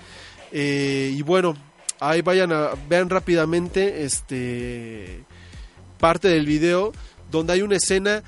Eh, 0.51 1.13
y 1.17 1.21
bueno, 1.21 1.55
ahí 2.09 2.21
vayan 2.21 2.51
a 2.51 2.69
vean 2.89 3.09
rápidamente 3.09 4.03
este 4.03 5.23
parte 5.99 6.27
del 6.27 6.45
video 6.45 6.91
donde 7.31 7.53
hay 7.53 7.61
una 7.61 7.77
escena 7.77 8.23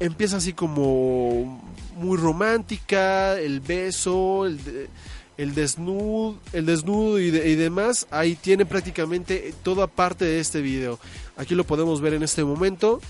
empieza 0.00 0.38
así 0.38 0.52
como 0.52 1.62
muy 1.96 2.16
romántica, 2.16 3.38
el 3.38 3.60
beso, 3.60 4.46
el, 4.46 4.88
el 5.36 5.54
desnudo, 5.54 6.38
el 6.52 6.66
desnudo 6.66 7.20
y, 7.20 7.30
de- 7.30 7.48
y 7.50 7.54
demás. 7.54 8.06
Ahí 8.10 8.34
tienen 8.34 8.66
prácticamente 8.66 9.54
toda 9.62 9.86
parte 9.86 10.24
de 10.24 10.40
este 10.40 10.60
video. 10.60 10.98
Aquí 11.36 11.54
lo 11.54 11.64
podemos 11.64 12.00
ver 12.00 12.14
en 12.14 12.22
este 12.24 12.42
momento 12.42 13.00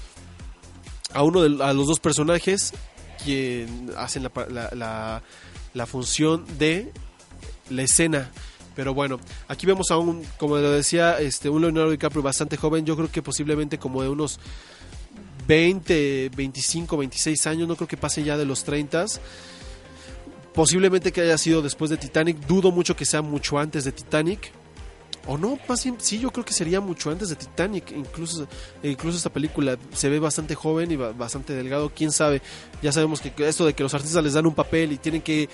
a 1.14 1.22
uno 1.22 1.42
de 1.42 1.64
a 1.64 1.72
los 1.72 1.86
dos 1.86 2.00
personajes 2.00 2.74
quien 3.24 3.90
hacen 3.96 4.24
la, 4.24 4.32
la, 4.50 4.68
la- 4.74 5.22
la 5.72 5.86
función 5.86 6.44
de 6.59 6.92
la 7.70 7.82
escena. 7.82 8.30
Pero 8.74 8.94
bueno, 8.94 9.18
aquí 9.48 9.66
vemos 9.66 9.90
a 9.90 9.98
un, 9.98 10.22
como 10.38 10.56
lo 10.56 10.70
decía, 10.70 11.18
este, 11.20 11.48
un 11.48 11.60
Leonardo 11.62 11.90
DiCaprio 11.90 12.22
bastante 12.22 12.56
joven. 12.56 12.84
Yo 12.86 12.96
creo 12.96 13.10
que 13.10 13.22
posiblemente 13.22 13.78
como 13.78 14.02
de 14.02 14.08
unos 14.08 14.38
20, 15.46 16.30
25, 16.34 16.96
26 16.96 17.46
años. 17.46 17.68
No 17.68 17.76
creo 17.76 17.88
que 17.88 17.96
pase 17.96 18.22
ya 18.24 18.36
de 18.36 18.44
los 18.46 18.64
30. 18.64 19.04
Posiblemente 20.54 21.12
que 21.12 21.22
haya 21.22 21.38
sido 21.38 21.62
después 21.62 21.90
de 21.90 21.96
Titanic. 21.96 22.38
Dudo 22.46 22.70
mucho 22.70 22.94
que 22.94 23.04
sea 23.06 23.22
mucho 23.22 23.58
antes 23.58 23.84
de 23.84 23.92
Titanic. 23.92 24.50
O 25.26 25.38
no, 25.38 25.56
más 25.68 25.84
bien, 25.84 25.96
sí, 26.00 26.18
yo 26.18 26.32
creo 26.32 26.44
que 26.44 26.52
sería 26.52 26.80
mucho 26.80 27.08
antes 27.10 27.28
de 27.28 27.36
Titanic. 27.36 27.92
Incluso, 27.92 28.46
incluso 28.82 29.16
esta 29.16 29.30
película 29.32 29.78
se 29.94 30.08
ve 30.08 30.18
bastante 30.18 30.54
joven 30.54 30.90
y 30.90 30.96
ba- 30.96 31.12
bastante 31.12 31.54
delgado. 31.54 31.90
Quién 31.94 32.10
sabe. 32.12 32.42
Ya 32.82 32.90
sabemos 32.92 33.20
que 33.20 33.32
esto 33.48 33.64
de 33.64 33.72
que 33.74 33.82
los 33.82 33.94
artistas 33.94 34.22
les 34.22 34.32
dan 34.34 34.46
un 34.46 34.54
papel 34.54 34.92
y 34.92 34.96
tienen 34.98 35.22
que 35.22 35.48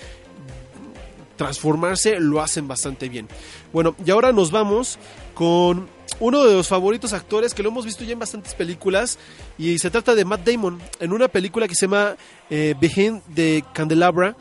transformarse, 1.39 2.19
lo 2.19 2.41
hacen 2.41 2.67
bastante 2.67 3.07
bien. 3.07 3.29
Bueno, 3.71 3.95
y 4.05 4.11
ahora 4.11 4.33
nos 4.33 4.51
vamos 4.51 4.99
con 5.33 5.87
uno 6.19 6.43
de 6.43 6.53
los 6.53 6.67
favoritos 6.67 7.13
actores 7.13 7.53
que 7.53 7.63
lo 7.63 7.69
hemos 7.69 7.85
visto 7.85 8.03
ya 8.03 8.11
en 8.11 8.19
bastantes 8.19 8.53
películas 8.55 9.17
y 9.57 9.79
se 9.79 9.89
trata 9.89 10.15
de 10.15 10.25
Matt 10.25 10.45
Damon 10.45 10.81
en 10.99 11.13
una 11.13 11.29
película 11.29 11.65
que 11.65 11.75
se 11.75 11.85
llama 11.85 12.17
eh, 12.49 12.75
Behind 12.77 13.21
the 13.33 13.63
Candelabra 13.73 14.35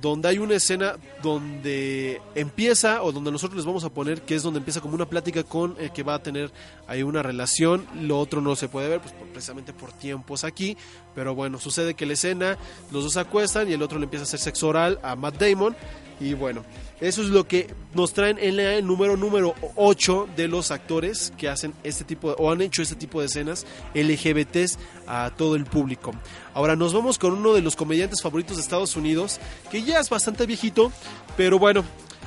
donde 0.00 0.28
hay 0.28 0.38
una 0.38 0.54
escena 0.54 0.96
donde 1.22 2.20
empieza 2.34 3.02
o 3.02 3.12
donde 3.12 3.30
nosotros 3.32 3.56
les 3.56 3.64
vamos 3.64 3.84
a 3.84 3.88
poner 3.90 4.22
que 4.22 4.34
es 4.34 4.42
donde 4.42 4.58
empieza 4.58 4.80
como 4.80 4.94
una 4.94 5.06
plática 5.06 5.42
con 5.42 5.74
el 5.78 5.92
que 5.92 6.02
va 6.02 6.14
a 6.14 6.22
tener 6.22 6.50
ahí 6.86 7.02
una 7.02 7.22
relación 7.22 7.86
lo 8.02 8.18
otro 8.18 8.40
no 8.40 8.56
se 8.56 8.68
puede 8.68 8.88
ver 8.88 9.00
pues 9.00 9.14
precisamente 9.32 9.72
por 9.72 9.92
tiempos 9.92 10.44
aquí 10.44 10.76
pero 11.14 11.34
bueno 11.34 11.58
sucede 11.58 11.94
que 11.94 12.04
la 12.04 12.12
escena 12.12 12.58
los 12.90 13.04
dos 13.04 13.16
acuestan 13.16 13.70
y 13.70 13.72
el 13.72 13.82
otro 13.82 13.98
le 13.98 14.04
empieza 14.04 14.24
a 14.24 14.26
hacer 14.26 14.40
sexo 14.40 14.68
oral 14.68 14.98
a 15.02 15.16
Matt 15.16 15.40
Damon 15.40 15.74
Y 16.18 16.32
bueno, 16.32 16.64
eso 17.00 17.20
es 17.22 17.28
lo 17.28 17.46
que 17.46 17.66
nos 17.94 18.14
traen 18.14 18.38
en 18.38 18.58
el 18.58 18.86
número 18.86 19.16
número 19.18 19.54
8 19.76 20.28
de 20.34 20.48
los 20.48 20.70
actores 20.70 21.32
que 21.36 21.48
hacen 21.48 21.74
este 21.84 22.04
tipo 22.04 22.30
de- 22.30 22.36
o 22.38 22.50
han 22.50 22.62
hecho 22.62 22.80
este 22.80 22.94
tipo 22.94 23.20
de 23.20 23.26
escenas 23.26 23.66
LGBTs 23.94 24.78
a 25.06 25.30
todo 25.36 25.56
el 25.56 25.64
público. 25.66 26.12
Ahora 26.54 26.74
nos 26.74 26.94
vamos 26.94 27.18
con 27.18 27.32
uno 27.34 27.52
de 27.52 27.60
los 27.60 27.76
comediantes 27.76 28.22
favoritos 28.22 28.56
de 28.56 28.62
Estados 28.62 28.96
Unidos, 28.96 29.38
que 29.70 29.82
ya 29.82 30.00
es 30.00 30.08
bastante 30.08 30.46
viejito, 30.46 30.90
pero 31.36 31.58
bueno, 31.58 31.84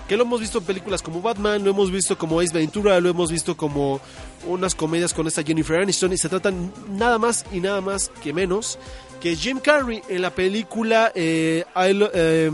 que 0.07 0.17
lo 0.17 0.23
hemos 0.23 0.39
visto 0.39 0.59
en 0.59 0.65
películas 0.65 1.01
como 1.01 1.21
Batman, 1.21 1.63
lo 1.63 1.71
hemos 1.71 1.89
visto 1.91 2.15
como 2.17 2.39
Ace 2.39 2.53
Ventura, 2.53 2.99
lo 2.99 3.09
hemos 3.09 3.31
visto 3.31 3.57
como 3.57 3.99
unas 4.47 4.75
comedias 4.75 5.13
con 5.15 5.25
esta 5.27 5.43
Jennifer 5.43 5.79
Aniston 5.81 6.13
y 6.13 6.17
se 6.17 6.29
tratan 6.29 6.71
nada 6.91 7.17
más 7.17 7.43
y 7.51 7.59
nada 7.59 7.81
más 7.81 8.11
que 8.23 8.33
menos 8.33 8.77
que 9.19 9.35
Jim 9.35 9.59
Carrey 9.59 10.01
en 10.09 10.21
la 10.21 10.29
película 10.29 11.11
eh, 11.13 11.63
I, 11.75 12.03
eh, 12.13 12.51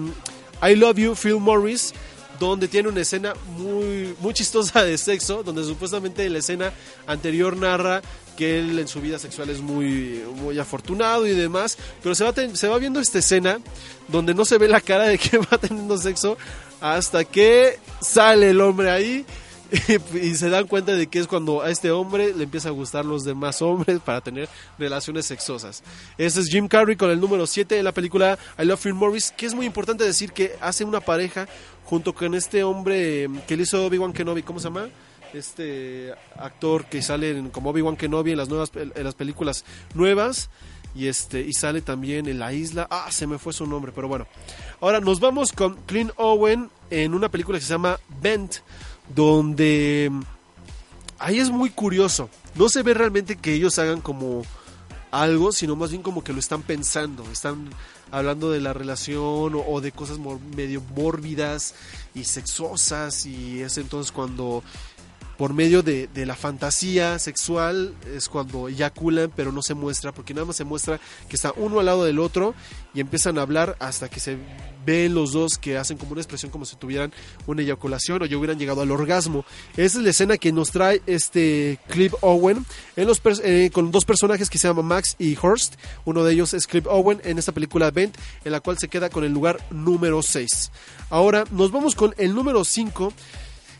I 0.68 0.76
Love 0.76 0.98
You, 0.98 1.16
Phil 1.16 1.40
Morris, 1.40 1.94
donde 2.40 2.68
tiene 2.68 2.90
una 2.90 3.02
escena 3.02 3.34
muy, 3.58 4.16
muy 4.20 4.34
chistosa 4.34 4.84
de 4.84 4.98
sexo, 4.98 5.44
donde 5.44 5.64
supuestamente 5.64 6.30
la 6.30 6.40
escena 6.40 6.74
anterior 7.08 7.56
narra 7.56 8.02
que 8.36 8.60
él 8.60 8.78
en 8.80 8.88
su 8.88 9.00
vida 9.00 9.20
sexual 9.20 9.50
es 9.50 9.62
muy, 9.62 10.24
muy 10.36 10.60
afortunado 10.60 11.26
y 11.28 11.32
demás, 11.32 11.78
pero 12.02 12.16
se 12.16 12.24
va, 12.24 12.34
se 12.54 12.68
va 12.68 12.78
viendo 12.80 13.00
esta 13.00 13.20
escena 13.20 13.60
donde 14.08 14.34
no 14.34 14.44
se 14.44 14.58
ve 14.58 14.68
la 14.68 14.82
cara 14.82 15.06
de 15.06 15.18
que 15.18 15.38
va 15.52 15.58
teniendo 15.60 15.98
sexo 15.98 16.38
hasta 16.82 17.24
que 17.24 17.80
sale 18.02 18.50
el 18.50 18.60
hombre 18.60 18.90
ahí 18.92 19.26
y 20.14 20.36
se 20.36 20.50
dan 20.50 20.68
cuenta 20.68 20.94
de 20.94 21.08
que 21.08 21.20
es 21.20 21.28
cuando 21.28 21.62
a 21.62 21.70
este 21.70 21.92
hombre 21.92 22.34
le 22.34 22.44
empieza 22.44 22.70
a 22.70 22.72
gustar 22.72 23.06
los 23.06 23.24
demás 23.24 23.62
hombres 23.62 24.00
para 24.00 24.22
tener 24.22 24.50
relaciones 24.78 25.26
sexosas. 25.26 25.84
Ese 26.18 26.42
es 26.42 26.48
Jim 26.48 26.68
Carrey 26.68 26.96
con 26.96 27.10
el 27.10 27.20
número 27.20 27.48
7 27.48 27.76
de 27.76 27.84
la 27.84 27.92
película 27.92 28.38
I 28.58 28.66
Love 28.66 28.82
Phil 28.82 28.94
Morris, 28.94 29.32
que 29.36 29.46
es 29.46 29.54
muy 29.54 29.66
importante 29.66 30.04
decir 30.04 30.32
que 30.32 30.56
hace 30.62 30.84
una 30.84 31.02
pareja 31.02 31.48
junto 31.84 32.14
con 32.14 32.36
este 32.36 32.64
hombre 32.64 33.24
eh, 33.24 33.30
que 33.48 33.58
le 33.58 33.64
hizo 33.64 33.86
Obi-Wan 33.86 34.14
Kenobi, 34.14 34.44
¿cómo 34.44 34.60
se 34.60 34.66
llama? 34.66 34.88
Este 35.34 36.14
actor 36.38 36.86
que 36.86 37.02
sale 37.02 37.50
como 37.52 37.72
Obi-Wan 37.72 37.98
Kenobi 37.98 38.32
en 38.32 38.38
las 38.38 38.50
nuevas 38.50 38.72
en 38.74 39.04
las 39.04 39.16
películas 39.16 39.66
nuevas 39.94 40.50
y 40.96 41.08
este 41.08 41.42
y 41.42 41.54
sale 41.54 41.82
también 41.82 42.28
en 42.28 42.40
la 42.40 42.54
isla. 42.54 42.88
Ah, 42.90 43.12
se 43.12 43.28
me 43.28 43.38
fue 43.38 43.52
su 43.52 43.68
nombre, 43.68 43.92
pero 43.94 44.08
bueno. 44.08 44.28
Ahora 44.80 45.02
nos 45.02 45.20
vamos 45.20 45.52
con 45.52 45.76
Clint 45.86 46.12
Owen 46.16 46.70
en 46.90 47.14
una 47.14 47.30
película 47.30 47.60
que 47.60 47.66
se 47.66 47.74
llama 47.74 48.00
Bent, 48.22 48.58
donde 49.14 50.12
ahí 51.20 51.40
es 51.40 51.50
muy 51.50 51.70
curioso. 51.70 52.30
No 52.56 52.70
se 52.70 52.84
ve 52.84 52.94
realmente 52.94 53.36
que 53.36 53.54
ellos 53.54 53.78
hagan 53.80 54.02
como 54.02 54.44
algo, 55.12 55.52
sino 55.52 55.76
más 55.76 55.92
bien 55.92 56.04
como 56.04 56.24
que 56.24 56.34
lo 56.34 56.40
están 56.40 56.62
pensando, 56.62 57.24
están 57.32 57.70
hablando 58.12 58.52
de 58.52 58.62
la 58.62 58.74
relación 58.74 59.54
o, 59.56 59.82
de 59.82 59.92
cosas 59.92 60.20
medio 60.56 60.82
mórbidas 60.96 61.74
y 62.14 62.24
sexosas 62.26 63.26
y 63.26 63.62
es 63.62 63.78
entonces 63.78 64.12
cuando 64.12 64.64
por 65.38 65.54
medio 65.54 65.84
de, 65.84 66.08
de 66.08 66.26
la 66.26 66.36
fantasía 66.36 67.20
sexual 67.20 67.94
es 68.16 68.30
cuando 68.30 68.68
eyaculan, 68.68 69.32
pero 69.36 69.52
no 69.52 69.62
se 69.62 69.74
muestra, 69.74 70.12
porque 70.12 70.34
nada 70.34 70.46
más 70.46 70.56
se 70.56 70.64
muestra 70.64 71.00
que 71.30 71.36
está 71.36 71.54
uno 71.56 71.80
al 71.80 71.86
lado 71.86 72.06
del 72.06 72.20
otro 72.20 72.54
y 72.94 73.00
empiezan 73.02 73.38
a 73.38 73.42
hablar 73.42 73.76
hasta 73.80 74.10
que 74.10 74.20
se 74.20 74.38
ven 74.86 75.16
los 75.16 75.34
dos 75.34 75.58
que 75.58 75.78
hacen 75.78 75.98
como 75.98 76.12
una 76.12 76.22
expresión 76.22 76.52
como 76.52 76.66
si 76.66 76.76
tuvieran 76.76 77.12
una 77.48 77.62
eyaculación 77.62 78.22
o 78.22 78.26
ya 78.26 78.38
hubieran 78.38 78.60
llegado 78.60 78.82
al 78.82 78.92
orgasmo. 78.92 79.46
Esa 79.76 79.98
es 79.98 80.04
la 80.04 80.10
escena 80.12 80.38
que 80.38 80.52
nos 80.52 80.72
trae 80.72 81.02
este 81.08 81.80
Cliff 81.90 82.14
Owen 82.22 82.66
en 82.96 83.08
los 83.08 83.22
eh, 83.44 83.70
con 83.74 83.92
dos 83.92 84.06
personajes 84.06 84.50
que 84.50 84.58
se 84.58 84.68
llaman 84.68 84.86
Max 84.86 85.16
y 85.18 85.36
Horst. 85.42 85.76
Uno 86.06 86.24
de 86.24 86.34
ellos 86.34 86.54
es 86.54 86.68
Cliff 86.68 86.86
Owen 86.88 87.20
en 87.24 87.38
esta 87.38 87.52
película 87.52 87.92
Bent, 87.92 88.16
en 88.44 88.52
la 88.52 88.60
cual 88.60 88.78
se 88.78 88.88
queda 88.88 89.10
con 89.10 89.24
el 89.24 89.34
lugar 89.34 89.60
número 89.72 90.22
6. 90.22 90.72
Ahora 91.10 91.46
nos 91.52 91.72
vamos 91.72 91.96
con 91.96 92.14
el 92.18 92.34
número 92.34 92.64
5 92.64 93.12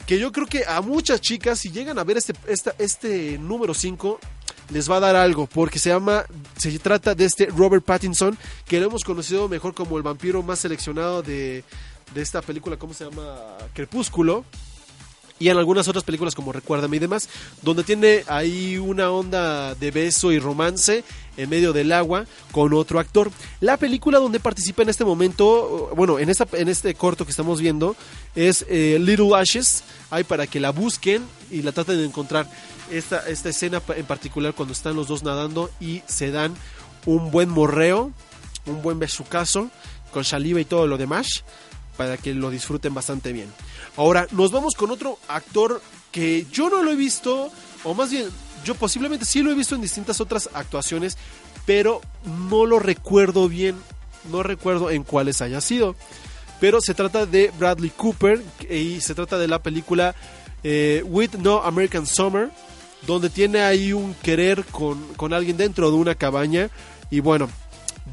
que 0.06 0.20
yo 0.20 0.32
creo 0.32 0.46
que 0.48 0.64
a 0.68 0.82
muchas 0.82 1.20
chicas, 1.22 1.60
si 1.60 1.72
llegan 1.72 1.98
a 2.00 2.04
ver 2.04 2.18
este, 2.18 2.34
esta- 2.48 2.76
este 2.78 3.38
número 3.40 3.74
5, 3.74 4.20
les 4.70 4.90
va 4.90 4.98
a 4.98 5.00
dar 5.00 5.16
algo, 5.16 5.48
porque 5.48 5.80
se 5.80 5.90
llama, 5.90 6.26
se 6.58 6.78
trata 6.80 7.14
de 7.16 7.26
este 7.26 7.46
Robert 7.48 7.84
Pattinson, 7.84 8.38
que 8.68 8.80
lo 8.80 8.88
hemos 8.88 9.04
conocido 9.04 9.48
mejor 9.48 9.74
como 9.74 9.98
el 9.98 10.04
vampiro 10.04 10.42
más 10.44 10.60
seleccionado 10.60 11.22
de, 11.22 11.64
de 12.14 12.22
esta 12.22 12.42
película, 12.42 12.78
¿cómo 12.78 12.94
se 12.94 13.06
llama? 13.06 13.36
Crepúsculo. 13.74 14.44
Y 15.38 15.50
en 15.50 15.58
algunas 15.58 15.88
otras 15.88 16.04
películas 16.04 16.34
como 16.34 16.54
Recuérdame 16.54 16.96
y 16.96 17.00
demás, 17.00 17.28
donde 17.62 17.84
tiene 17.84 18.24
ahí 18.28 18.78
una 18.78 19.12
onda 19.12 19.76
de 19.76 19.92
beso 19.92 20.32
y 20.32 20.40
romance 20.40 21.04
en 21.36 21.50
medio 21.50 21.74
del 21.74 21.92
agua 21.92 22.26
con 22.52 22.74
otro 22.74 23.00
actor. 23.00 23.32
La 23.60 23.76
película 23.76 24.20
donde 24.20 24.40
participa 24.40 24.84
en 24.84 24.90
este 24.90 25.04
momento, 25.04 25.92
bueno, 25.96 26.20
en, 26.20 26.30
esta, 26.30 26.48
en 26.54 26.70
este 26.70 26.96
corto 26.96 27.26
que 27.26 27.32
estamos 27.32 27.60
viendo, 27.60 27.98
es 28.34 28.66
eh, 28.70 28.98
Little 29.00 29.36
Ashes. 29.36 29.84
Hay 30.10 30.24
para 30.24 30.48
que 30.48 30.62
la 30.62 30.72
busquen 30.72 31.26
y 31.52 31.62
la 31.62 31.74
traten 31.74 31.98
de 31.98 32.06
encontrar. 32.06 32.50
Esta, 32.92 33.28
esta 33.28 33.50
escena 33.50 33.82
en 33.96 34.06
particular 34.06 34.54
cuando 34.54 34.74
están 34.74 34.96
los 34.96 35.08
dos 35.08 35.24
nadando 35.24 35.72
y 35.82 36.04
se 36.06 36.30
dan 36.30 36.54
un 37.08 37.32
buen 37.32 37.50
morreo, 37.50 38.12
un 38.68 38.82
buen 38.84 39.00
besucazo 39.00 39.70
con 40.12 40.24
saliva 40.24 40.62
y 40.62 40.66
todo 40.66 40.86
lo 40.86 40.98
demás 40.98 41.44
para 41.98 42.18
que 42.18 42.34
lo 42.34 42.50
disfruten 42.50 42.94
bastante 42.94 43.34
bien. 43.34 43.48
Ahora, 43.98 44.28
nos 44.32 44.52
vamos 44.52 44.76
con 44.76 44.92
otro 44.92 45.18
actor 45.28 45.82
que 46.12 46.46
yo 46.52 46.70
no 46.70 46.84
lo 46.84 46.92
he 46.92 46.96
visto, 46.96 47.52
o 47.84 47.94
más 47.94 48.12
bien, 48.12 48.30
yo 48.64 48.76
posiblemente 48.76 49.26
sí 49.26 49.42
lo 49.42 49.52
he 49.52 49.56
visto 49.56 49.76
en 49.76 49.82
distintas 49.82 50.20
otras 50.20 50.50
actuaciones, 50.54 51.18
pero 51.66 52.02
no 52.50 52.66
lo 52.66 52.80
recuerdo 52.80 53.48
bien, 53.48 53.76
no 54.32 54.44
recuerdo 54.44 54.90
en 54.90 55.04
cuáles 55.04 55.42
haya 55.42 55.62
sido. 55.62 55.96
Pero 56.60 56.82
se 56.82 56.94
trata 56.94 57.26
de 57.26 57.52
Bradley 57.58 57.90
Cooper 57.90 58.42
y 58.70 59.02
se 59.02 59.14
trata 59.14 59.38
de 59.38 59.48
la 59.48 59.62
película 59.62 60.16
eh, 60.64 61.04
With 61.06 61.36
No 61.36 61.62
American 61.64 62.08
Summer, 62.08 62.50
donde 63.06 63.30
tiene 63.30 63.62
ahí 63.62 63.94
un 63.94 64.14
querer 64.16 64.64
con, 64.66 65.14
con 65.16 65.34
alguien 65.34 65.58
dentro 65.58 65.92
de 65.92 65.98
una 65.98 66.16
cabaña. 66.16 66.70
Y 67.12 67.20
bueno, 67.20 67.50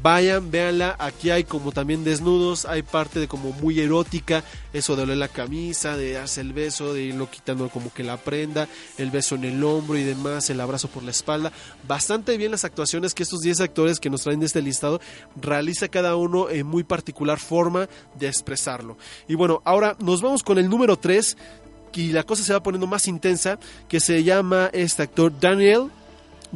vayan, 0.01 0.51
véanla. 0.51 0.95
Aquí 0.99 1.29
hay 1.29 1.43
como 1.43 1.71
también 1.71 2.03
desnudos, 2.03 2.65
hay 2.65 2.81
parte 2.81 3.19
de 3.19 3.27
como 3.27 3.51
muy 3.51 3.79
erótica, 3.79 4.43
eso 4.73 4.95
de 4.95 5.03
oler 5.03 5.17
la 5.17 5.27
camisa, 5.27 5.97
de 5.97 6.13
darse 6.13 6.41
el 6.41 6.53
beso, 6.53 6.93
de 6.93 7.03
irlo 7.03 7.29
quitando 7.29 7.69
como 7.69 7.93
que 7.93 8.03
la 8.03 8.17
prenda, 8.17 8.67
el 8.97 9.11
beso 9.11 9.35
en 9.35 9.45
el 9.45 9.63
hombro 9.63 9.97
y 9.97 10.03
demás, 10.03 10.49
el 10.49 10.59
abrazo 10.61 10.87
por 10.87 11.03
la 11.03 11.11
espalda. 11.11 11.51
Bastante 11.87 12.37
bien 12.37 12.51
las 12.51 12.65
actuaciones 12.65 13.13
que 13.13 13.23
estos 13.23 13.41
10 13.41 13.61
actores 13.61 13.99
que 13.99 14.09
nos 14.09 14.23
traen 14.23 14.39
de 14.39 14.47
este 14.47 14.61
listado 14.61 14.99
realiza 15.39 15.87
cada 15.87 16.15
uno 16.15 16.49
en 16.49 16.65
muy 16.65 16.83
particular 16.83 17.39
forma 17.39 17.87
de 18.17 18.27
expresarlo. 18.27 18.97
Y 19.27 19.35
bueno, 19.35 19.61
ahora 19.65 19.95
nos 19.99 20.21
vamos 20.21 20.43
con 20.43 20.57
el 20.57 20.69
número 20.69 20.97
3 20.97 21.37
y 21.95 22.11
la 22.11 22.23
cosa 22.23 22.43
se 22.43 22.53
va 22.53 22.63
poniendo 22.63 22.87
más 22.87 23.07
intensa, 23.07 23.59
que 23.87 23.99
se 23.99 24.23
llama 24.23 24.69
este 24.73 25.03
actor 25.03 25.31
Daniel 25.39 25.91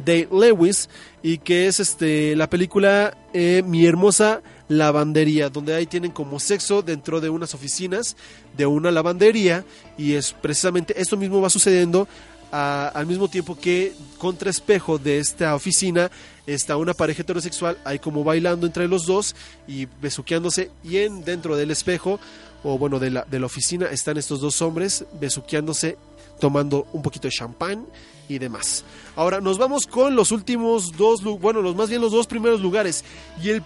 Day 0.04 0.28
Lewis 0.30 0.88
y 1.22 1.38
que 1.38 1.66
es 1.66 1.80
este 1.80 2.34
la 2.36 2.48
película 2.48 3.16
eh, 3.32 3.62
Mi 3.66 3.86
hermosa 3.86 4.42
lavandería, 4.68 5.48
donde 5.48 5.74
ahí 5.74 5.86
tienen 5.86 6.10
como 6.10 6.38
sexo 6.40 6.82
dentro 6.82 7.20
de 7.20 7.30
unas 7.30 7.54
oficinas 7.54 8.16
de 8.56 8.66
una 8.66 8.90
lavandería 8.90 9.64
y 9.96 10.14
es 10.14 10.32
precisamente 10.32 11.00
esto 11.00 11.16
mismo 11.16 11.40
va 11.40 11.50
sucediendo 11.50 12.06
al 12.50 13.06
mismo 13.06 13.28
tiempo 13.28 13.58
que 13.58 13.92
contra 14.16 14.48
espejo 14.48 14.98
de 14.98 15.18
esta 15.18 15.54
oficina 15.54 16.10
está 16.46 16.78
una 16.78 16.94
pareja 16.94 17.20
heterosexual 17.20 17.76
ahí 17.84 17.98
como 17.98 18.24
bailando 18.24 18.66
entre 18.66 18.88
los 18.88 19.04
dos 19.04 19.36
y 19.66 19.86
besuqueándose 20.00 20.70
y 20.82 20.98
en 20.98 21.24
dentro 21.24 21.56
del 21.56 21.70
espejo 21.70 22.18
o 22.64 22.78
bueno 22.78 22.98
de 22.98 23.10
la, 23.10 23.26
de 23.30 23.38
la 23.38 23.46
oficina 23.46 23.86
están 23.86 24.16
estos 24.16 24.40
dos 24.40 24.62
hombres 24.62 25.04
besuqueándose 25.20 25.98
tomando 26.40 26.86
un 26.92 27.02
poquito 27.02 27.28
de 27.28 27.32
champán 27.32 27.86
y 28.28 28.38
demás. 28.38 28.84
Ahora 29.16 29.40
nos 29.40 29.56
vamos 29.58 29.86
con 29.86 30.14
los 30.14 30.32
últimos 30.32 30.92
dos, 30.96 31.22
bueno, 31.40 31.62
los 31.62 31.74
más 31.74 31.88
bien 31.88 32.00
los 32.00 32.12
dos 32.12 32.26
primeros 32.26 32.60
lugares. 32.60 33.04
Y 33.42 33.50
el, 33.50 33.62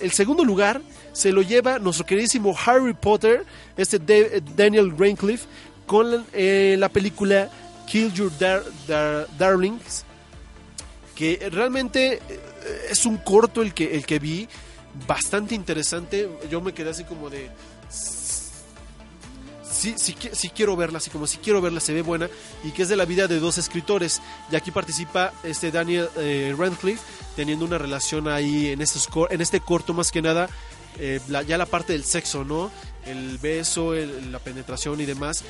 el, 0.00 0.12
segundo 0.12 0.44
lugar 0.44 0.80
se 1.12 1.30
lo 1.32 1.42
lleva 1.42 1.78
nuestro 1.78 2.04
queridísimo 2.06 2.56
Harry 2.66 2.92
Potter, 2.92 3.44
este 3.76 3.98
Da- 3.98 4.40
Daniel 4.56 4.90
Radcliffe, 4.98 5.46
con 5.86 6.26
eh, 6.32 6.76
la 6.78 6.88
película 6.88 7.48
Kill 7.86 8.12
Your 8.12 8.32
Dar- 8.38 8.64
Darlings, 9.38 10.04
que 11.14 11.48
realmente 11.52 12.14
eh, 12.14 12.40
es 12.90 13.06
un 13.06 13.18
corto 13.18 13.62
el 13.62 13.72
que, 13.74 13.94
el 13.94 14.04
que 14.04 14.18
vi, 14.18 14.48
bastante 15.06 15.54
interesante. 15.54 16.28
Yo 16.50 16.60
me 16.60 16.72
quedé 16.74 16.90
así 16.90 17.04
como 17.04 17.30
de 17.30 17.48
sí, 19.84 19.94
sí, 19.96 20.14
qui- 20.14 20.32
sí 20.34 20.50
quiero 20.50 20.76
verla, 20.76 20.98
así 20.98 21.10
como 21.10 21.26
si 21.26 21.38
quiero 21.38 21.60
verla, 21.60 21.80
se 21.80 21.92
ve 21.92 22.02
buena, 22.02 22.28
y 22.64 22.70
que 22.72 22.82
es 22.82 22.88
de 22.88 22.96
la 22.96 23.04
vida 23.04 23.26
de 23.28 23.38
dos 23.40 23.58
escritores. 23.58 24.20
Y 24.50 24.56
aquí 24.56 24.70
participa 24.70 25.32
este 25.42 25.70
Daniel 25.70 26.08
eh, 26.16 26.54
Radcliffe, 26.56 27.02
teniendo 27.36 27.64
una 27.64 27.78
relación 27.78 28.28
ahí 28.28 28.68
en, 28.68 28.80
estos 28.80 29.08
en 29.30 29.40
este 29.40 29.60
corto 29.60 29.92
más 29.94 30.10
que 30.10 30.22
nada, 30.22 30.48
eh, 30.98 31.20
ya 31.46 31.58
la 31.58 31.66
parte 31.66 31.92
del 31.92 32.04
sexo, 32.04 32.44
¿no? 32.44 32.70
el 33.06 33.36
beso, 33.38 33.92
la 33.94 34.38
penetración 34.38 35.00
y 35.00 35.04
demás. 35.04 35.44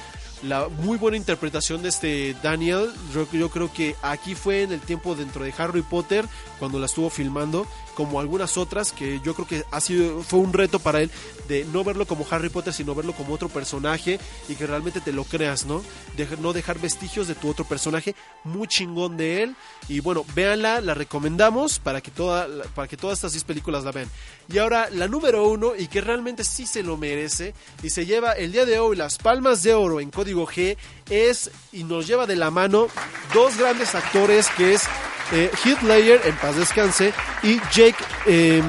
La 0.46 0.68
muy 0.68 0.98
buena 0.98 1.16
interpretación 1.16 1.82
de 1.82 1.88
este 1.88 2.36
Daniel, 2.42 2.90
yo, 3.14 3.26
yo 3.32 3.48
creo 3.48 3.72
que 3.72 3.96
aquí 4.02 4.34
fue 4.34 4.62
en 4.62 4.72
el 4.72 4.80
tiempo 4.80 5.14
dentro 5.14 5.42
de 5.42 5.54
Harry 5.56 5.80
Potter, 5.80 6.26
cuando 6.58 6.78
la 6.78 6.86
estuvo 6.86 7.08
filmando, 7.08 7.66
como 7.94 8.20
algunas 8.20 8.58
otras, 8.58 8.92
que 8.92 9.20
yo 9.24 9.34
creo 9.34 9.46
que 9.46 9.64
ha 9.70 9.80
sido, 9.80 10.22
fue 10.22 10.40
un 10.40 10.52
reto 10.52 10.78
para 10.78 11.00
él 11.00 11.10
de 11.48 11.64
no 11.66 11.84
verlo 11.84 12.06
como 12.06 12.26
Harry 12.30 12.48
Potter, 12.48 12.74
sino 12.74 12.94
verlo 12.94 13.14
como 13.14 13.34
otro 13.34 13.48
personaje 13.48 14.18
y 14.48 14.54
que 14.54 14.66
realmente 14.66 15.00
te 15.00 15.12
lo 15.12 15.24
creas, 15.24 15.64
¿no? 15.66 15.82
De, 16.16 16.26
no 16.40 16.52
dejar 16.52 16.78
vestigios 16.78 17.28
de 17.28 17.34
tu 17.34 17.48
otro 17.48 17.64
personaje, 17.64 18.14
muy 18.42 18.66
chingón 18.66 19.16
de 19.16 19.42
él. 19.42 19.56
Y 19.88 20.00
bueno, 20.00 20.24
véanla, 20.34 20.80
la 20.80 20.94
recomendamos 20.94 21.78
para 21.78 22.00
que, 22.00 22.10
toda, 22.10 22.48
para 22.74 22.88
que 22.88 22.96
todas 22.96 23.18
estas 23.18 23.32
seis 23.32 23.44
películas 23.44 23.84
la 23.84 23.92
vean. 23.92 24.08
Y 24.52 24.58
ahora 24.58 24.88
la 24.90 25.08
número 25.08 25.46
uno, 25.48 25.72
y 25.76 25.86
que 25.86 26.00
realmente 26.00 26.44
sí 26.44 26.66
se 26.66 26.82
lo 26.82 26.96
merece, 26.96 27.54
y 27.82 27.90
se 27.90 28.06
lleva 28.06 28.32
el 28.32 28.52
día 28.52 28.64
de 28.64 28.78
hoy 28.78 28.96
las 28.96 29.18
palmas 29.18 29.62
de 29.62 29.74
oro 29.74 30.00
en 30.00 30.10
código 30.10 30.33
G, 30.42 30.76
es 31.10 31.50
y 31.72 31.84
nos 31.84 32.06
lleva 32.06 32.26
de 32.26 32.36
la 32.36 32.50
mano 32.50 32.88
dos 33.32 33.56
grandes 33.56 33.94
actores 33.94 34.48
que 34.56 34.74
es 34.74 34.84
eh, 35.32 35.50
Heath 35.64 35.82
Ledger, 35.82 36.20
en 36.24 36.36
paz 36.36 36.56
descanse, 36.56 37.12
y 37.42 37.58
Jake 37.72 37.96
eh, 38.26 38.62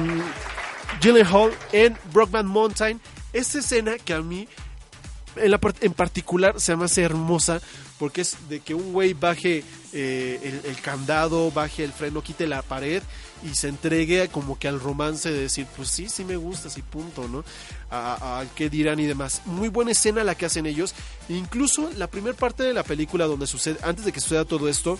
Gyllenhaal 1.00 1.52
en 1.72 1.96
Brockman 2.12 2.46
Mountain. 2.46 3.00
Esta 3.32 3.58
escena 3.58 3.98
que 3.98 4.14
a 4.14 4.20
mí 4.22 4.48
en, 5.36 5.50
la 5.50 5.60
part- 5.60 5.76
en 5.82 5.92
particular 5.92 6.60
se 6.60 6.74
me 6.76 6.84
hace 6.84 7.02
hermosa 7.02 7.60
porque 7.98 8.20
es 8.22 8.36
de 8.48 8.60
que 8.60 8.74
un 8.74 8.92
güey 8.92 9.14
baje 9.14 9.64
eh, 9.92 10.60
el, 10.64 10.80
candado, 10.80 11.50
baje 11.50 11.82
el 11.84 11.92
freno, 11.92 12.22
quite 12.22 12.46
la 12.46 12.62
pared 12.62 13.02
y 13.42 13.54
se 13.54 13.68
entregue 13.68 14.28
como 14.28 14.58
que 14.58 14.68
al 14.68 14.80
romance 14.80 15.30
de 15.30 15.40
decir, 15.40 15.66
pues 15.76 15.88
sí, 15.90 16.08
sí 16.08 16.24
me 16.24 16.36
gustas 16.36 16.76
y 16.78 16.82
punto, 16.82 17.26
¿no? 17.28 17.44
A, 17.90 18.14
a- 18.14 18.38
al 18.40 18.48
qué 18.54 18.68
dirán 18.70 18.98
y 19.00 19.06
demás. 19.06 19.42
Muy 19.46 19.68
buena 19.68 19.92
escena 19.92 20.24
la 20.24 20.34
que 20.34 20.46
hacen 20.46 20.66
ellos. 20.66 20.94
Incluso 21.28 21.90
la 21.96 22.06
primera 22.08 22.36
parte 22.36 22.62
de 22.64 22.74
la 22.74 22.82
película 22.82 23.26
donde 23.26 23.46
sucede, 23.46 23.78
antes 23.82 24.04
de 24.04 24.12
que 24.12 24.20
suceda 24.20 24.44
todo 24.44 24.68
esto, 24.68 24.98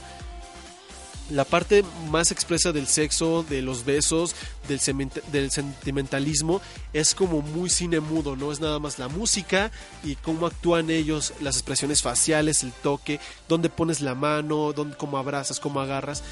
la 1.30 1.44
parte 1.44 1.84
más 2.10 2.30
expresa 2.30 2.72
del 2.72 2.86
sexo, 2.86 3.44
de 3.48 3.62
los 3.62 3.84
besos, 3.84 4.34
del, 4.68 5.50
sentimentalismo, 5.50 6.60
es 6.92 7.14
como 7.14 7.42
muy 7.42 7.68
cine 7.70 8.00
mudo, 8.00 8.36
¿no? 8.36 8.52
Es 8.52 8.60
nada 8.60 8.78
más 8.78 8.98
la 8.98 9.08
música 9.08 9.70
y 10.04 10.16
cómo 10.16 10.46
actúan 10.46 10.90
ellos, 10.90 11.32
las 11.40 11.56
expresiones 11.56 12.02
faciales, 12.02 12.62
el 12.62 12.72
toque, 12.72 13.20
dónde 13.48 13.68
pones 13.68 14.00
la 14.00 14.14
mano, 14.14 14.72
dónde, 14.72 14.96
cómo 14.96 15.18
abrazas, 15.18 15.60
cómo 15.60 15.80
agarras. 15.80 16.22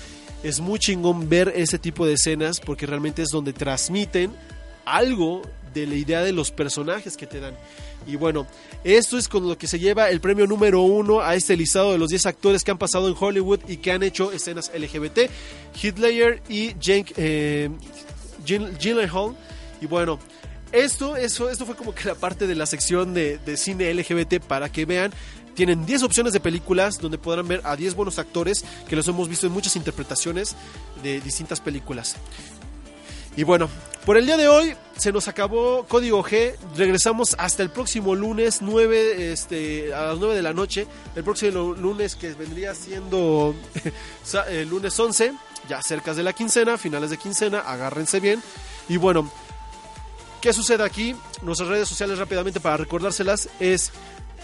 Es 0.43 0.61
muy 0.61 0.79
chingón 0.79 1.29
ver 1.29 1.53
ese 1.57 1.79
tipo 1.79 2.07
de 2.07 2.15
escenas 2.15 2.61
porque 2.61 2.87
realmente 2.87 3.23
es 3.23 3.31
donde 3.31 3.53
transmiten 3.53 4.33
algo 4.85 5.43
de 5.73 5.87
la 5.87 5.95
idea 5.95 6.23
de 6.23 6.33
los 6.33 6.51
personajes 6.51 7.17
que 7.17 7.27
te 7.27 7.41
dan. 7.41 7.57
Y 8.07 8.17
bueno, 8.17 8.47
esto 8.85 9.17
es 9.17 9.29
con 9.29 9.49
lo 9.49 9.57
que 9.57 9.67
se 9.67 9.79
lleva 9.79 10.11
el 10.11 10.21
premio 10.21 10.47
número 10.47 10.83
uno 10.83 11.21
a 11.21 11.35
este 11.35 11.57
listado 11.57 11.93
de 11.93 11.99
los 11.99 12.11
10 12.11 12.27
actores 12.27 12.63
que 12.63 12.71
han 12.71 12.79
pasado 12.79 13.09
en 13.09 13.15
Hollywood 13.19 13.61
y 13.67 13.79
que 13.79 13.93
han 13.93 14.03
hecho 14.03 14.31
escenas 14.33 14.71
LGBT. 14.79 15.31
Ledger 15.99 16.43
y 16.49 16.75
Jake 16.79 17.15
eh, 17.17 17.71
Gyllen- 18.45 18.77
Gyllenhaal. 18.79 19.35
Y 19.81 19.87
bueno, 19.87 20.19
esto, 20.73 21.17
eso, 21.17 21.49
esto 21.49 21.65
fue 21.67 21.77
como 21.77 21.95
que 21.95 22.05
la 22.09 22.15
parte 22.15 22.47
de 22.47 22.55
la 22.55 22.67
sección 22.67 23.15
de, 23.15 23.39
de 23.39 23.57
cine 23.57 23.93
LGBT 23.95 24.41
para 24.41 24.71
que 24.71 24.85
vean. 24.85 25.13
Tienen 25.55 25.87
10 25.87 26.03
opciones 26.03 26.33
de 26.33 26.41
películas 26.41 26.99
donde 26.99 27.17
podrán 27.17 27.47
ver 27.47 27.61
a 27.63 27.77
10 27.77 27.95
buenos 27.95 28.19
actores 28.19 28.65
que 28.89 28.97
los 28.97 29.07
hemos 29.07 29.29
visto 29.29 29.47
en 29.47 29.53
muchas 29.53 29.77
interpretaciones 29.77 30.57
de 31.03 31.21
distintas 31.21 31.61
películas. 31.61 32.17
Y 33.37 33.43
bueno, 33.43 33.69
por 34.05 34.17
el 34.17 34.27
día 34.27 34.37
de 34.37 34.49
hoy 34.49 34.77
se 34.97 35.13
nos 35.13 35.29
acabó 35.29 35.87
Código 35.89 36.23
G. 36.23 36.55
Regresamos 36.77 37.35
hasta 37.39 37.63
el 37.63 37.71
próximo 37.71 38.15
lunes 38.15 38.63
9, 38.63 39.33
este, 39.33 39.93
a 39.93 40.09
las 40.09 40.19
9 40.19 40.37
de 40.37 40.43
la 40.43 40.53
noche. 40.53 40.87
El 41.17 41.25
próximo 41.25 41.75
lunes 41.75 42.15
que 42.15 42.33
vendría 42.35 42.75
siendo 42.75 43.55
el 44.49 44.69
lunes 44.69 44.99
11, 44.99 45.33
ya 45.69 45.83
cerca 45.83 46.15
de 46.15 46.23
la 46.23 46.33
quincena, 46.33 46.79
finales 46.79 47.11
de 47.11 47.19
quincena, 47.19 47.61
agárrense 47.61 48.21
bien. 48.21 48.43
Y 48.89 48.99
bueno, 48.99 49.29
¿qué 50.41 50.53
sucede 50.53 50.85
aquí? 50.85 51.17
Nuestras 51.43 51.71
redes 51.71 51.89
sociales 51.89 52.19
rápidamente 52.19 52.61
para 52.61 52.77
recordárselas 52.77 53.49
es 53.59 53.91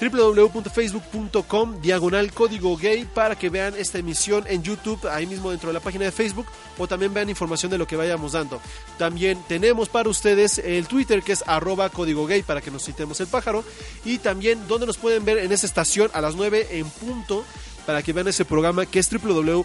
www.facebook.com 0.00 1.80
diagonal 1.82 2.32
código 2.32 2.76
gay 2.76 3.04
para 3.04 3.36
que 3.36 3.50
vean 3.50 3.74
esta 3.76 3.98
emisión 3.98 4.44
en 4.46 4.62
YouTube 4.62 5.06
ahí 5.08 5.26
mismo 5.26 5.50
dentro 5.50 5.68
de 5.68 5.74
la 5.74 5.80
página 5.80 6.06
de 6.06 6.12
Facebook 6.12 6.46
o 6.78 6.88
también 6.88 7.12
vean 7.12 7.28
información 7.28 7.70
de 7.70 7.78
lo 7.78 7.86
que 7.86 7.96
vayamos 7.96 8.32
dando. 8.32 8.60
También 8.96 9.42
tenemos 9.46 9.88
para 9.88 10.08
ustedes 10.08 10.58
el 10.58 10.86
Twitter 10.86 11.22
que 11.22 11.32
es 11.32 11.44
arroba 11.46 11.90
código 11.90 12.26
gay 12.26 12.42
para 12.42 12.60
que 12.60 12.70
nos 12.70 12.84
citemos 12.84 13.20
el 13.20 13.26
pájaro 13.26 13.62
y 14.04 14.18
también 14.18 14.66
donde 14.66 14.86
nos 14.86 14.96
pueden 14.96 15.24
ver 15.24 15.38
en 15.38 15.52
esta 15.52 15.66
estación 15.66 16.10
a 16.14 16.20
las 16.20 16.34
9 16.34 16.68
en 16.70 16.88
punto 16.88 17.44
para 17.84 18.02
que 18.02 18.12
vean 18.12 18.28
ese 18.28 18.44
programa 18.44 18.86
que 18.86 18.98
es 18.98 19.10
www 19.10 19.64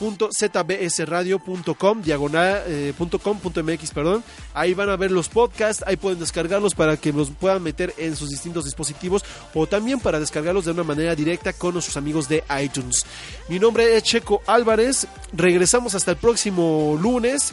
zbsradio.com 0.00 2.02
diagonal 2.02 2.62
eh, 2.66 2.94
com 3.22 3.36
mx 3.36 3.90
perdón. 3.90 4.24
Ahí 4.54 4.74
van 4.74 4.90
a 4.90 4.96
ver 4.96 5.10
los 5.10 5.28
podcasts 5.28 5.84
ahí 5.86 5.96
pueden 5.96 6.18
descargarlos 6.18 6.74
para 6.74 6.96
que 6.96 7.12
los 7.12 7.30
puedan 7.30 7.62
meter 7.62 7.94
en 7.98 8.16
sus 8.16 8.30
distintos 8.30 8.64
dispositivos 8.64 9.24
o 9.54 9.66
también 9.66 10.00
para 10.00 10.18
descargarlos 10.18 10.64
de 10.64 10.72
una 10.72 10.84
manera 10.84 11.14
directa 11.14 11.52
con 11.52 11.74
nuestros 11.74 11.96
amigos 11.96 12.28
de 12.28 12.42
iTunes. 12.62 13.04
Mi 13.48 13.58
nombre 13.58 13.96
es 13.96 14.02
Checo 14.02 14.42
Álvarez 14.46 15.06
regresamos 15.32 15.94
hasta 15.94 16.12
el 16.12 16.16
próximo 16.16 16.98
lunes 17.00 17.52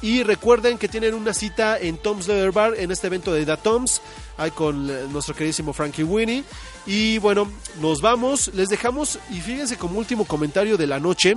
y 0.00 0.22
recuerden 0.22 0.78
que 0.78 0.88
tienen 0.88 1.14
una 1.14 1.34
cita 1.34 1.78
en 1.78 1.98
Tom's 1.98 2.28
Leather 2.28 2.52
Bar 2.52 2.74
en 2.76 2.92
este 2.92 3.08
evento 3.08 3.32
de 3.32 3.44
Da 3.44 3.56
Toms 3.56 4.00
ahí 4.36 4.52
con 4.52 4.88
eh, 4.88 5.06
nuestro 5.10 5.34
queridísimo 5.34 5.72
Frankie 5.72 6.04
Winnie. 6.04 6.44
Y 6.86 7.18
bueno 7.18 7.50
nos 7.80 8.00
vamos 8.00 8.52
les 8.54 8.68
dejamos 8.68 9.18
y 9.30 9.40
fíjense 9.40 9.76
como 9.76 9.98
último 9.98 10.24
comentario 10.24 10.76
de 10.76 10.86
la 10.86 11.00
noche 11.00 11.36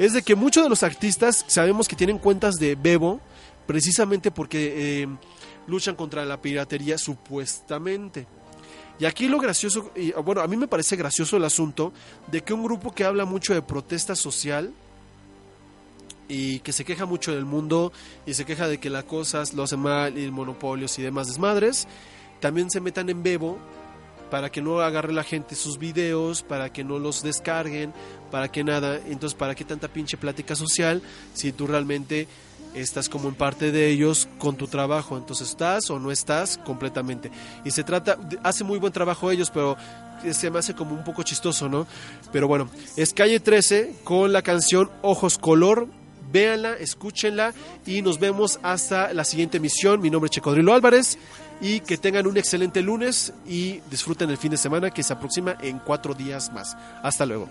es 0.00 0.14
de 0.14 0.22
que 0.22 0.34
muchos 0.34 0.62
de 0.62 0.70
los 0.70 0.82
artistas 0.82 1.44
sabemos 1.46 1.86
que 1.86 1.94
tienen 1.94 2.16
cuentas 2.16 2.56
de 2.56 2.74
Bebo 2.74 3.20
precisamente 3.66 4.30
porque 4.30 5.02
eh, 5.02 5.08
luchan 5.66 5.94
contra 5.94 6.24
la 6.24 6.40
piratería 6.40 6.96
supuestamente. 6.96 8.26
Y 8.98 9.04
aquí 9.04 9.28
lo 9.28 9.38
gracioso, 9.38 9.90
y, 9.94 10.12
bueno, 10.12 10.40
a 10.40 10.46
mí 10.46 10.56
me 10.56 10.68
parece 10.68 10.96
gracioso 10.96 11.36
el 11.36 11.44
asunto 11.44 11.92
de 12.32 12.42
que 12.42 12.54
un 12.54 12.64
grupo 12.64 12.94
que 12.94 13.04
habla 13.04 13.26
mucho 13.26 13.52
de 13.52 13.60
protesta 13.60 14.16
social 14.16 14.72
y 16.28 16.60
que 16.60 16.72
se 16.72 16.86
queja 16.86 17.04
mucho 17.04 17.34
del 17.34 17.44
mundo 17.44 17.92
y 18.24 18.32
se 18.32 18.46
queja 18.46 18.68
de 18.68 18.80
que 18.80 18.88
las 18.88 19.04
cosas 19.04 19.52
lo 19.52 19.64
hacen 19.64 19.80
mal 19.80 20.16
y 20.16 20.30
monopolios 20.30 20.98
y 20.98 21.02
demás 21.02 21.26
desmadres, 21.26 21.86
también 22.40 22.70
se 22.70 22.80
metan 22.80 23.10
en 23.10 23.22
Bebo 23.22 23.58
para 24.30 24.50
que 24.50 24.62
no 24.62 24.80
agarre 24.80 25.12
la 25.12 25.24
gente 25.24 25.54
sus 25.54 25.78
videos, 25.78 26.42
para 26.42 26.72
que 26.72 26.84
no 26.84 26.98
los 26.98 27.22
descarguen, 27.22 27.92
para 28.30 28.48
que 28.48 28.64
nada. 28.64 29.00
Entonces, 29.06 29.34
¿para 29.34 29.54
qué 29.54 29.64
tanta 29.64 29.88
pinche 29.88 30.16
plática 30.16 30.54
social 30.54 31.02
si 31.34 31.52
tú 31.52 31.66
realmente 31.66 32.28
estás 32.74 33.08
como 33.08 33.28
en 33.28 33.34
parte 33.34 33.72
de 33.72 33.88
ellos 33.88 34.28
con 34.38 34.56
tu 34.56 34.68
trabajo? 34.68 35.16
Entonces, 35.16 35.50
¿estás 35.50 35.90
o 35.90 35.98
no 35.98 36.10
estás 36.10 36.58
completamente? 36.58 37.30
Y 37.64 37.70
se 37.72 37.84
trata, 37.84 38.18
hace 38.42 38.64
muy 38.64 38.78
buen 38.78 38.92
trabajo 38.92 39.30
ellos, 39.30 39.50
pero 39.50 39.76
se 40.32 40.50
me 40.50 40.58
hace 40.58 40.74
como 40.74 40.94
un 40.94 41.04
poco 41.04 41.22
chistoso, 41.22 41.68
¿no? 41.68 41.86
Pero 42.32 42.46
bueno, 42.46 42.70
es 42.96 43.12
Calle 43.12 43.40
13 43.40 43.96
con 44.04 44.32
la 44.32 44.42
canción 44.42 44.90
Ojos 45.02 45.38
Color. 45.38 45.88
Véanla, 46.32 46.74
escúchenla 46.74 47.52
y 47.84 48.02
nos 48.02 48.20
vemos 48.20 48.60
hasta 48.62 49.12
la 49.12 49.24
siguiente 49.24 49.56
emisión. 49.56 50.00
Mi 50.00 50.10
nombre 50.10 50.26
es 50.26 50.30
Checodrilo 50.30 50.72
Álvarez 50.72 51.18
y 51.60 51.80
que 51.80 51.98
tengan 51.98 52.26
un 52.26 52.36
excelente 52.36 52.82
lunes 52.82 53.32
y 53.46 53.80
disfruten 53.90 54.30
el 54.30 54.38
fin 54.38 54.50
de 54.50 54.56
semana 54.56 54.90
que 54.90 55.02
se 55.02 55.12
aproxima 55.12 55.56
en 55.60 55.78
cuatro 55.78 56.14
días 56.14 56.52
más. 56.52 56.76
Hasta 57.02 57.26
luego. 57.26 57.48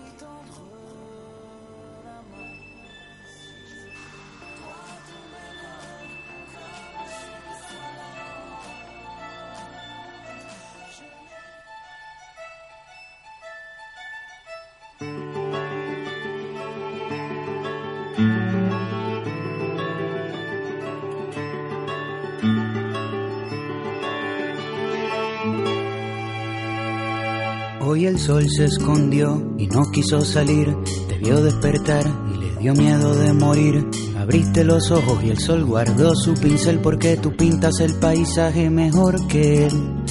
Sol 28.20 28.46
se 28.50 28.66
escondió 28.66 29.54
y 29.56 29.66
no 29.66 29.90
quiso 29.90 30.20
salir, 30.20 30.76
debió 31.08 31.40
despertar 31.42 32.04
y 32.32 32.38
le 32.38 32.56
dio 32.56 32.74
miedo 32.74 33.14
de 33.14 33.32
morir. 33.32 33.86
Abriste 34.18 34.62
los 34.62 34.90
ojos 34.90 35.24
y 35.24 35.30
el 35.30 35.38
sol 35.38 35.64
guardó 35.64 36.14
su 36.14 36.34
pincel 36.34 36.80
porque 36.80 37.16
tú 37.16 37.34
pintas 37.34 37.80
el 37.80 37.94
paisaje 37.94 38.68
mejor 38.68 39.26
que 39.26 39.66
él. 39.66 40.04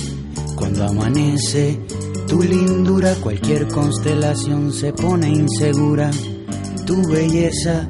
Cuando 0.56 0.86
amanece, 0.86 1.80
tu 2.28 2.42
lindura, 2.42 3.14
cualquier 3.22 3.68
constelación 3.68 4.74
se 4.74 4.92
pone 4.92 5.30
insegura. 5.30 6.10
Tu 6.88 7.08
belleza 7.08 7.90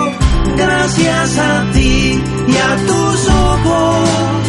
Gracias 0.63 1.37
a 1.39 1.71
ti 1.73 2.21
y 2.47 2.57
a 2.57 2.85
tus 2.85 3.29
ojos. 3.29 4.40